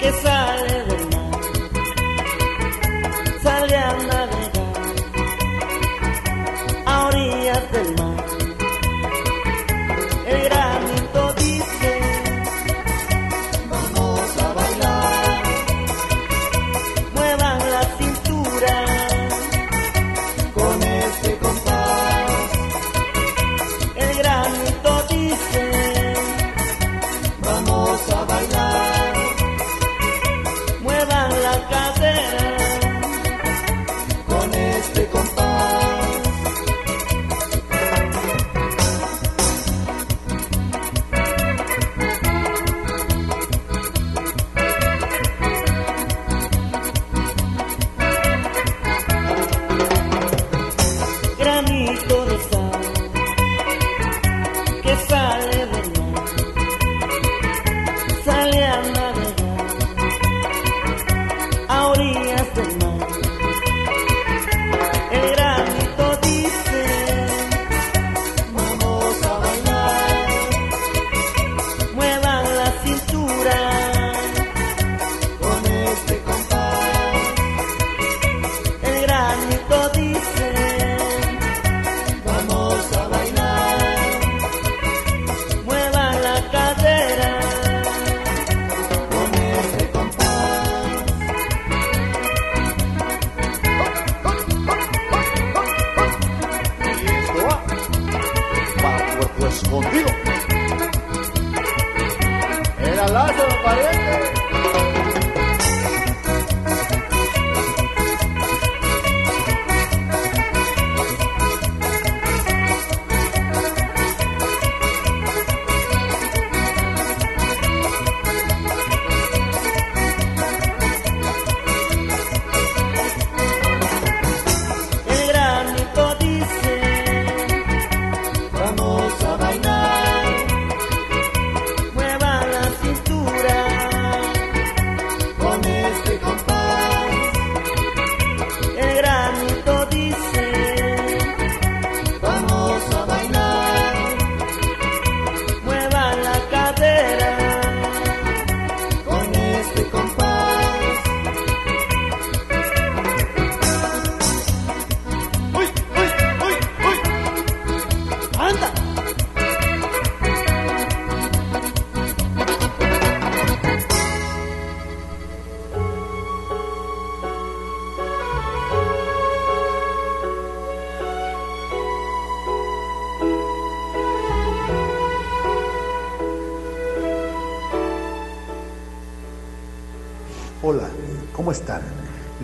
que 0.00 0.12
sale 0.20 0.84
del 0.84 1.06
mar, 1.14 1.40
sale 3.40 3.76
a 3.76 3.92
navegar 3.92 4.39
orillas 7.60 8.09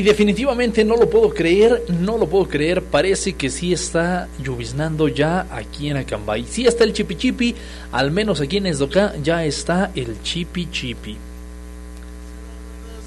Y 0.00 0.02
definitivamente 0.02 0.82
no 0.82 0.96
lo 0.96 1.10
puedo 1.10 1.28
creer, 1.28 1.84
no 2.00 2.16
lo 2.16 2.26
puedo 2.26 2.48
creer. 2.48 2.82
Parece 2.82 3.34
que 3.34 3.50
sí 3.50 3.74
está 3.74 4.28
lloviznando 4.42 5.08
ya 5.08 5.46
aquí 5.50 5.90
en 5.90 5.98
Acambay. 5.98 6.46
Sí 6.48 6.66
está 6.66 6.84
el 6.84 6.94
chipi 6.94 7.16
chipi, 7.16 7.54
al 7.92 8.10
menos 8.10 8.40
aquí 8.40 8.56
en 8.56 8.64
Esdoca 8.64 9.12
ya 9.22 9.44
está 9.44 9.90
el 9.94 10.22
chipi 10.22 10.70
chipi. 10.70 11.18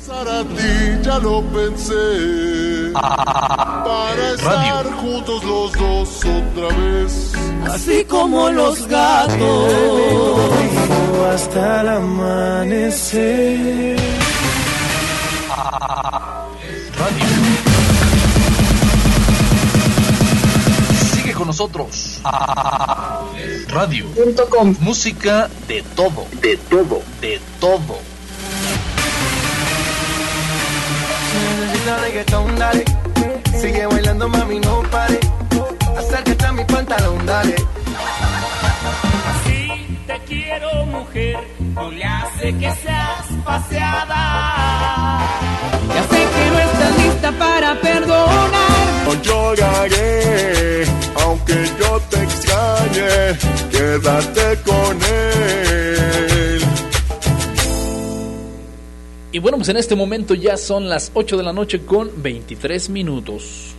Para 0.07 0.43
ti 0.43 0.99
ya 1.01 1.17
lo 1.17 1.41
pensé. 1.41 2.91
Para 2.93 4.33
estar 4.35 4.85
juntos 4.93 5.43
los 5.45 5.73
dos 5.73 6.19
otra 6.19 6.67
vez. 6.77 7.33
Así 7.71 8.05
como 8.05 8.51
los 8.51 8.85
gatos. 8.85 9.73
Hasta 11.33 11.81
el 11.81 11.87
amanecer. 11.87 13.33
Nosotros. 21.53 22.19
Radio. 23.67 24.07
Música 24.79 25.47
de 25.67 25.83
todo, 25.95 26.25
de 26.41 26.57
todo, 26.57 27.03
de 27.21 27.39
todo. 27.59 27.99
Dale. 32.57 32.85
Sigue 33.61 33.85
bailando, 33.85 34.27
mami, 34.29 34.59
no 34.61 34.81
pare. 34.89 35.19
Acércate 35.95 36.43
a 36.43 36.51
mi 36.53 36.65
pantalón, 36.65 37.23
dale. 37.23 37.55
Si 39.45 39.97
te 40.07 40.19
quiero, 40.25 40.85
mujer, 40.87 41.37
no 41.75 41.91
le 41.91 42.03
hace 42.03 42.57
que 42.57 42.71
seas 42.81 43.27
paseada. 43.45 44.23
Ya 45.93 46.03
sé 46.09 46.27
que 46.33 46.49
no 46.49 46.59
estás 46.59 46.97
lista 46.97 47.31
para 47.33 47.79
perdonar. 47.79 48.73
No 49.05 49.13
lloraré, 49.21 50.62
aunque 51.21 51.53
yo 51.79 52.01
te 52.09 52.23
extrañe. 52.23 53.37
Quédate 53.71 54.59
con 54.63 54.97
él. 55.03 56.61
Y 59.31 59.39
bueno, 59.39 59.57
pues 59.57 59.69
en 59.69 59.77
este 59.77 59.95
momento 59.95 60.35
ya 60.35 60.57
son 60.57 60.87
las 60.89 61.11
8 61.13 61.37
de 61.37 61.43
la 61.43 61.53
noche 61.53 61.83
con 61.85 62.11
23 62.21 62.89
minutos. 62.89 63.73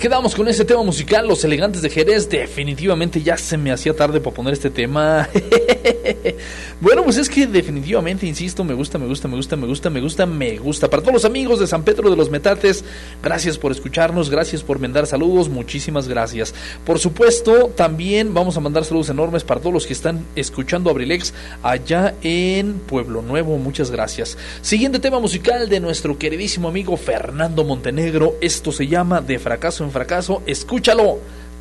Quedamos 0.00 0.34
con 0.34 0.48
ese 0.48 0.64
tema 0.64 0.82
musical, 0.82 1.28
Los 1.28 1.44
Elegantes 1.44 1.82
de 1.82 1.90
Jerez. 1.90 2.28
Definitivamente 2.28 3.22
ya 3.22 3.36
se 3.36 3.58
me 3.58 3.70
hacía 3.70 3.94
tarde 3.94 4.18
para 4.20 4.34
poner 4.34 4.54
este 4.54 4.70
tema. 4.70 5.28
bueno, 6.80 7.04
pues 7.04 7.16
es 7.18 7.28
que 7.28 7.46
definitivamente, 7.46 8.26
insisto, 8.26 8.64
me 8.64 8.74
gusta, 8.74 8.98
me 8.98 9.06
gusta, 9.06 9.28
me 9.28 9.36
gusta, 9.36 9.56
me 9.56 9.66
gusta, 9.66 9.90
me 9.90 10.00
gusta, 10.00 10.26
me 10.26 10.58
gusta. 10.58 10.88
Para 10.88 11.02
todos 11.02 11.14
los 11.14 11.24
amigos 11.24 11.60
de 11.60 11.66
San 11.66 11.82
Pedro 11.82 12.10
de 12.10 12.16
los 12.16 12.30
Metates, 12.30 12.84
gracias 13.22 13.58
por 13.58 13.72
escucharnos, 13.72 14.30
gracias 14.30 14.62
por 14.62 14.78
mandar 14.78 15.06
saludos, 15.06 15.48
muchísimas 15.48 16.08
gracias. 16.08 16.54
Por 16.84 16.98
supuesto, 16.98 17.70
también 17.76 18.34
vamos 18.34 18.56
a 18.56 18.60
mandar 18.60 18.84
saludos 18.84 19.10
enormes 19.10 19.44
para 19.44 19.60
todos 19.60 19.72
los 19.72 19.86
que 19.86 19.92
están 19.92 20.24
escuchando 20.36 20.90
Abrilex 20.90 21.32
allá 21.62 22.14
en 22.22 22.80
Pueblo 22.80 23.22
Nuevo, 23.22 23.56
muchas 23.58 23.90
gracias. 23.90 24.36
Siguiente 24.62 24.98
tema 24.98 25.20
musical 25.20 25.68
de 25.68 25.80
nuestro 25.80 26.18
queridísimo 26.18 26.68
amigo 26.68 26.96
Fernando 26.96 27.64
Montenegro, 27.64 28.36
esto 28.40 28.72
se 28.72 28.86
llama 28.86 29.20
De 29.20 29.38
fracaso 29.38 29.84
en 29.84 29.90
fracaso, 29.90 30.42
escúchalo, 30.46 31.18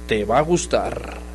te 0.07 0.25
va 0.25 0.39
a 0.39 0.41
gustar. 0.41 1.28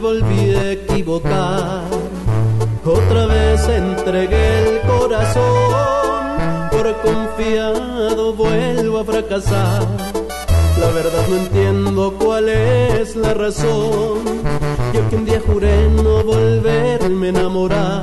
Volví 0.00 0.54
a 0.54 0.72
equivocar, 0.72 1.82
otra 2.84 3.26
vez 3.26 3.68
entregué 3.68 4.58
el 4.62 4.80
corazón, 4.80 6.70
por 6.70 7.00
confiado 7.02 8.32
vuelvo 8.34 8.98
a 8.98 9.04
fracasar. 9.04 9.86
La 10.80 10.88
verdad 10.88 11.24
no 11.28 11.36
entiendo 11.36 12.14
cuál 12.18 12.48
es 12.48 13.14
la 13.16 13.32
razón. 13.34 14.24
Yo 14.92 15.08
que 15.08 15.16
un 15.16 15.24
día 15.24 15.40
juré 15.46 15.88
no 15.88 16.24
volverme 16.24 17.26
a 17.26 17.30
enamorar 17.30 18.02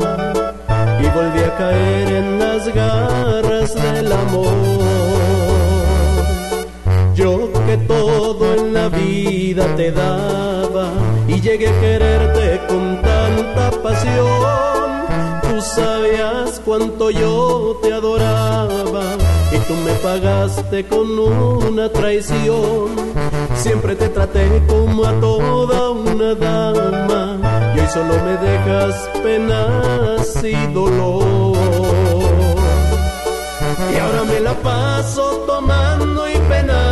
y 0.99 1.07
volví 1.09 1.39
a 1.39 1.57
caer 1.57 2.07
en 2.07 2.39
las 2.39 2.73
garras 2.73 3.75
del 3.75 4.11
amor. 4.11 5.50
Yo 7.21 7.51
que 7.67 7.77
todo 7.77 8.55
en 8.55 8.73
la 8.73 8.89
vida 8.89 9.75
te 9.75 9.91
daba 9.91 10.91
y 11.27 11.39
llegué 11.39 11.67
a 11.67 11.79
quererte 11.79 12.61
con 12.67 12.99
tanta 13.01 13.69
pasión. 13.83 14.91
Tú 15.43 15.61
sabías 15.61 16.59
cuánto 16.65 17.11
yo 17.11 17.79
te 17.83 17.93
adoraba 17.93 19.03
y 19.51 19.57
tú 19.67 19.75
me 19.85 19.91
pagaste 20.01 20.87
con 20.87 21.19
una 21.19 21.89
traición. 21.89 22.89
Siempre 23.55 23.95
te 23.95 24.09
traté 24.09 24.63
como 24.67 25.05
a 25.05 25.19
toda 25.19 25.91
una 25.91 26.33
dama 26.33 27.73
y 27.75 27.79
hoy 27.81 27.87
solo 27.87 28.15
me 28.25 28.35
dejas 28.37 28.95
penas 29.21 30.43
y 30.43 30.73
dolor. 30.73 31.55
Y 33.93 33.99
ahora 33.99 34.23
me 34.23 34.39
la 34.39 34.53
paso 34.53 35.43
tomando 35.45 36.27
y 36.27 36.33
penando 36.49 36.81
en 36.81 36.90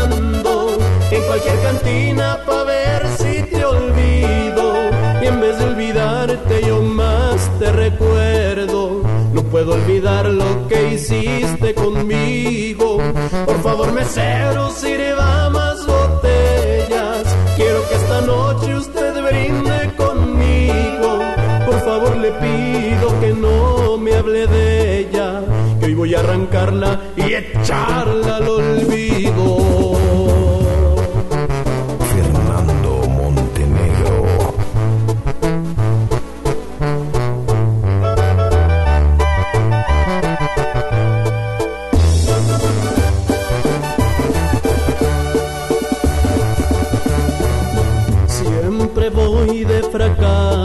cualquier 1.40 1.62
cantina 1.62 2.40
pa' 2.46 2.64
ver 2.64 3.08
si 3.18 3.44
te 3.44 3.64
olvido. 3.64 4.74
Y 5.22 5.28
en 5.28 5.42
vez 5.42 5.58
de 5.58 5.66
olvidarte 5.66 6.62
yo 6.66 6.82
más 6.82 7.50
te 7.60 7.72
recuerdo. 7.72 9.02
No 9.34 9.44
puedo 9.44 9.74
olvidar 9.74 10.28
lo 10.28 10.68
que 10.68 10.94
hiciste 10.94 11.74
conmigo. 11.74 12.98
Por 13.46 13.62
favor, 13.62 13.92
mesero, 13.94 14.70
sirva 14.72 15.50
más 15.50 15.86
botellas. 15.86 17.24
Quiero 17.56 17.88
que 17.88 17.96
esta 17.96 18.22
noche 18.22 18.76
usted 18.76 19.14
brinde 19.24 19.94
conmigo. 19.96 21.20
Por 21.66 21.80
favor, 21.82 22.18
le 22.18 22.32
pido 22.32 23.20
que 23.20 23.34
no 23.34 23.98
me 23.98 24.16
hable 24.16 24.48
de 24.48 25.00
ella. 25.00 25.42
Que 25.80 25.88
hoy 25.88 25.94
voy 25.94 26.16
a 26.16 26.20
arrancarla 26.20 27.00
y 27.16 27.34
echarla 27.34 28.38
al 28.38 28.50
olvido. 28.50 30.49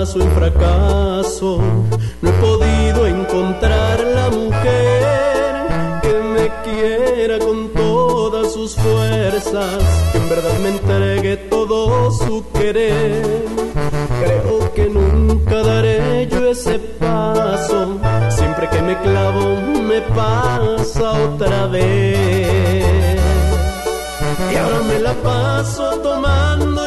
Fracaso 0.05 0.31
fracaso. 0.35 1.59
No 2.21 2.29
he 2.29 2.33
podido 2.33 3.07
encontrar 3.07 4.01
la 4.01 4.29
mujer 4.31 6.01
que 6.03 6.15
me 6.35 6.51
quiera 6.63 7.39
con 7.39 7.69
todas 7.71 8.53
sus 8.53 8.75
fuerzas, 8.75 9.83
que 10.13 10.19
en 10.19 10.29
verdad 10.29 10.59
me 10.63 10.69
entregue 10.71 11.37
todo 11.49 12.11
su 12.11 12.45
querer. 12.53 13.45
Creo 14.23 14.73
que 14.75 14.89
nunca 14.89 15.63
daré 15.63 16.29
yo 16.31 16.51
ese 16.51 16.79
paso. 16.79 17.99
Siempre 18.29 18.69
que 18.69 18.83
me 18.83 19.01
clavo 19.01 19.61
me 19.83 20.01
pasa 20.03 21.13
otra 21.13 21.67
vez. 21.67 23.19
Y 24.53 24.57
ahora 24.57 24.81
me 24.81 24.99
la 25.01 25.15
paso 25.15 25.99
tomando 26.03 26.84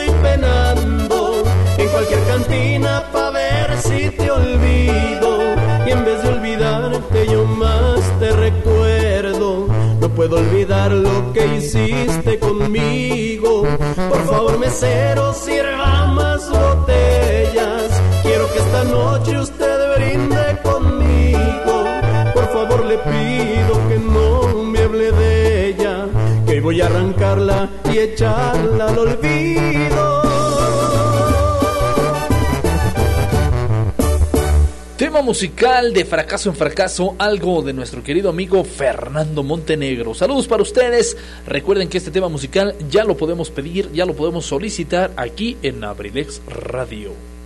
cualquier 1.98 2.24
cantina 2.26 3.03
pa' 3.11 3.32
ver 3.32 3.69
si 3.80 4.11
te 4.11 4.30
olvido. 4.30 5.30
Y 5.88 5.91
en 5.91 6.06
vez 6.06 6.22
de 6.22 6.30
olvidarte 6.30 7.28
yo 7.28 7.44
más 7.45 7.99
te 8.19 8.30
recuerdo. 8.34 9.68
No 9.99 10.10
puedo 10.10 10.38
olvidar 10.38 10.91
lo 10.91 11.34
que 11.34 11.44
hiciste 11.56 12.38
conmigo. 12.38 13.64
Por 14.11 14.22
favor, 14.28 14.60
mesero, 14.60 15.34
sirva 15.34 16.06
más 16.19 16.48
botellas. 16.52 17.90
Quiero 18.22 18.45
que 18.53 18.60
esta 18.60 18.84
noche 18.84 19.40
usted 19.40 19.78
brinde 19.95 20.45
conmigo. 20.61 21.76
Por 22.36 22.48
favor, 22.53 22.86
le 22.86 22.98
pido 23.10 23.74
que 23.90 23.98
no 23.98 24.64
me 24.64 24.80
hable 24.82 25.11
de 25.11 25.69
ella. 25.69 26.06
Que 26.45 26.61
voy 26.61 26.80
a 26.80 26.86
arrancarla 26.86 27.69
y 27.91 27.98
echarla 27.98 28.86
al 28.90 28.99
olvido. 28.99 30.16
Musical 35.28 35.91
de 35.91 36.06
fracaso 36.06 36.49
en 36.49 36.56
fracaso, 36.56 37.14
algo 37.20 37.62
de 37.62 37.74
nuestro 37.74 38.02
querido 38.02 38.30
amigo 38.30 38.64
Fernando 38.64 39.44
Montenegro. 39.44 40.14
Saludos 40.14 40.48
para 40.48 40.64
ustedes. 40.64 41.18
Recuerden 41.45 41.90
que 41.90 41.98
este 41.98 42.12
tema 42.12 42.30
musical 42.30 42.76
ya 42.90 43.04
lo 43.04 43.18
podemos 43.18 43.52
pedir, 43.52 43.91
ya 43.91 44.06
lo 44.06 44.16
podemos 44.16 44.45
solicitar 44.45 45.12
aquí 45.18 45.58
en 45.64 45.84
Abrilex 45.84 46.41
Radio. 46.48 47.36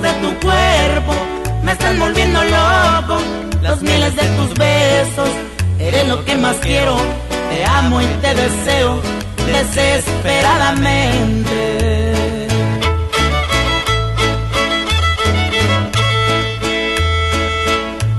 De 0.00 0.12
tu 0.22 0.30
cuerpo. 0.40 1.12
Me 1.62 1.72
están 1.72 1.98
volviendo 1.98 2.42
loco 2.44 3.18
los 3.62 3.82
miles 3.82 4.16
de 4.16 4.22
tus 4.36 4.54
besos. 4.54 5.28
Eres 5.78 6.08
lo 6.08 6.24
que 6.24 6.36
más 6.36 6.56
quiero. 6.56 6.96
Te 7.50 7.62
amo 7.64 8.00
y 8.00 8.06
te 8.22 8.34
deseo 8.34 9.02
desesperadamente. 9.46 12.46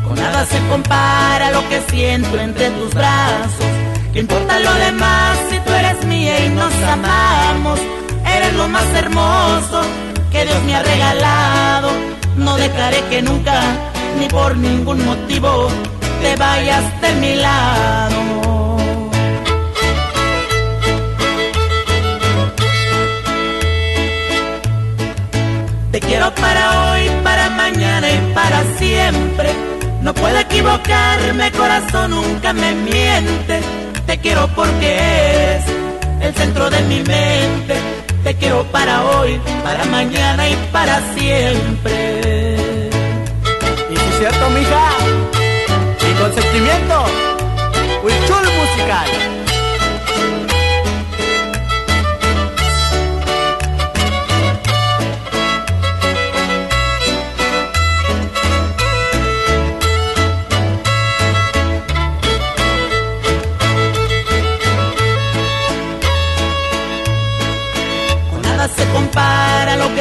Con 0.07 0.15
nada 0.15 0.45
se 0.45 0.59
compara 0.67 1.51
lo 1.51 1.67
que 1.69 1.81
siento 1.89 2.39
entre 2.39 2.69
tus 2.71 2.93
brazos. 2.93 3.65
¿Qué 4.11 4.19
importa 4.19 4.59
lo 4.59 4.73
demás 4.75 5.37
si 5.49 5.57
tú 5.59 5.71
eres 5.71 6.03
mía 6.05 6.45
y 6.45 6.49
nos 6.49 6.73
amamos? 6.83 7.79
Eres 8.25 8.53
lo 8.53 8.67
más 8.67 8.85
hermoso 8.95 9.81
que 10.33 10.45
Dios 10.45 10.61
me 10.63 10.75
ha 10.75 10.83
regalado. 10.83 11.89
No 12.35 12.57
dejaré 12.57 12.99
que 13.09 13.21
nunca, 13.21 13.61
ni 14.19 14.27
por 14.27 14.57
ningún 14.57 15.05
motivo, 15.05 15.69
te 16.21 16.35
vayas 16.35 16.83
de 17.01 17.13
mi 17.21 17.35
lado. 17.35 18.19
Te 25.91 25.99
quiero 25.99 26.33
para 26.33 26.63
hoy, 26.81 27.03
para 27.23 27.49
mañana 27.51 28.07
y 28.09 28.33
para 28.33 28.63
siempre. 28.79 29.49
No 30.01 30.13
puedo 30.13 30.37
equivocarme, 30.39 31.51
corazón 31.51 32.11
nunca 32.11 32.51
me 32.51 32.73
miente. 32.73 33.61
Te 34.07 34.17
quiero 34.17 34.47
porque 34.55 34.89
es 35.55 35.63
el 36.25 36.33
centro 36.33 36.69
de 36.71 36.81
mi 36.81 36.99
mente. 37.03 37.92
Te 38.23 38.33
quiero 38.35 38.63
para 38.71 39.03
hoy, 39.03 39.39
para 39.63 39.83
mañana 39.85 40.47
y 40.47 40.55
para 40.71 41.01
siempre. 41.13 42.55
Y 43.91 43.95
si 43.97 44.05
es 44.05 44.17
cierto, 44.19 44.49
mija, 44.49 44.89
y 46.09 46.21
con 46.21 46.33
sentimiento, 46.33 47.05
Huichul 48.01 48.45
musical. 48.59 49.32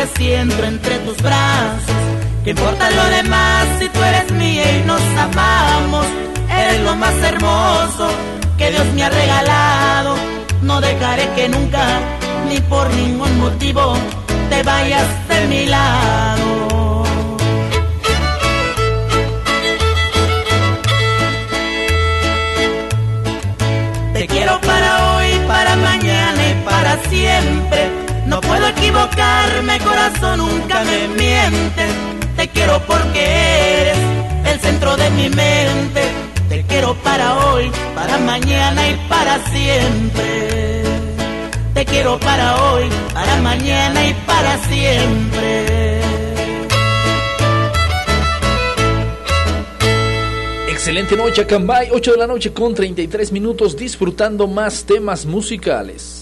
Que 0.03 0.19
siento 0.19 0.65
entre 0.65 0.99
tus 1.01 1.17
brazos. 1.19 1.97
¿Qué 2.45 2.51
importa 2.51 2.91
lo 2.91 3.05
demás 3.17 3.67
si 3.79 3.89
tú 3.89 4.03
eres 4.03 4.33
mía 4.33 4.79
y 4.79 4.83
nos 4.85 5.01
amamos? 5.19 6.07
Eres 6.51 6.81
lo 6.81 6.97
más 6.97 7.15
hermoso 7.23 8.09
que 8.59 8.71
Dios 8.71 8.87
me 8.95 9.05
ha 9.05 9.11
regalado. 9.11 10.17
No 10.63 10.81
dejaré 10.81 11.29
que 11.37 11.49
nunca, 11.49 11.85
ni 12.49 12.61
por 12.63 12.93
ningún 12.95 13.39
motivo, 13.39 13.95
te 14.51 14.63
vayas 14.63 15.07
de 15.29 15.47
mi 15.47 15.67
lado. 15.67 17.05
Te 24.15 24.27
quiero 24.27 24.61
para 24.61 25.17
hoy, 25.17 25.31
para 25.47 25.77
mañana 25.77 26.49
y 26.51 26.55
para 26.65 26.97
siempre. 27.09 28.02
Equivocarme, 28.83 29.79
corazón, 29.79 30.39
nunca 30.39 30.83
me 30.83 31.07
mientes. 31.15 31.93
Te 32.37 32.49
quiero 32.49 32.83
porque 32.85 33.23
eres 33.81 33.99
el 34.45 34.59
centro 34.59 34.97
de 34.97 35.09
mi 35.11 35.29
mente. 35.29 36.03
Te 36.49 36.65
quiero 36.65 36.95
para 36.97 37.47
hoy, 37.47 37.71
para 37.95 38.19
mañana 38.19 38.91
y 38.91 38.95
para 39.09 39.39
siempre. 39.51 40.83
Te 41.75 41.85
quiero 41.85 42.19
para 42.19 42.73
hoy, 42.73 42.89
para 43.15 43.37
mañana 43.37 44.05
y 44.05 44.15
para 44.27 44.59
siempre. 44.65 46.01
Excelente 50.69 51.17
noche, 51.17 51.47
Cambay. 51.47 51.91
8 51.93 52.13
de 52.13 52.19
la 52.19 52.27
noche 52.27 52.53
con 52.53 52.75
33 52.75 53.31
minutos, 53.31 53.77
disfrutando 53.77 54.49
más 54.49 54.83
temas 54.85 55.25
musicales. 55.25 56.22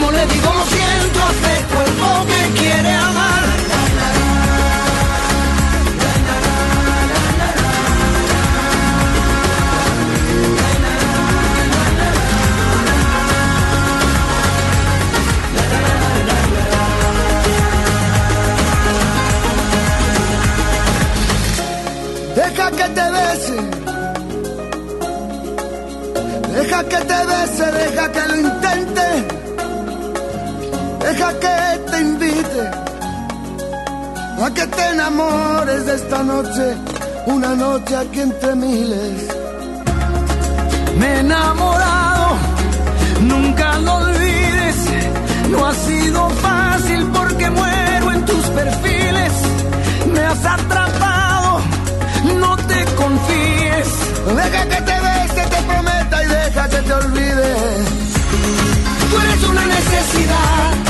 Como 0.00 0.12
le 0.12 0.26
digo, 0.28 0.50
lo 0.54 0.64
siento 0.64 1.20
a 1.20 1.30
este 1.30 1.74
cuerpo 1.74 2.26
que 2.26 2.58
quiere 2.58 2.90
amar. 2.90 3.44
Deja 22.36 22.70
que 22.70 22.88
te 22.96 23.06
bese. 23.16 23.56
Deja 26.54 26.84
que 26.84 26.96
te 26.96 27.26
bese, 27.26 27.66
deja 27.72 28.12
que 28.12 28.28
lo 28.28 28.36
intente. 28.36 29.39
Deja 31.10 31.32
que 31.40 31.90
te 31.90 32.00
invite 32.00 32.70
a 34.44 34.50
que 34.54 34.64
te 34.64 34.84
enamores 34.90 35.84
de 35.84 35.94
esta 35.96 36.22
noche, 36.22 36.76
una 37.26 37.52
noche 37.56 37.96
aquí 37.96 38.20
entre 38.20 38.54
miles. 38.54 39.26
Me 40.98 41.06
he 41.06 41.18
enamorado, 41.18 42.28
nunca 43.22 43.78
lo 43.80 43.94
olvides. 43.94 44.76
No 45.50 45.66
ha 45.66 45.74
sido 45.74 46.30
fácil 46.46 47.04
porque 47.12 47.50
muero 47.50 48.12
en 48.12 48.24
tus 48.24 48.44
perfiles. 48.60 49.32
Me 50.14 50.20
has 50.20 50.46
atrapado, 50.46 51.60
no 52.38 52.56
te 52.56 52.84
confíes. 52.94 53.88
Deja 54.36 54.62
que 54.72 54.80
te 54.88 54.96
bese, 55.06 55.42
te 55.54 55.60
prometa 55.70 56.22
y 56.22 56.26
deja 56.28 56.68
que 56.68 56.82
te 56.82 56.92
olvide. 56.92 57.50
Tú 59.10 59.18
eres 59.18 59.48
una 59.48 59.66
necesidad 59.66 60.89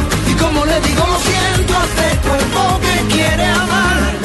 Y 0.41 0.43
como 0.43 0.65
le 0.65 0.81
digo, 0.81 1.05
lo 1.05 1.19
siento 1.19 1.77
a 1.77 1.83
este 1.83 2.27
cuerpo 2.27 2.79
que 2.81 3.13
quiere 3.13 3.45
amar. 3.45 4.20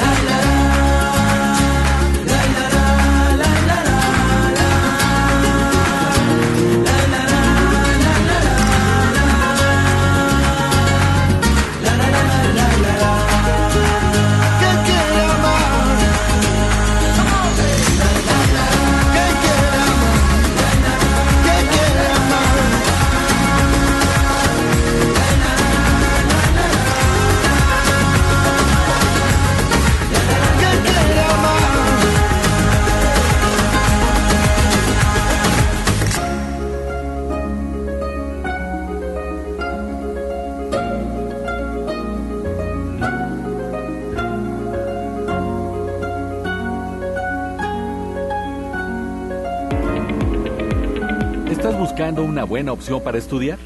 Para 52.86 53.18
estudiar? 53.18 53.58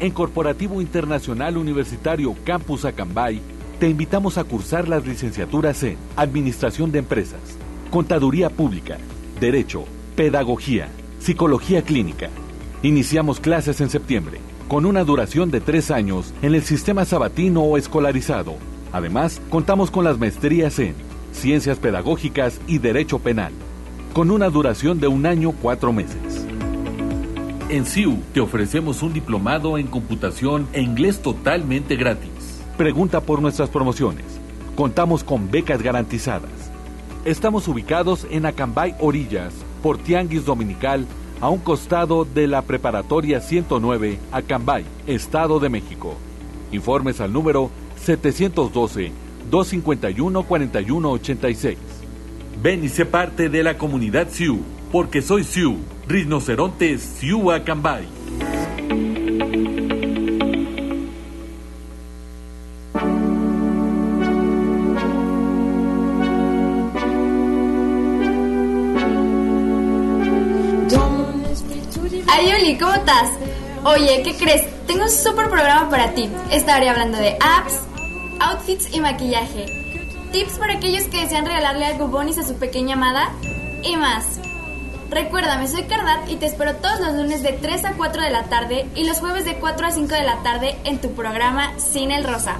En 0.00 0.12
Corporativo 0.12 0.82
Internacional 0.82 1.56
Universitario 1.56 2.34
Campus 2.44 2.84
Acambay, 2.84 3.40
te 3.80 3.88
invitamos 3.88 4.36
a 4.36 4.44
cursar 4.44 4.86
las 4.86 5.06
licenciaturas 5.06 5.82
en 5.82 5.96
Administración 6.14 6.92
de 6.92 6.98
Empresas, 6.98 7.40
Contaduría 7.90 8.50
Pública, 8.50 8.98
Derecho, 9.40 9.84
Pedagogía, 10.14 10.88
Psicología 11.20 11.82
Clínica. 11.82 12.28
Iniciamos 12.82 13.40
clases 13.40 13.80
en 13.80 13.88
septiembre, 13.88 14.40
con 14.68 14.84
una 14.84 15.04
duración 15.04 15.50
de 15.50 15.62
tres 15.62 15.90
años 15.90 16.34
en 16.42 16.54
el 16.54 16.62
sistema 16.62 17.06
sabatino 17.06 17.62
o 17.62 17.78
escolarizado. 17.78 18.56
Además, 18.92 19.40
contamos 19.48 19.90
con 19.90 20.04
las 20.04 20.18
maestrías 20.18 20.78
en 20.78 20.94
Ciencias 21.32 21.78
Pedagógicas 21.78 22.60
y 22.66 22.78
Derecho 22.78 23.20
Penal, 23.20 23.52
con 24.12 24.30
una 24.30 24.50
duración 24.50 25.00
de 25.00 25.08
un 25.08 25.24
año 25.24 25.52
cuatro 25.62 25.94
meses. 25.94 26.25
En 27.68 27.84
CIU 27.84 28.18
te 28.32 28.40
ofrecemos 28.40 29.02
un 29.02 29.12
diplomado 29.12 29.76
en 29.76 29.88
computación 29.88 30.68
e 30.72 30.82
inglés 30.82 31.20
totalmente 31.20 31.96
gratis. 31.96 32.62
Pregunta 32.76 33.20
por 33.20 33.42
nuestras 33.42 33.70
promociones. 33.70 34.24
Contamos 34.76 35.24
con 35.24 35.50
becas 35.50 35.82
garantizadas. 35.82 36.70
Estamos 37.24 37.66
ubicados 37.66 38.24
en 38.30 38.46
Acambay 38.46 38.94
Orillas, 39.00 39.52
por 39.82 39.98
Tianguis 39.98 40.44
Dominical, 40.44 41.06
a 41.40 41.50
un 41.50 41.58
costado 41.58 42.24
de 42.24 42.46
la 42.46 42.62
Preparatoria 42.62 43.40
109, 43.40 44.20
Acambay, 44.30 44.84
Estado 45.08 45.58
de 45.58 45.68
México. 45.68 46.14
Informes 46.70 47.20
al 47.20 47.32
número 47.32 47.72
712-251-4186. 49.50 51.76
Ven 52.62 52.84
y 52.84 52.88
sé 52.88 53.06
parte 53.06 53.48
de 53.48 53.64
la 53.64 53.76
comunidad 53.76 54.28
CIU, 54.30 54.60
porque 54.92 55.20
soy 55.20 55.42
CIU 55.42 55.78
Rinoceronte 56.08 56.98
Siua 56.98 57.64
Cambay. 57.64 58.06
Ayuli, 72.28 72.78
¿cómo 72.78 72.92
estás? 72.92 73.30
Oye, 73.82 74.22
¿qué 74.22 74.36
crees? 74.36 74.62
Tengo 74.86 75.02
un 75.02 75.10
super 75.10 75.48
programa 75.48 75.90
para 75.90 76.14
ti. 76.14 76.30
Estaré 76.52 76.88
hablando 76.88 77.18
de 77.18 77.36
apps, 77.40 77.80
outfits 78.38 78.94
y 78.94 79.00
maquillaje. 79.00 79.66
Tips 80.30 80.58
para 80.58 80.74
aquellos 80.74 81.04
que 81.08 81.22
desean 81.22 81.46
regalarle 81.46 81.86
algo 81.86 82.06
bonis 82.06 82.38
a 82.38 82.44
su 82.44 82.54
pequeña 82.54 82.94
amada 82.94 83.32
y 83.82 83.96
más. 83.96 84.45
Recuérdame, 85.10 85.68
soy 85.68 85.84
Cardat 85.84 86.28
y 86.28 86.36
te 86.36 86.46
espero 86.46 86.74
todos 86.76 86.98
los 87.00 87.14
lunes 87.14 87.42
de 87.42 87.52
3 87.52 87.84
a 87.84 87.92
4 87.92 88.22
de 88.22 88.30
la 88.30 88.44
tarde 88.44 88.86
y 88.96 89.04
los 89.04 89.18
jueves 89.20 89.44
de 89.44 89.56
4 89.56 89.86
a 89.86 89.90
5 89.92 90.14
de 90.14 90.24
la 90.24 90.42
tarde 90.42 90.76
en 90.84 91.00
tu 91.00 91.12
programa 91.12 91.72
Sin 91.78 92.10
el 92.10 92.24
Rosa. 92.24 92.56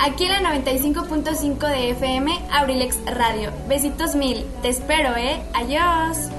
Aquí 0.00 0.24
en 0.24 0.42
la 0.42 0.54
95.5 0.54 1.68
de 1.68 1.90
FM, 1.90 2.40
Abrilex 2.50 2.98
Radio. 3.04 3.52
Besitos 3.68 4.14
mil. 4.14 4.44
Te 4.62 4.70
espero, 4.70 5.14
¿eh? 5.16 5.42
Adiós. 5.52 6.30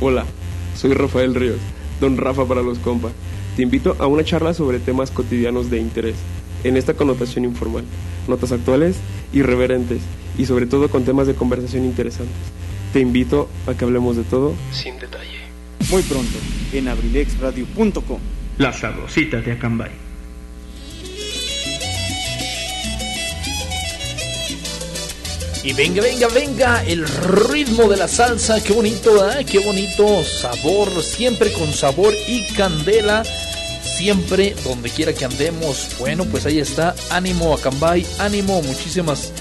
Hola, 0.00 0.24
soy 0.74 0.94
Rafael 0.94 1.34
Ríos 1.34 1.60
Don 2.00 2.16
Rafa 2.16 2.46
para 2.46 2.62
los 2.62 2.78
compas. 2.78 3.12
Te 3.56 3.62
invito 3.62 3.96
a 3.98 4.06
una 4.06 4.24
charla 4.24 4.54
sobre 4.54 4.78
temas 4.78 5.10
cotidianos 5.10 5.70
de 5.70 5.78
interés, 5.78 6.16
en 6.64 6.76
esta 6.76 6.94
connotación 6.94 7.44
informal, 7.44 7.84
notas 8.28 8.52
actuales, 8.52 8.96
irreverentes 9.32 10.00
y 10.38 10.46
sobre 10.46 10.66
todo 10.66 10.88
con 10.88 11.04
temas 11.04 11.26
de 11.26 11.34
conversación 11.34 11.84
interesantes. 11.84 12.36
Te 12.92 13.00
invito 13.00 13.48
a 13.66 13.74
que 13.74 13.84
hablemos 13.84 14.16
de 14.16 14.24
todo 14.24 14.54
sin 14.72 14.98
detalle. 14.98 15.40
Muy 15.90 16.02
pronto, 16.02 16.38
en 16.72 16.88
abrilexradio.com. 16.88 18.18
La 18.58 18.72
sabrosita 18.72 19.40
de 19.40 19.52
Acambay. 19.52 19.90
Y 25.62 25.74
venga, 25.74 26.00
venga, 26.00 26.26
venga, 26.28 26.84
el 26.84 27.06
ritmo 27.06 27.86
de 27.88 27.98
la 27.98 28.08
salsa, 28.08 28.62
qué 28.62 28.72
bonito, 28.72 29.30
¿eh? 29.30 29.44
qué 29.44 29.58
bonito 29.58 30.24
sabor, 30.24 31.02
siempre 31.02 31.52
con 31.52 31.70
sabor 31.74 32.14
y 32.26 32.44
candela, 32.54 33.22
siempre 33.82 34.54
donde 34.64 34.88
quiera 34.88 35.12
que 35.12 35.26
andemos. 35.26 35.90
Bueno, 35.98 36.24
pues 36.24 36.46
ahí 36.46 36.60
está, 36.60 36.94
ánimo 37.10 37.52
a 37.52 37.60
Cambay, 37.60 38.06
ánimo, 38.18 38.62
muchísimas 38.62 39.32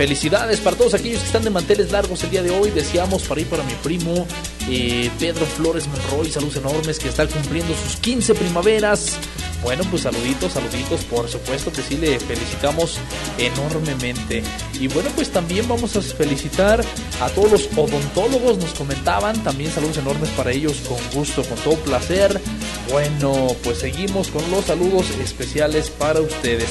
felicidades 0.00 0.60
para 0.60 0.78
todos 0.78 0.94
aquellos 0.94 1.20
que 1.20 1.26
están 1.26 1.44
de 1.44 1.50
manteles 1.50 1.92
largos 1.92 2.24
el 2.24 2.30
día 2.30 2.42
de 2.42 2.48
hoy. 2.48 2.70
Deseamos 2.70 3.24
para 3.24 3.42
ir 3.42 3.46
para 3.48 3.62
mi 3.64 3.74
primo 3.74 4.26
eh, 4.66 5.10
Pedro 5.18 5.44
Flores 5.44 5.86
Monroy, 5.88 6.30
saludos 6.30 6.56
enormes, 6.56 6.98
que 6.98 7.10
está 7.10 7.26
cumpliendo 7.26 7.74
sus 7.74 7.96
15 7.96 8.34
primaveras. 8.34 9.18
Bueno, 9.62 9.84
pues 9.90 10.04
saluditos, 10.04 10.54
saluditos, 10.54 11.04
por 11.04 11.28
supuesto 11.28 11.70
que 11.70 11.82
sí 11.82 11.98
le 11.98 12.18
felicitamos 12.18 12.96
enormemente. 13.36 14.42
Y 14.80 14.88
bueno, 14.88 15.10
pues 15.14 15.28
también 15.28 15.68
vamos 15.68 15.94
a 15.94 16.00
felicitar 16.00 16.82
a 17.20 17.28
todos 17.28 17.50
los 17.50 17.68
odontólogos, 17.76 18.56
nos 18.56 18.72
comentaban, 18.72 19.44
también 19.44 19.70
saludos 19.70 19.98
enormes 19.98 20.30
para 20.30 20.50
ellos, 20.50 20.80
con 20.88 20.96
gusto, 21.12 21.44
con 21.44 21.58
todo 21.58 21.74
placer. 21.74 22.40
Bueno, 22.90 23.48
pues 23.62 23.80
seguimos 23.80 24.28
con 24.28 24.50
los 24.50 24.64
saludos 24.64 25.10
especiales 25.22 25.90
para 25.90 26.22
ustedes. 26.22 26.70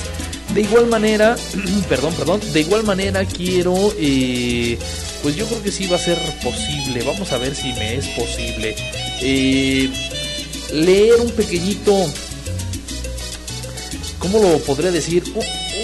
De 0.53 0.61
igual 0.61 0.87
manera, 0.87 1.35
perdón, 1.89 2.13
perdón, 2.15 2.41
de 2.53 2.61
igual 2.61 2.83
manera 2.83 3.23
quiero, 3.25 3.93
eh, 3.97 4.77
pues 5.21 5.35
yo 5.35 5.45
creo 5.45 5.61
que 5.61 5.71
sí 5.71 5.87
va 5.87 5.97
a 5.97 5.99
ser 5.99 6.17
posible, 6.43 7.03
vamos 7.05 7.31
a 7.31 7.37
ver 7.37 7.55
si 7.55 7.71
me 7.73 7.95
es 7.95 8.07
posible, 8.09 8.75
eh, 9.21 9.89
leer 10.73 11.21
un 11.21 11.31
pequeñito 11.31 12.05
¿cómo 14.19 14.39
lo 14.39 14.59
podría 14.59 14.91
decir? 14.91 15.23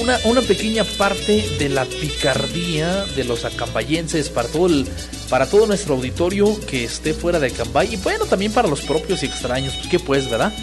Una, 0.02 0.20
una 0.26 0.42
pequeña 0.42 0.84
parte 0.84 1.44
de 1.58 1.70
la 1.70 1.86
picardía 1.86 3.06
de 3.16 3.24
los 3.24 3.46
acambayenses 3.46 4.30
para 4.30 4.48
todo, 4.50 4.68
el, 4.68 4.86
para 5.30 5.50
todo 5.50 5.66
nuestro 5.66 5.96
auditorio 5.96 6.60
que 6.68 6.84
esté 6.84 7.14
fuera 7.14 7.40
de 7.40 7.48
Acambay 7.48 7.94
y 7.94 7.98
bueno, 7.98 8.26
también 8.26 8.52
para 8.52 8.68
los 8.68 8.82
propios 8.82 9.24
y 9.24 9.28
extraños, 9.28 9.74
pues 9.76 9.88
qué 9.88 10.00
pues, 10.00 10.30
¿verdad? 10.30 10.54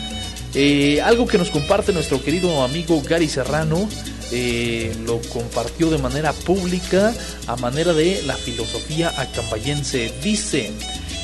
Eh, 0.55 1.01
algo 1.01 1.27
que 1.27 1.39
nos 1.39 1.51
comparte 1.51 1.93
nuestro 1.93 2.23
querido 2.23 2.63
amigo 2.63 3.01
Gary 3.03 3.29
Serrano, 3.29 3.89
eh, 4.31 4.95
lo 5.07 5.21
compartió 5.33 5.89
de 5.89 5.99
manera 5.99 6.33
pública 6.33 7.15
a 7.47 7.57
manera 7.57 7.93
de 7.95 8.23
la 8.27 8.35
filosofía 8.35 9.13
acambayense. 9.17 10.13
Dice, 10.23 10.71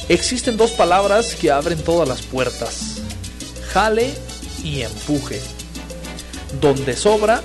existen 0.08 0.56
dos 0.56 0.70
palabras 0.70 1.34
que 1.34 1.50
abren 1.50 1.78
todas 1.82 2.08
las 2.08 2.22
puertas, 2.22 3.02
jale 3.72 4.12
y 4.64 4.80
empuje. 4.80 5.40
Donde 6.60 6.96
sobra, 6.96 7.42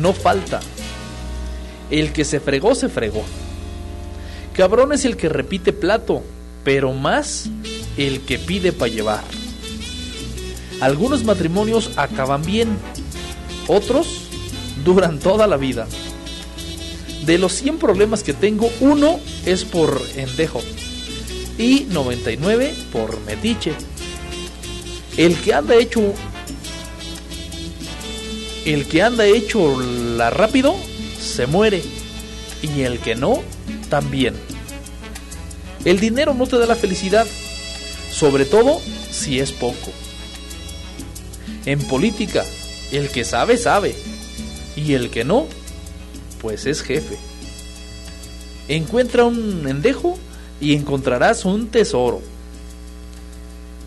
no 0.00 0.12
falta. 0.12 0.60
El 1.90 2.12
que 2.12 2.26
se 2.26 2.40
fregó, 2.40 2.74
se 2.74 2.90
fregó. 2.90 3.24
Cabrón 4.52 4.92
es 4.92 5.06
el 5.06 5.16
que 5.16 5.30
repite 5.30 5.72
plato, 5.72 6.22
pero 6.62 6.92
más 6.92 7.48
el 7.96 8.20
que 8.20 8.38
pide 8.38 8.72
para 8.72 8.92
llevar. 8.92 9.37
Algunos 10.80 11.24
matrimonios 11.24 11.90
acaban 11.96 12.42
bien, 12.42 12.68
otros 13.66 14.28
duran 14.84 15.18
toda 15.18 15.46
la 15.46 15.56
vida. 15.56 15.86
De 17.26 17.38
los 17.38 17.52
100 17.52 17.78
problemas 17.78 18.22
que 18.22 18.32
tengo, 18.32 18.70
uno 18.80 19.18
es 19.44 19.64
por 19.64 20.00
endejo 20.16 20.62
y 21.58 21.86
99 21.90 22.74
por 22.92 23.20
metiche. 23.22 23.72
El 25.16 25.36
que 25.36 25.52
anda 25.52 25.74
hecho 25.74 26.14
el 28.64 28.86
que 28.86 29.02
anda 29.02 29.24
hecho 29.24 29.80
la 29.80 30.30
rápido 30.30 30.74
se 31.20 31.46
muere 31.46 31.82
y 32.62 32.82
el 32.82 32.98
que 32.98 33.14
no 33.14 33.42
también. 33.88 34.34
El 35.84 36.00
dinero 36.00 36.34
no 36.34 36.46
te 36.46 36.58
da 36.58 36.66
la 36.66 36.74
felicidad, 36.74 37.26
sobre 38.12 38.44
todo 38.44 38.80
si 39.10 39.40
es 39.40 39.52
poco. 39.52 39.90
En 41.66 41.80
política, 41.86 42.44
el 42.92 43.10
que 43.10 43.24
sabe, 43.24 43.58
sabe, 43.58 43.94
y 44.76 44.94
el 44.94 45.10
que 45.10 45.24
no, 45.24 45.46
pues 46.40 46.66
es 46.66 46.82
jefe. 46.82 47.16
Encuentra 48.68 49.24
un 49.24 49.66
endejo 49.66 50.18
y 50.60 50.74
encontrarás 50.74 51.44
un 51.44 51.68
tesoro. 51.68 52.20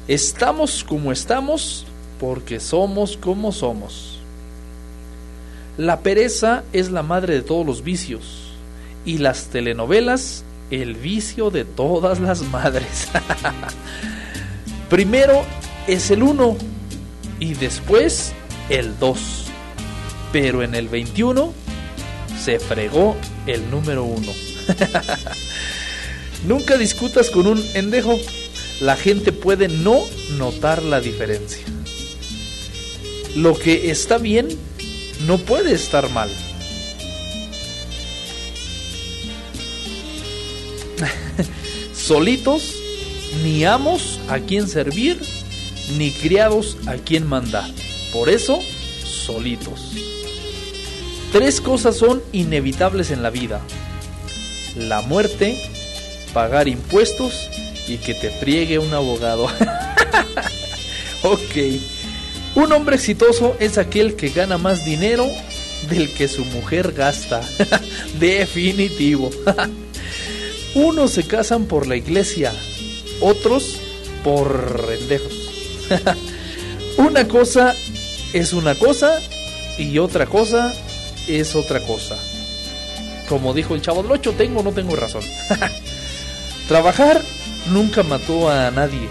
Estamos 0.07 0.83
como 0.83 1.11
estamos 1.11 1.85
porque 2.19 2.59
somos 2.59 3.17
como 3.17 3.51
somos. 3.51 4.19
La 5.77 6.01
pereza 6.01 6.63
es 6.73 6.91
la 6.91 7.03
madre 7.03 7.35
de 7.35 7.41
todos 7.41 7.65
los 7.65 7.83
vicios 7.83 8.51
y 9.05 9.19
las 9.19 9.45
telenovelas 9.47 10.43
el 10.71 10.95
vicio 10.95 11.51
de 11.51 11.65
todas 11.65 12.19
las 12.19 12.41
madres. 12.43 13.09
Primero 14.89 15.43
es 15.87 16.09
el 16.11 16.23
uno 16.23 16.55
y 17.41 17.55
después 17.55 18.31
el 18.69 18.97
dos. 18.99 19.47
pero 20.31 20.63
en 20.63 20.75
el 20.75 20.87
21 20.87 21.53
se 22.41 22.57
fregó 22.59 23.17
el 23.47 23.69
número 23.69 24.05
uno. 24.05 24.31
Nunca 26.47 26.77
discutas 26.77 27.29
con 27.29 27.47
un 27.47 27.61
endejo. 27.73 28.17
La 28.79 28.95
gente 28.95 29.33
puede 29.33 29.67
no 29.67 29.99
notar 30.37 30.81
la 30.83 31.01
diferencia. 31.01 31.65
Lo 33.35 33.59
que 33.59 33.91
está 33.91 34.17
bien 34.17 34.47
no 35.25 35.37
puede 35.37 35.73
estar 35.73 36.09
mal. 36.11 36.29
Solitos, 41.93 42.75
ni 43.43 43.65
amos 43.65 44.19
a 44.29 44.39
quien 44.39 44.67
servir, 44.67 45.19
ni 45.97 46.11
criados 46.11 46.77
a 46.87 46.95
quien 46.95 47.27
mandar. 47.27 47.69
Por 48.13 48.29
eso, 48.29 48.59
solitos. 49.03 49.91
Tres 51.31 51.61
cosas 51.61 51.95
son 51.95 52.21
inevitables 52.33 53.11
en 53.11 53.23
la 53.23 53.29
vida. 53.29 53.61
La 54.75 55.01
muerte, 55.01 55.57
pagar 56.33 56.67
impuestos 56.67 57.49
y 57.87 57.97
que 57.97 58.13
te 58.13 58.29
friegue 58.29 58.79
un 58.79 58.93
abogado. 58.93 59.45
ok. 61.23 61.55
Un 62.55 62.71
hombre 62.73 62.97
exitoso 62.97 63.55
es 63.59 63.77
aquel 63.77 64.15
que 64.15 64.29
gana 64.29 64.57
más 64.57 64.83
dinero 64.83 65.25
del 65.89 66.13
que 66.13 66.27
su 66.27 66.43
mujer 66.45 66.91
gasta. 66.91 67.41
Definitivo. 68.19 69.29
Unos 70.75 71.11
se 71.11 71.27
casan 71.27 71.65
por 71.65 71.87
la 71.87 71.95
iglesia, 71.95 72.53
otros 73.21 73.77
por 74.23 74.87
rendejos. 74.87 75.40
una 76.97 77.27
cosa 77.27 77.75
es 78.33 78.53
una 78.53 78.75
cosa 78.75 79.19
y 79.77 79.97
otra 79.99 80.25
cosa 80.25 80.73
es 81.27 81.55
otra 81.55 81.79
cosa. 81.81 82.17
Como 83.27 83.53
dijo 83.53 83.75
el 83.75 83.81
chavo 83.81 84.03
del 84.03 84.11
8, 84.11 84.33
tengo 84.37 84.59
o 84.59 84.63
no 84.63 84.71
tengo 84.71 84.95
razón. 84.95 85.23
Trabajar 86.67 87.21
nunca 87.71 88.03
mató 88.03 88.49
a 88.49 88.71
nadie, 88.71 89.07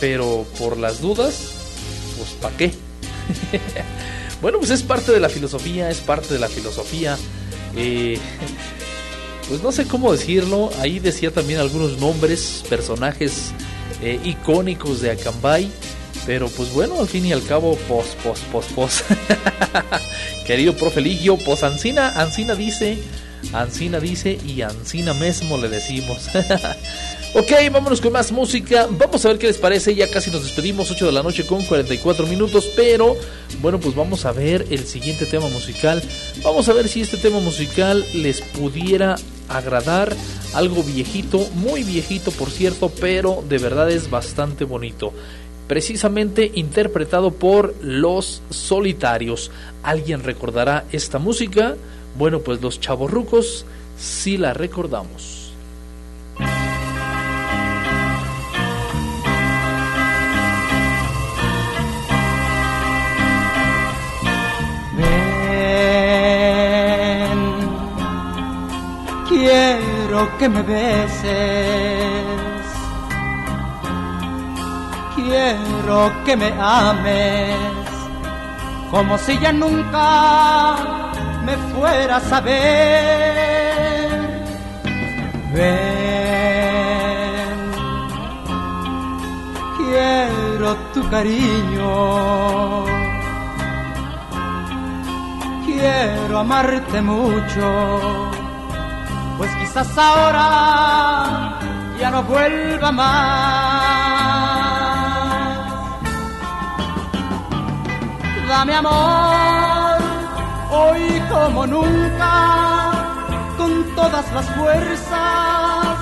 pero 0.00 0.46
por 0.58 0.76
las 0.76 1.00
dudas, 1.00 1.52
pues 2.16 2.30
¿para 2.40 2.56
qué? 2.56 2.72
bueno, 4.42 4.58
pues 4.58 4.70
es 4.70 4.82
parte 4.82 5.12
de 5.12 5.20
la 5.20 5.28
filosofía, 5.28 5.90
es 5.90 5.98
parte 5.98 6.34
de 6.34 6.40
la 6.40 6.48
filosofía. 6.48 7.16
Eh, 7.76 8.18
pues 9.48 9.62
no 9.62 9.72
sé 9.72 9.86
cómo 9.86 10.12
decirlo, 10.12 10.70
ahí 10.80 10.98
decía 10.98 11.30
también 11.30 11.60
algunos 11.60 11.98
nombres, 11.98 12.64
personajes 12.68 13.52
eh, 14.02 14.20
icónicos 14.24 15.00
de 15.00 15.10
Acambay. 15.12 15.70
Pero 16.26 16.48
pues 16.48 16.72
bueno, 16.72 17.00
al 17.00 17.08
fin 17.08 17.26
y 17.26 17.32
al 17.32 17.44
cabo, 17.44 17.76
pos, 17.88 18.16
pos, 18.22 18.40
pos, 18.52 18.66
pos. 18.74 19.04
Querido 20.46 20.74
profe 20.76 21.00
Ligio, 21.00 21.36
pues 21.36 21.62
Ancina, 21.64 22.20
Ancina 22.20 22.54
dice, 22.54 22.98
Ancina 23.52 23.98
dice 23.98 24.38
y 24.46 24.62
Ancina 24.62 25.14
mismo 25.14 25.58
le 25.58 25.68
decimos. 25.68 26.28
ok, 27.34 27.52
vámonos 27.72 28.00
con 28.00 28.12
más 28.12 28.30
música. 28.30 28.86
Vamos 28.88 29.24
a 29.24 29.28
ver 29.28 29.38
qué 29.38 29.48
les 29.48 29.58
parece. 29.58 29.94
Ya 29.96 30.08
casi 30.08 30.30
nos 30.30 30.44
despedimos, 30.44 30.90
8 30.90 31.06
de 31.06 31.12
la 31.12 31.24
noche 31.24 31.44
con 31.44 31.64
44 31.64 32.26
minutos. 32.28 32.70
Pero 32.76 33.16
bueno, 33.60 33.80
pues 33.80 33.96
vamos 33.96 34.24
a 34.24 34.32
ver 34.32 34.66
el 34.70 34.86
siguiente 34.86 35.26
tema 35.26 35.48
musical. 35.48 36.00
Vamos 36.44 36.68
a 36.68 36.72
ver 36.72 36.86
si 36.88 37.00
este 37.00 37.16
tema 37.16 37.40
musical 37.40 38.04
les 38.14 38.40
pudiera 38.40 39.16
agradar. 39.48 40.14
Algo 40.54 40.82
viejito, 40.82 41.38
muy 41.54 41.82
viejito 41.82 42.30
por 42.30 42.50
cierto, 42.50 42.90
pero 43.00 43.42
de 43.48 43.56
verdad 43.56 43.90
es 43.90 44.10
bastante 44.10 44.64
bonito 44.64 45.14
precisamente 45.72 46.52
interpretado 46.52 47.30
por 47.30 47.74
Los 47.80 48.42
Solitarios. 48.50 49.50
¿Alguien 49.82 50.22
recordará 50.22 50.84
esta 50.92 51.18
música? 51.18 51.76
Bueno, 52.14 52.40
pues 52.40 52.60
los 52.60 52.78
chavorrucos 52.78 53.64
sí 53.96 54.36
la 54.36 54.52
recordamos. 54.52 55.54
Ven, 64.98 65.08
quiero 69.26 70.36
que 70.38 70.48
me 70.50 70.62
beses, 70.64 72.12
quiero 75.22 76.12
que 76.24 76.36
me 76.36 76.52
ames, 76.58 77.56
como 78.90 79.16
si 79.18 79.38
ya 79.38 79.52
nunca 79.52 80.76
me 81.44 81.56
fueras 81.72 82.32
a 82.32 82.40
ver. 82.40 84.12
Ven, 85.54 85.72
quiero 89.76 90.76
tu 90.94 91.08
cariño 91.10 93.02
quiero 95.82 96.38
amarte 96.38 97.02
mucho, 97.02 98.20
pues 99.36 99.50
quizás 99.56 99.98
ahora 99.98 101.58
ya 101.98 102.10
no 102.10 102.22
vuelva 102.22 102.92
más. 102.92 104.11
Dame 108.52 108.74
amor, 108.74 109.98
hoy 110.70 111.22
como 111.30 111.66
nunca, 111.66 112.92
con 113.56 113.82
todas 113.94 114.30
las 114.34 114.44
fuerzas 114.50 115.96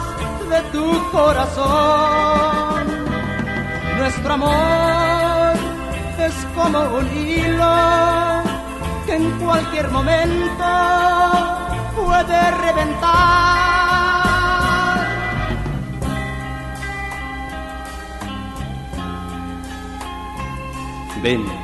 de 0.50 0.60
tu 0.72 1.10
corazón. 1.12 2.88
Nuestro 3.98 4.34
amor 4.34 5.52
es 6.18 6.34
como 6.56 6.80
un 6.98 7.06
hilo 7.16 8.42
que 9.06 9.14
en 9.14 9.30
cualquier 9.38 9.88
momento 9.92 10.64
puede 11.94 12.50
reventar. 12.50 13.30
Ven, 21.22 21.59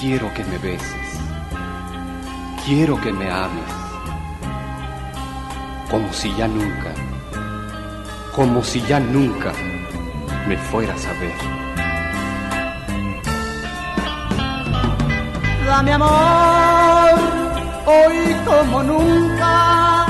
quiero 0.00 0.32
que 0.32 0.42
me 0.44 0.56
beses, 0.56 1.20
quiero 2.64 2.98
que 3.02 3.12
me 3.12 3.30
ames, 3.30 3.70
como 5.90 6.10
si 6.10 6.34
ya 6.36 6.48
nunca, 6.48 6.94
como 8.34 8.64
si 8.64 8.80
ya 8.80 8.98
nunca 8.98 9.52
me 10.48 10.56
fueras 10.56 11.04
a 11.04 11.12
ver. 11.20 11.34
Dame 15.66 15.92
amor, 15.92 17.20
hoy 17.84 18.36
como 18.46 18.82
nunca, 18.82 20.06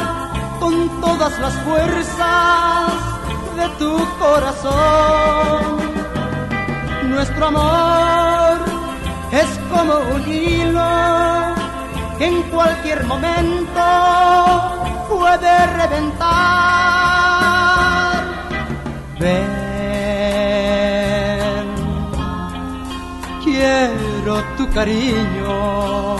con 0.61 1.01
todas 1.01 1.37
las 1.41 1.55
fuerzas 1.65 2.93
de 3.57 3.69
tu 3.81 3.99
corazón. 4.21 5.81
Nuestro 7.11 7.47
amor 7.49 8.20
como 9.71 9.95
un 10.15 10.33
hilo 10.33 10.91
en 12.19 12.43
cualquier 12.51 13.05
momento 13.05 13.81
puede 15.09 15.67
reventar. 15.79 16.31
Ven, 19.19 19.41
quiero 23.45 24.43
tu 24.57 24.69
cariño. 24.71 26.17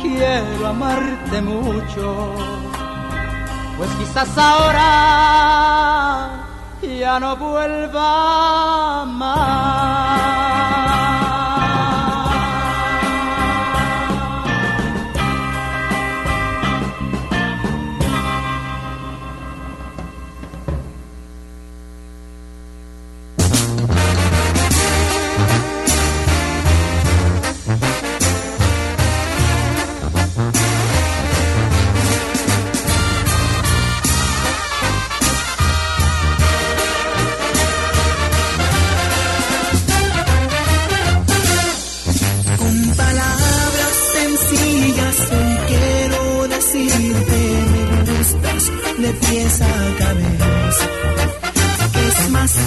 Quiero 0.00 0.66
amarte 0.66 1.42
mucho, 1.42 2.32
pues 3.76 3.90
quizás 3.98 4.38
ahora 4.38 6.47
ya 6.96 7.20
no 7.20 7.36
vuelva 7.36 9.04
más. 9.04 10.47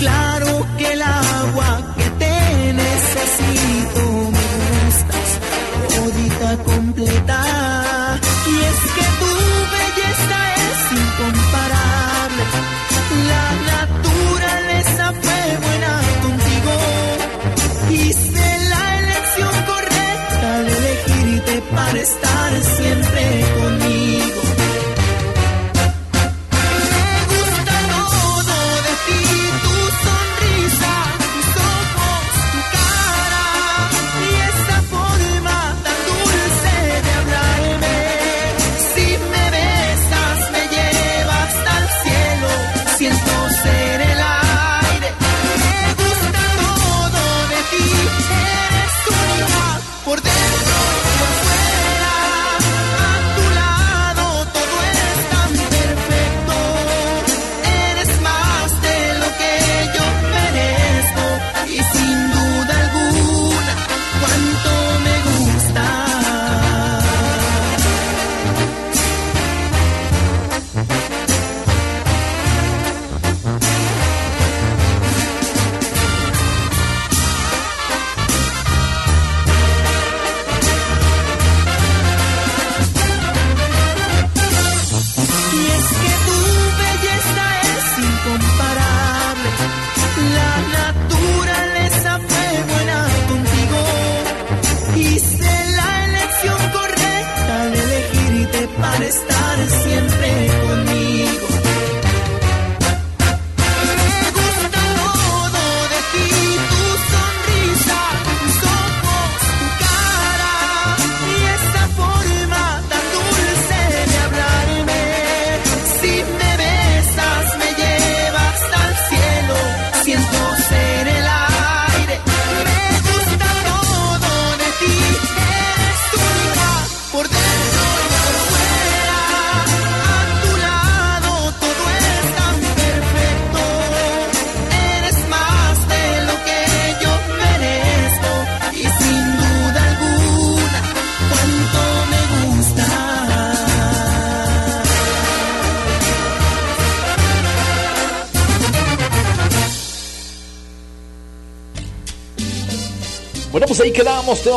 Claro 0.02 0.41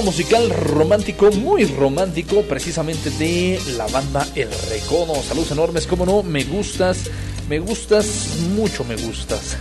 musical 0.02 0.50
romántico, 0.50 1.30
muy 1.32 1.64
romántico, 1.64 2.42
precisamente 2.42 3.10
de 3.10 3.60
la 3.76 3.86
banda 3.86 4.26
El 4.34 4.48
Recodo. 4.70 5.14
Saludos 5.22 5.50
enormes, 5.52 5.86
como 5.86 6.04
no, 6.06 6.22
me 6.22 6.44
gustas, 6.44 7.10
me 7.48 7.58
gustas, 7.58 8.38
mucho 8.54 8.84
me 8.84 8.96
gustas. 8.96 9.56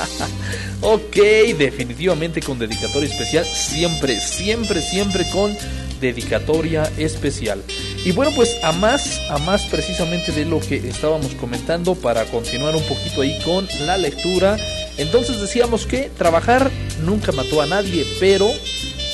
ok, 0.80 1.16
definitivamente 1.58 2.40
con 2.40 2.58
dedicatoria 2.58 3.08
especial, 3.08 3.44
siempre, 3.44 4.20
siempre, 4.20 4.82
siempre 4.82 5.28
con 5.30 5.56
dedicatoria 6.00 6.90
especial. 6.96 7.62
Y 8.04 8.12
bueno, 8.12 8.32
pues 8.34 8.56
a 8.62 8.72
más, 8.72 9.20
a 9.30 9.38
más 9.38 9.66
precisamente 9.66 10.32
de 10.32 10.44
lo 10.44 10.60
que 10.60 10.76
estábamos 10.76 11.34
comentando 11.34 11.94
para 11.94 12.24
continuar 12.26 12.76
un 12.76 12.82
poquito 12.84 13.22
ahí 13.22 13.38
con 13.44 13.66
la 13.86 13.98
lectura. 13.98 14.56
Entonces 14.96 15.40
decíamos 15.40 15.86
que 15.86 16.10
trabajar 16.16 16.70
nunca 17.02 17.32
mató 17.32 17.60
a 17.60 17.66
nadie, 17.66 18.06
pero 18.20 18.48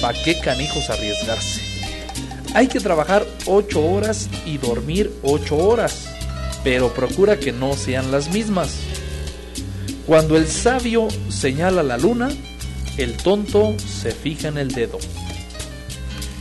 ¿para 0.05 0.23
qué 0.23 0.39
canijos 0.39 0.91
arriesgarse? 0.91 1.63
Hay 2.53 2.67
que 2.67 2.79
trabajar 2.79 3.27
8 3.47 3.81
horas 3.83 4.29
y 4.45 4.59
dormir 4.59 5.11
8 5.23 5.57
horas, 5.57 6.11
pero 6.63 6.93
procura 6.93 7.39
que 7.39 7.53
no 7.53 7.73
sean 7.73 8.13
las 8.13 8.29
mismas. 8.29 8.81
Cuando 10.07 10.37
el 10.37 10.47
sabio 10.47 11.09
señala 11.31 11.83
la 11.83 11.97
luna, 11.97 12.29
el 12.99 13.17
tonto 13.17 13.75
se 13.79 14.11
fija 14.11 14.49
en 14.49 14.59
el 14.59 14.73
dedo. 14.73 14.99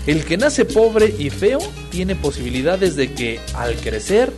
El 0.08 0.26
que 0.26 0.36
nace 0.36 0.66
pobre 0.66 1.16
y 1.18 1.30
feo 1.30 1.60
tiene 1.90 2.18
posibilidades 2.18 2.98
de 2.98 3.14
que 3.14 3.40
al 3.54 3.78
crecer 3.78 4.34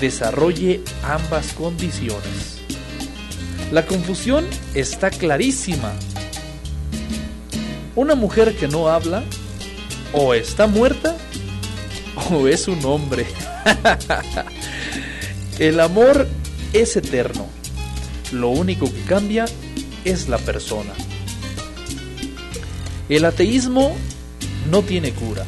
desarrolle 0.00 0.80
ambas 1.04 1.52
condiciones. 1.52 2.58
La 3.70 3.86
confusión 3.86 4.44
está 4.74 5.10
clarísima. 5.10 5.92
Una 7.98 8.14
mujer 8.14 8.54
que 8.56 8.68
no 8.68 8.86
habla 8.86 9.24
o 10.12 10.32
está 10.32 10.68
muerta 10.68 11.16
o 12.30 12.46
es 12.46 12.68
un 12.68 12.84
hombre. 12.84 13.26
El 15.58 15.80
amor 15.80 16.28
es 16.72 16.94
eterno. 16.94 17.48
Lo 18.30 18.50
único 18.50 18.86
que 18.86 19.02
cambia 19.02 19.46
es 20.04 20.28
la 20.28 20.38
persona. 20.38 20.92
El 23.08 23.24
ateísmo 23.24 23.96
no 24.70 24.82
tiene 24.82 25.10
cura. 25.10 25.44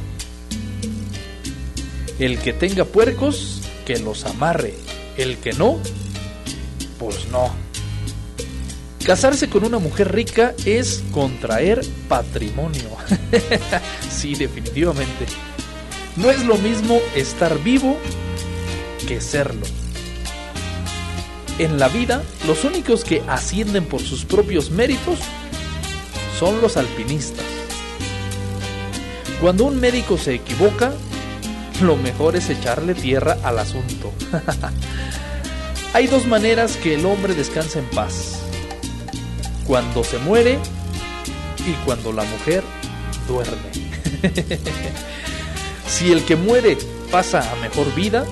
El 2.19 2.41
que 2.41 2.53
tenga 2.53 2.85
puercos, 2.85 3.61
que 3.87 4.01
los 4.01 4.25
amarre. 4.25 4.75
El 5.17 5.37
que 5.37 5.53
no, 5.53 5.79
pues 6.99 7.29
no. 7.29 7.70
Casarse 9.05 9.49
con 9.49 9.65
una 9.65 9.79
mujer 9.79 10.13
rica 10.13 10.55
es 10.65 11.03
contraer 11.11 11.81
patrimonio. 12.09 12.91
sí, 14.11 14.35
definitivamente. 14.35 15.27
No 16.17 16.31
es 16.31 16.45
lo 16.45 16.57
mismo 16.59 17.01
estar 17.15 17.59
vivo 17.63 17.97
que 19.07 19.21
serlo. 19.21 19.67
En 21.59 21.79
la 21.79 21.89
vida, 21.89 22.23
los 22.47 22.65
únicos 22.65 23.05
que 23.05 23.23
ascienden 23.27 23.87
por 23.87 24.01
sus 24.01 24.25
propios 24.25 24.71
méritos 24.71 25.19
son 26.39 26.61
los 26.61 26.77
alpinistas. 26.77 27.45
Cuando 29.41 29.65
un 29.65 29.81
médico 29.81 30.19
se 30.19 30.35
equivoca, 30.35 30.93
lo 31.83 31.97
mejor 31.97 32.37
es 32.37 32.51
echarle 32.51 32.95
tierra 32.95 33.39
al 33.43 33.59
asunto. 33.59 34.13
Hay 35.95 36.07
dos 36.07 36.27
maneras 36.27 36.77
que 36.77 36.95
el 36.95 37.07
hombre 37.07 37.35
descansa 37.35 37.79
en 37.79 37.87
paz. 37.87 38.40
Cuando 39.71 40.03
se 40.03 40.19
muere 40.19 40.59
y 41.65 41.73
cuando 41.85 42.13
la 42.13 42.25
mujer 42.25 42.65
duerme. 43.29 43.71
si 45.87 46.11
el 46.11 46.25
que 46.25 46.35
muere 46.35 46.77
pasa 47.13 47.49
a 47.53 47.55
mejor 47.55 47.95
vida, 47.95 48.25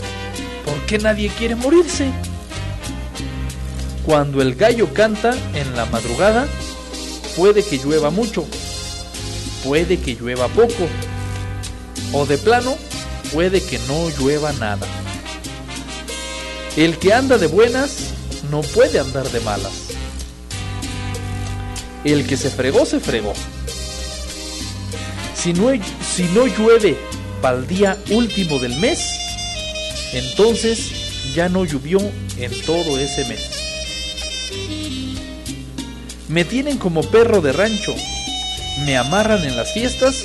¿por 0.64 0.74
qué 0.86 0.98
nadie 0.98 1.28
quiere 1.28 1.54
morirse? 1.54 2.10
Cuando 4.04 4.42
el 4.42 4.56
gallo 4.56 4.92
canta 4.92 5.32
en 5.54 5.76
la 5.76 5.86
madrugada, 5.86 6.48
puede 7.36 7.62
que 7.62 7.78
llueva 7.78 8.10
mucho, 8.10 8.44
puede 9.62 10.00
que 10.00 10.16
llueva 10.16 10.48
poco, 10.48 10.88
o 12.14 12.26
de 12.26 12.36
plano, 12.38 12.76
puede 13.32 13.62
que 13.62 13.78
no 13.86 14.10
llueva 14.18 14.52
nada. 14.54 14.88
El 16.76 16.98
que 16.98 17.12
anda 17.12 17.38
de 17.38 17.46
buenas 17.46 18.08
no 18.50 18.62
puede 18.62 18.98
andar 18.98 19.30
de 19.30 19.38
malas. 19.38 19.87
El 22.04 22.26
que 22.26 22.36
se 22.36 22.50
fregó, 22.50 22.86
se 22.86 23.00
fregó. 23.00 23.32
Si 25.34 25.52
no, 25.52 25.70
si 26.14 26.24
no 26.34 26.46
llueve 26.46 26.96
para 27.40 27.58
el 27.58 27.66
día 27.66 27.96
último 28.10 28.58
del 28.58 28.76
mes, 28.76 29.10
entonces 30.12 31.34
ya 31.34 31.48
no 31.48 31.64
llovió 31.64 31.98
en 32.38 32.62
todo 32.62 32.98
ese 32.98 33.24
mes. 33.24 33.40
Me 36.28 36.44
tienen 36.44 36.78
como 36.78 37.02
perro 37.02 37.40
de 37.40 37.52
rancho, 37.52 37.94
me 38.84 38.96
amarran 38.96 39.44
en 39.44 39.56
las 39.56 39.72
fiestas 39.72 40.24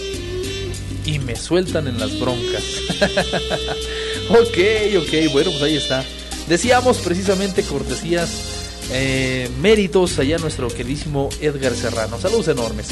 y 1.05 1.19
me 1.19 1.35
sueltan 1.35 1.87
en 1.87 1.99
las 1.99 2.19
broncas. 2.19 2.63
ok, 4.29 4.57
ok, 4.97 5.31
bueno, 5.31 5.51
pues 5.51 5.63
ahí 5.63 5.77
está. 5.77 6.03
Decíamos 6.47 6.97
precisamente 6.97 7.63
cortesías, 7.63 8.29
eh, 8.93 9.49
méritos 9.59 10.19
allá 10.19 10.37
nuestro 10.37 10.67
queridísimo 10.67 11.29
Edgar 11.41 11.73
Serrano. 11.73 12.19
Saludos 12.19 12.47
enormes. 12.47 12.89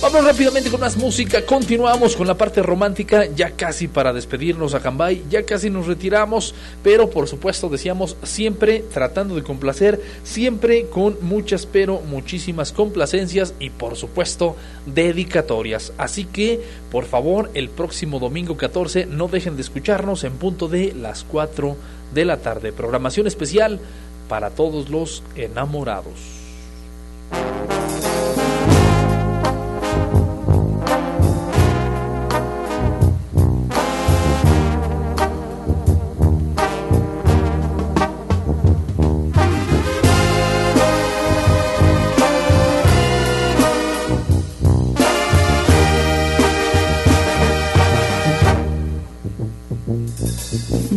Vamos 0.00 0.24
rápidamente 0.24 0.70
con 0.70 0.80
más 0.80 0.96
música. 0.96 1.46
Continuamos 1.46 2.16
con 2.16 2.26
la 2.26 2.36
parte 2.36 2.62
romántica, 2.62 3.26
ya 3.26 3.52
casi 3.52 3.88
para 3.88 4.12
despedirnos 4.12 4.74
a 4.74 4.80
Cambay, 4.80 5.24
ya 5.30 5.44
casi 5.44 5.70
nos 5.70 5.86
retiramos, 5.86 6.54
pero 6.82 7.08
por 7.08 7.26
supuesto 7.26 7.68
decíamos 7.68 8.16
siempre 8.22 8.84
tratando 8.92 9.34
de 9.34 9.42
complacer, 9.42 10.02
siempre 10.22 10.86
con 10.86 11.16
muchas 11.22 11.64
pero 11.64 12.00
muchísimas 12.00 12.72
complacencias 12.72 13.54
y 13.60 13.70
por 13.70 13.96
supuesto 13.96 14.56
dedicatorias. 14.84 15.92
Así 15.96 16.24
que, 16.24 16.60
por 16.90 17.06
favor, 17.06 17.50
el 17.54 17.70
próximo 17.70 18.18
domingo 18.18 18.56
14 18.56 19.06
no 19.06 19.28
dejen 19.28 19.56
de 19.56 19.62
escucharnos 19.62 20.24
en 20.24 20.34
punto 20.34 20.68
de 20.68 20.92
las 20.92 21.24
4 21.24 21.76
de 22.12 22.24
la 22.24 22.38
tarde. 22.38 22.72
Programación 22.72 23.26
especial 23.26 23.80
para 24.28 24.50
todos 24.50 24.88
los 24.88 25.22
enamorados. 25.36 26.34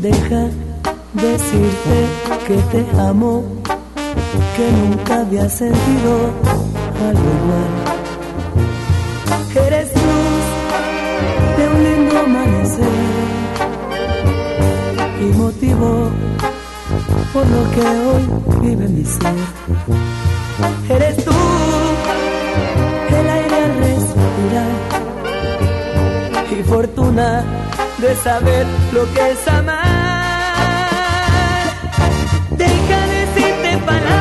Deja 0.01 0.49
decirte 1.13 1.96
que 2.47 2.55
te 2.71 2.85
amo, 2.97 3.43
que 4.55 4.71
nunca 4.71 5.19
había 5.19 5.49
sentido 5.49 6.31
algo 7.09 7.27
igual. 7.39 7.71
Eres 9.67 9.89
luz 9.93 10.45
de 11.57 11.63
un 11.67 11.83
lindo 11.83 12.19
amanecer 12.19 12.97
y 15.19 15.25
motivo 15.37 16.09
por 17.33 17.45
lo 17.47 17.63
que 17.71 17.81
hoy 17.81 18.23
vive 18.61 18.87
mi 18.87 19.03
ser. 19.03 19.33
Eres 20.89 21.25
tú 21.25 21.31
el 23.09 23.29
aire 23.29 23.55
al 23.65 23.77
respirar 23.77 24.73
y 26.49 26.63
fortuna 26.63 27.43
de 27.97 28.15
saber 28.15 28.65
lo 28.93 29.03
que 29.13 29.31
es 29.31 29.47
amar. 29.49 30.16
Decirte 33.87 34.16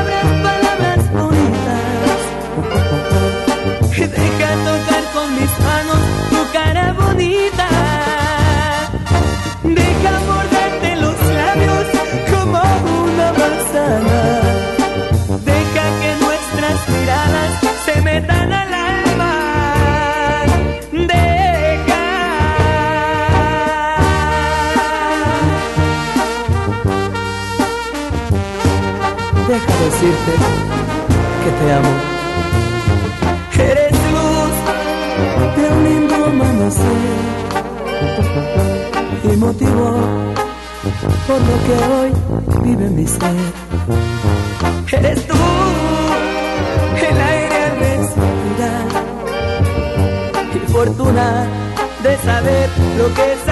decirte 29.87 30.33
que 31.43 31.51
te 31.59 31.73
amo. 31.73 31.93
Eres 33.71 33.97
luz 34.15 34.55
de 35.57 35.63
un 35.75 35.79
lindo 35.85 36.15
amanecer 36.25 37.03
y 39.25 39.37
motivo 39.37 39.87
por 41.27 41.41
lo 41.49 41.57
que 41.67 41.75
hoy 41.91 42.11
vive 42.65 42.87
mi 42.91 43.07
ser. 43.07 43.47
Eres 44.93 45.21
tú 45.29 45.43
el 47.09 47.17
aire 47.33 47.57
al 47.67 47.75
respirar 47.85 48.87
y 50.57 50.59
fortuna 50.73 51.47
de 52.03 52.13
saber 52.29 52.69
lo 52.99 53.07
que 53.15 53.25
es 53.35 53.46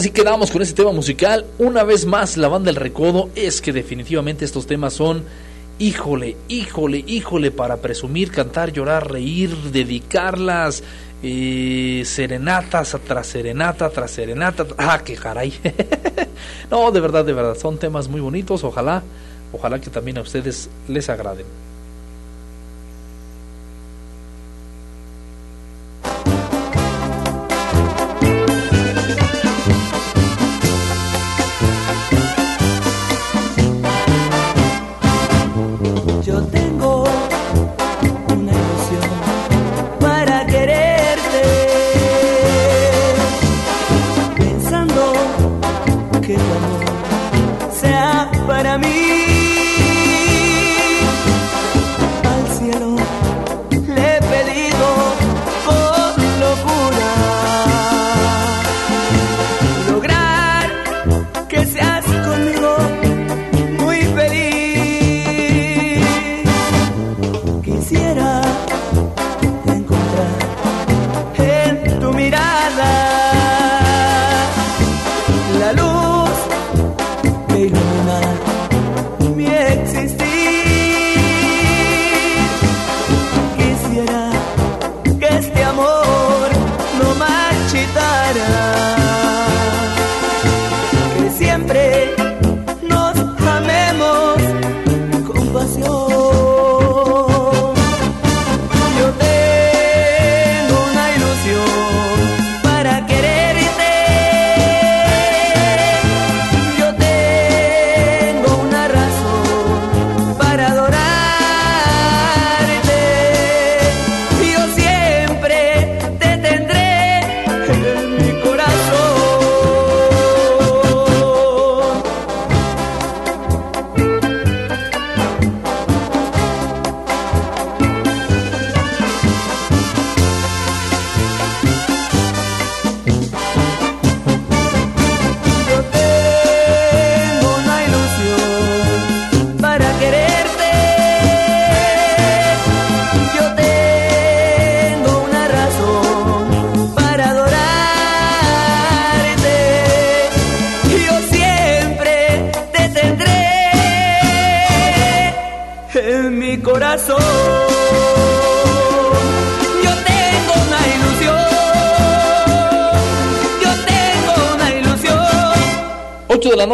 así 0.00 0.12
quedamos 0.12 0.50
con 0.50 0.62
este 0.62 0.74
tema 0.74 0.92
musical. 0.92 1.44
Una 1.58 1.84
vez 1.84 2.06
más, 2.06 2.38
la 2.38 2.48
banda 2.48 2.70
El 2.70 2.76
Recodo 2.76 3.28
es 3.34 3.60
que 3.60 3.70
definitivamente 3.70 4.46
estos 4.46 4.66
temas 4.66 4.94
son, 4.94 5.24
híjole, 5.78 6.38
híjole, 6.48 7.04
híjole, 7.06 7.50
para 7.50 7.76
presumir, 7.76 8.30
cantar, 8.30 8.72
llorar, 8.72 9.12
reír, 9.12 9.54
dedicarlas, 9.54 10.82
eh, 11.22 12.02
serenatas 12.06 12.96
tras 13.06 13.26
serenata 13.26 13.90
tras 13.90 14.10
serenata. 14.10 14.66
Ah, 14.78 15.02
qué 15.04 15.16
caray. 15.16 15.52
no, 16.70 16.90
de 16.90 17.00
verdad, 17.00 17.22
de 17.22 17.34
verdad, 17.34 17.58
son 17.58 17.76
temas 17.76 18.08
muy 18.08 18.22
bonitos. 18.22 18.64
Ojalá, 18.64 19.02
ojalá 19.52 19.82
que 19.82 19.90
también 19.90 20.16
a 20.16 20.22
ustedes 20.22 20.70
les 20.88 21.10
agraden. 21.10 21.44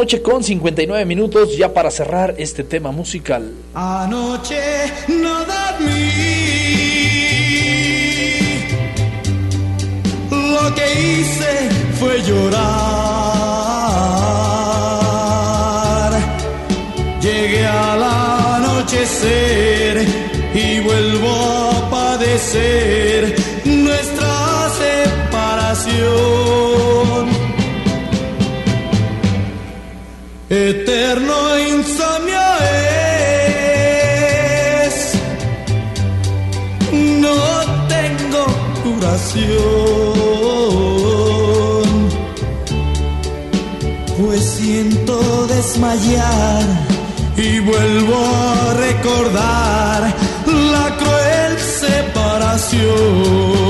Noche 0.06 0.22
con 0.22 0.44
59 0.44 1.04
minutos 1.04 1.56
ya 1.56 1.74
para 1.74 1.90
cerrar 1.90 2.36
este 2.38 2.62
tema 2.62 2.92
musical. 2.92 3.52
Anoche 3.74 4.62
no 5.08 5.40
dormí. 5.40 5.96
Lo 10.30 10.72
que 10.76 10.86
hice 11.02 11.68
fue 11.98 12.22
llorar. 12.22 12.52
Llegué 17.20 17.66
al 17.66 18.00
anochecer 18.60 20.06
y 20.54 20.78
vuelvo 20.82 21.30
a 21.32 21.90
padecer 21.90 23.45
Eterno 30.48 31.58
insomnio 31.58 32.38
es, 34.92 35.14
no 37.20 37.34
tengo 37.88 38.46
curación, 38.84 39.56
pues 44.16 44.44
siento 44.44 45.48
desmayar 45.48 46.62
y 47.36 47.58
vuelvo 47.58 48.14
a 48.14 48.74
recordar 48.74 50.14
la 50.46 50.96
cruel 50.96 51.58
separación. 51.58 53.65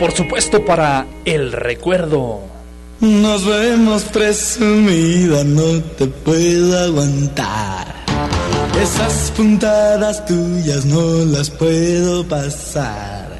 Por 0.00 0.12
supuesto 0.12 0.64
para 0.64 1.04
el 1.26 1.52
recuerdo. 1.52 2.40
Nos 3.00 3.44
vemos 3.44 4.04
presumida, 4.04 5.44
no 5.44 5.78
te 5.98 6.06
puedo 6.06 6.84
aguantar. 6.84 7.86
Esas 8.82 9.30
puntadas 9.36 10.24
tuyas 10.24 10.86
no 10.86 11.02
las 11.26 11.50
puedo 11.50 12.26
pasar. 12.26 13.36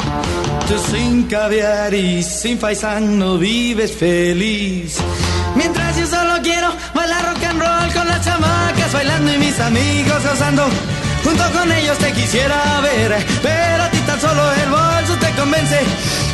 Tú 0.69 0.75
sin 0.95 1.23
caviar 1.25 1.95
y 1.95 2.23
sin 2.23 2.59
faisán 2.59 3.19
no 3.19 3.39
vives 3.39 3.93
feliz. 3.93 4.99
Mientras 5.57 5.97
yo 5.97 6.07
solo 6.07 6.35
quiero 6.43 6.69
bailar 6.95 7.25
rock 7.25 7.43
and 7.43 7.59
roll 7.59 7.95
con 7.95 8.07
las 8.07 8.23
chamacas 8.23 8.93
bailando 8.93 9.33
y 9.33 9.39
mis 9.39 9.59
amigos 9.61 10.23
gozando. 10.31 10.67
Junto 11.25 11.45
con 11.59 11.73
ellos 11.73 11.97
te 11.99 12.13
quisiera 12.13 12.81
ver, 12.83 13.17
pero 13.43 13.83
a 13.83 13.91
ti 13.91 13.99
tan 14.07 14.21
solo 14.21 14.43
el 14.53 14.71
bolso 14.71 15.15
te 15.21 15.31
convence 15.41 15.79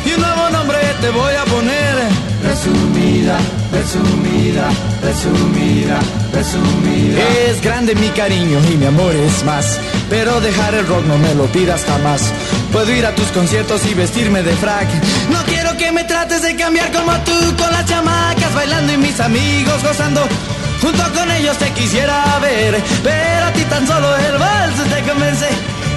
y 0.07 0.13
un 0.13 0.21
nuevo 0.21 0.49
nombre 0.51 0.77
te 1.01 1.09
voy 1.09 1.33
a 1.35 1.43
poner. 1.45 1.95
Presumida, 2.41 3.37
presumida, 3.71 4.69
presumida, 5.01 5.99
presumida. 6.31 7.19
Es 7.49 7.61
grande 7.61 7.95
mi 7.95 8.09
cariño 8.09 8.59
y 8.71 8.77
mi 8.77 8.85
amor 8.85 9.13
es 9.15 9.43
más, 9.43 9.79
pero 10.09 10.39
dejar 10.39 10.73
el 10.75 10.87
rock 10.87 11.05
no 11.05 11.17
me 11.17 11.33
lo 11.35 11.45
pidas 11.47 11.83
jamás. 11.85 12.31
Puedo 12.71 12.91
ir 12.95 13.05
a 13.05 13.15
tus 13.15 13.27
conciertos 13.27 13.85
y 13.85 13.93
vestirme 13.93 14.43
de 14.43 14.55
frac. 14.55 14.87
No 15.29 15.43
quiero 15.43 15.75
que 15.77 15.91
me 15.91 16.03
trates 16.03 16.41
de 16.41 16.55
cambiar 16.55 16.91
como 16.91 17.11
tú 17.21 17.55
con 17.57 17.71
las 17.71 17.85
chamacas 17.85 18.53
bailando 18.53 18.93
y 18.93 18.97
mis 18.97 19.19
amigos 19.19 19.83
gozando. 19.83 20.21
Junto 20.81 21.03
con 21.13 21.29
ellos 21.31 21.57
te 21.57 21.71
quisiera 21.71 22.37
ver, 22.39 22.81
pero 23.03 23.45
a 23.45 23.51
ti 23.51 23.63
tan 23.63 23.85
solo 23.87 24.15
el 24.15 24.37
vals 24.37 24.75
te 24.93 25.09
convence 25.09 25.47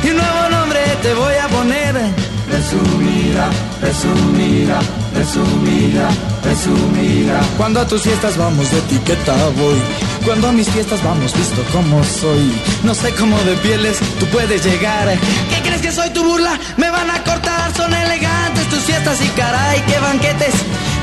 y 0.03 0.11
un 0.11 0.17
nuevo 0.17 0.49
nombre 0.51 0.81
te 1.03 1.15
voy 1.15 1.35
a 1.35 1.49
poner. 1.49 2.30
Presumida, 2.51 3.49
presumida, 3.81 4.79
presumida, 5.15 6.09
presumida. 6.43 7.41
Cuando 7.57 7.81
a 7.81 7.87
tus 7.87 8.03
fiestas 8.03 8.37
vamos 8.37 8.71
de 8.71 8.79
etiqueta 8.79 9.35
voy. 9.57 9.79
Cuando 10.25 10.49
a 10.49 10.53
mis 10.53 10.69
fiestas 10.69 11.03
vamos 11.03 11.33
visto 11.35 11.63
como 11.73 12.03
soy. 12.05 12.53
No 12.83 12.95
sé 12.95 13.15
cómo 13.15 13.39
de 13.45 13.55
pieles 13.57 13.99
tú 14.19 14.27
puedes 14.27 14.65
llegar. 14.65 15.09
¿Qué 15.49 15.63
crees 15.63 15.81
que 15.81 15.93
soy 15.93 16.11
tu 16.11 16.25
burla? 16.25 16.59
Me 16.77 16.91
van 16.91 17.09
a 17.11 17.23
cortar, 17.23 17.73
son 17.77 17.95
elegantes 17.95 18.69
tus 18.69 18.81
fiestas 18.81 19.21
y 19.23 19.29
caray, 19.29 19.81
qué 19.87 19.99
banquetes. 20.01 20.55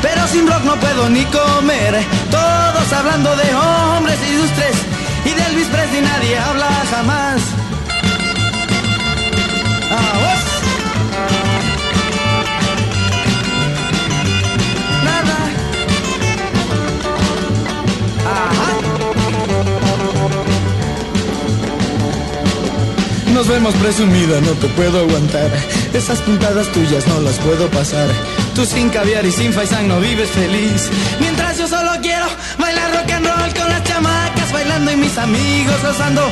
Pero 0.02 0.28
sin 0.28 0.48
rock 0.48 0.64
no 0.64 0.76
puedo 0.76 1.10
ni 1.10 1.24
comer. 1.26 2.03
Todos 2.30 2.94
hablando 2.94 3.36
de 3.36 3.56
hombres 3.56 4.18
ilustres. 4.30 4.76
Y 5.26 5.30
de 5.30 5.44
Elvis 5.48 5.68
Presley 5.68 6.02
nadie 6.02 6.38
habla 6.38 6.69
jamás. 6.91 7.41
Ah, 9.90 10.27
Nos 23.34 23.47
vemos 23.47 23.76
presumida, 23.76 24.41
no 24.41 24.51
te 24.53 24.68
puedo 24.69 24.99
aguantar. 24.99 25.51
Esas 25.93 26.19
puntadas 26.22 26.68
tuyas 26.69 27.05
no 27.07 27.22
las 27.22 27.35
puedo 27.35 27.69
pasar. 27.69 28.07
Tú 28.55 28.65
sin 28.65 28.89
caviar 28.89 29.26
y 29.27 29.31
sin 29.31 29.53
faisán 29.53 29.88
no 29.88 29.99
vives 29.99 30.31
feliz. 30.31 30.89
Mientras 31.19 31.59
yo 31.59 31.68
solo 31.68 31.91
quiero 32.01 32.26
bailar 32.57 32.91
rock 32.93 33.11
and 33.11 33.27
roll 33.27 33.53
con 33.53 33.69
las 33.69 33.84
chamacas 33.84 34.51
bailando 34.51 34.91
y 34.91 34.95
mis 34.97 35.15
amigos 35.19 35.76
gozando. 35.84 36.23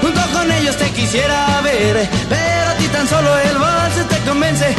Junto 0.00 0.20
con 0.32 0.52
ellos 0.52 0.76
te 0.76 0.90
quisiera 0.90 1.60
ver, 1.62 2.08
pero 2.28 2.70
a 2.70 2.74
ti 2.74 2.86
tan 2.86 3.08
solo 3.08 3.36
el 3.36 3.58
vals 3.58 4.08
te 4.08 4.18
convence. 4.28 4.74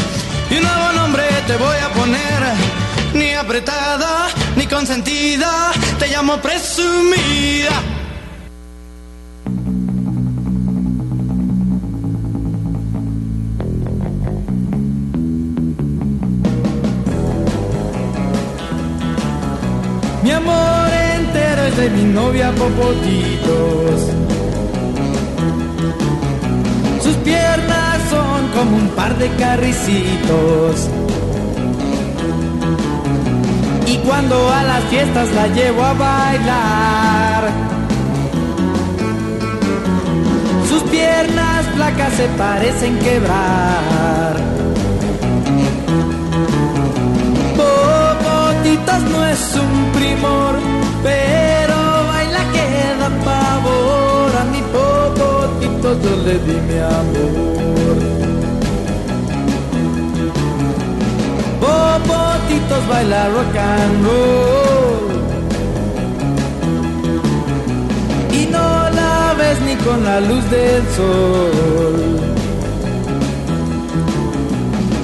Y 0.50 0.56
un 0.56 0.64
nuevo 0.64 0.92
nombre 0.94 1.24
te 1.46 1.58
voy 1.58 1.78
a 1.78 1.90
poner. 1.90 2.95
Ni 3.16 3.34
apretada, 3.34 4.28
ni 4.58 4.68
consentida, 4.68 5.72
te 5.98 6.10
llamo 6.10 6.36
presumida. 6.42 7.72
Mi 20.22 20.32
amor 20.32 20.90
entero 21.16 21.62
es 21.68 21.78
de 21.78 21.90
mi 21.92 22.04
novia 22.12 22.52
Popotitos. 22.52 24.02
Sus 27.02 27.16
piernas 27.24 28.10
son 28.10 28.90
par 28.90 29.18
de 29.18 29.30
carricitos. 29.38 30.90
Y 33.88 33.98
cuando 33.98 34.50
a 34.52 34.64
las 34.64 34.84
fiestas 34.86 35.32
la 35.34 35.48
llevo 35.48 35.84
a 35.84 35.94
bailar, 35.94 37.52
sus 40.70 40.84
piernas 40.84 41.66
flacas 41.76 42.14
se 42.14 42.28
parecen 42.30 42.98
quebrar. 43.00 44.36
Popotitos 47.56 49.02
no 49.12 49.26
es 49.28 49.56
un 49.56 49.92
primor, 49.92 50.56
pero 51.04 51.76
baila 52.08 52.44
que 52.54 52.68
da 53.00 53.10
pavor. 53.24 54.32
A 54.42 54.44
mi 54.52 54.62
popotitos 54.76 56.04
yo 56.04 56.16
le 56.26 56.40
di 56.40 56.60
mi 56.68 56.80
amor. 56.80 57.75
Popotitos 61.76 62.84
baila 62.90 63.22
rock 63.36 63.58
and 63.74 63.96
roll. 64.06 65.06
Y 68.40 68.42
no 68.56 68.68
la 69.00 69.34
ves 69.40 69.58
ni 69.68 69.76
con 69.86 69.98
la 70.10 70.18
luz 70.30 70.44
del 70.56 70.84
sol. 70.98 72.26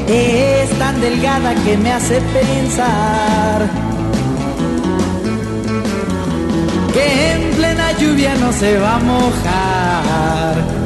Es 0.07 0.69
tan 0.81 0.95
delgada 1.01 1.55
que 1.63 1.77
me 1.77 1.91
hace 1.93 2.17
pensar 2.37 3.59
que 6.93 7.05
en 7.31 7.41
plena 7.57 7.87
lluvia 7.99 8.33
no 8.35 8.51
se 8.51 8.77
va 8.83 8.95
a 8.95 8.99
mojar. 8.99 10.80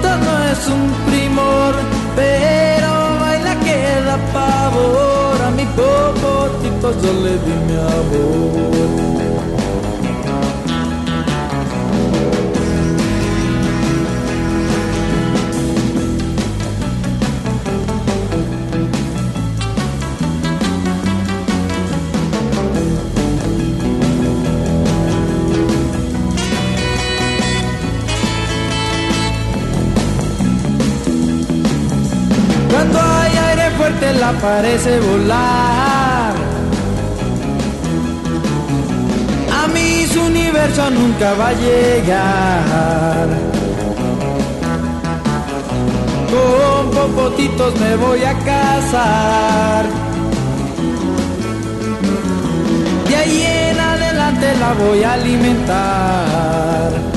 Popotito 0.00 0.16
no 0.16 0.44
es 0.50 0.68
un 0.68 0.92
primor, 1.10 1.74
pero 2.16 3.20
baila 3.20 3.54
que 3.60 4.02
da 4.06 4.16
pavor. 4.32 5.42
A 5.46 5.50
mi 5.50 5.64
popotito 5.66 6.92
yo 7.02 7.12
le 7.22 7.32
di 7.32 7.54
mi 7.66 7.76
amor. 7.76 9.19
Cuando 32.80 32.98
hay 32.98 33.36
aire 33.36 33.70
fuerte 33.76 34.14
la 34.14 34.32
parece 34.40 35.00
volar. 35.00 36.34
A 39.62 39.66
mí 39.68 40.06
su 40.10 40.22
universo 40.22 40.90
nunca 40.90 41.34
va 41.34 41.48
a 41.48 41.52
llegar. 41.52 43.28
Con 46.32 46.90
popotitos 46.90 47.78
me 47.78 47.96
voy 47.96 48.24
a 48.24 48.32
casar. 48.38 49.84
De 53.06 53.14
ahí 53.14 53.42
en 53.72 53.78
adelante 53.78 54.46
la 54.58 54.72
voy 54.72 55.04
a 55.04 55.12
alimentar. 55.12 57.09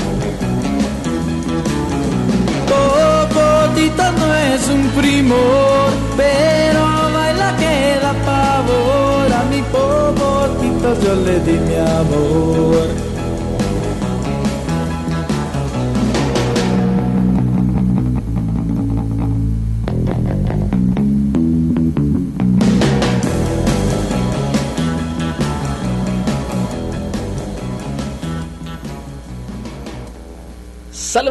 No 3.97 4.35
es 4.35 4.67
un 4.69 4.87
primor, 4.99 5.89
pero 6.17 6.81
baila 7.13 7.55
que 7.57 7.99
da 8.01 8.13
pavor. 8.25 9.33
A 9.39 9.43
mi 9.49 9.61
popotito 9.61 10.87
yo 11.03 11.15
le 11.15 11.39
di 11.39 11.59
mi 11.67 11.75
amor. 11.75 13.12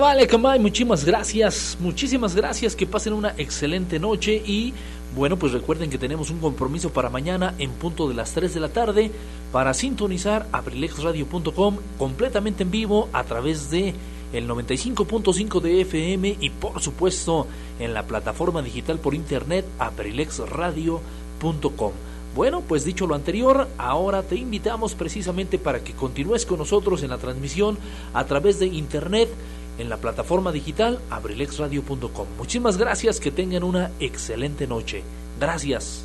Vale, 0.02 0.26
Camay, 0.26 0.58
muchísimas 0.58 1.04
gracias, 1.04 1.78
muchísimas 1.78 2.34
gracias, 2.34 2.74
que 2.74 2.88
pasen 2.88 3.12
una 3.12 3.34
excelente 3.38 4.00
noche 4.00 4.42
y 4.44 4.74
bueno, 5.14 5.38
pues 5.38 5.52
recuerden 5.52 5.90
que 5.90 5.98
tenemos 5.98 6.28
un 6.30 6.40
compromiso 6.40 6.92
para 6.92 7.08
mañana 7.08 7.54
en 7.58 7.70
punto 7.70 8.08
de 8.08 8.14
las 8.14 8.32
3 8.32 8.52
de 8.52 8.58
la 8.58 8.70
tarde 8.70 9.12
para 9.52 9.72
sintonizar 9.74 10.48
abrilexradio.com 10.50 11.76
completamente 11.98 12.64
en 12.64 12.72
vivo 12.72 13.10
a 13.12 13.22
través 13.22 13.70
de 13.70 13.94
el 14.32 14.48
95.5 14.48 15.60
de 15.60 15.82
FM 15.82 16.36
y 16.40 16.50
por 16.50 16.82
supuesto 16.82 17.46
en 17.78 17.94
la 17.94 18.02
plataforma 18.02 18.60
digital 18.60 18.98
por 18.98 19.14
internet 19.14 19.64
abrilexradio.com. 19.78 21.92
Bueno, 22.34 22.62
pues 22.66 22.84
dicho 22.84 23.06
lo 23.06 23.14
anterior, 23.14 23.68
ahora 23.78 24.24
te 24.24 24.34
invitamos 24.34 24.94
precisamente 24.94 25.58
para 25.58 25.84
que 25.84 25.92
continúes 25.92 26.44
con 26.44 26.58
nosotros 26.58 27.04
en 27.04 27.10
la 27.10 27.18
transmisión 27.18 27.78
a 28.14 28.24
través 28.24 28.58
de 28.58 28.66
internet 28.66 29.28
en 29.78 29.88
la 29.88 29.96
plataforma 29.96 30.52
digital 30.52 31.00
abrilexradio.com. 31.10 32.26
Muchísimas 32.38 32.76
gracias, 32.76 33.20
que 33.20 33.30
tengan 33.30 33.64
una 33.64 33.90
excelente 34.00 34.66
noche. 34.66 35.02
Gracias. 35.40 36.04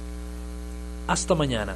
Hasta 1.08 1.36
mañana. 1.36 1.76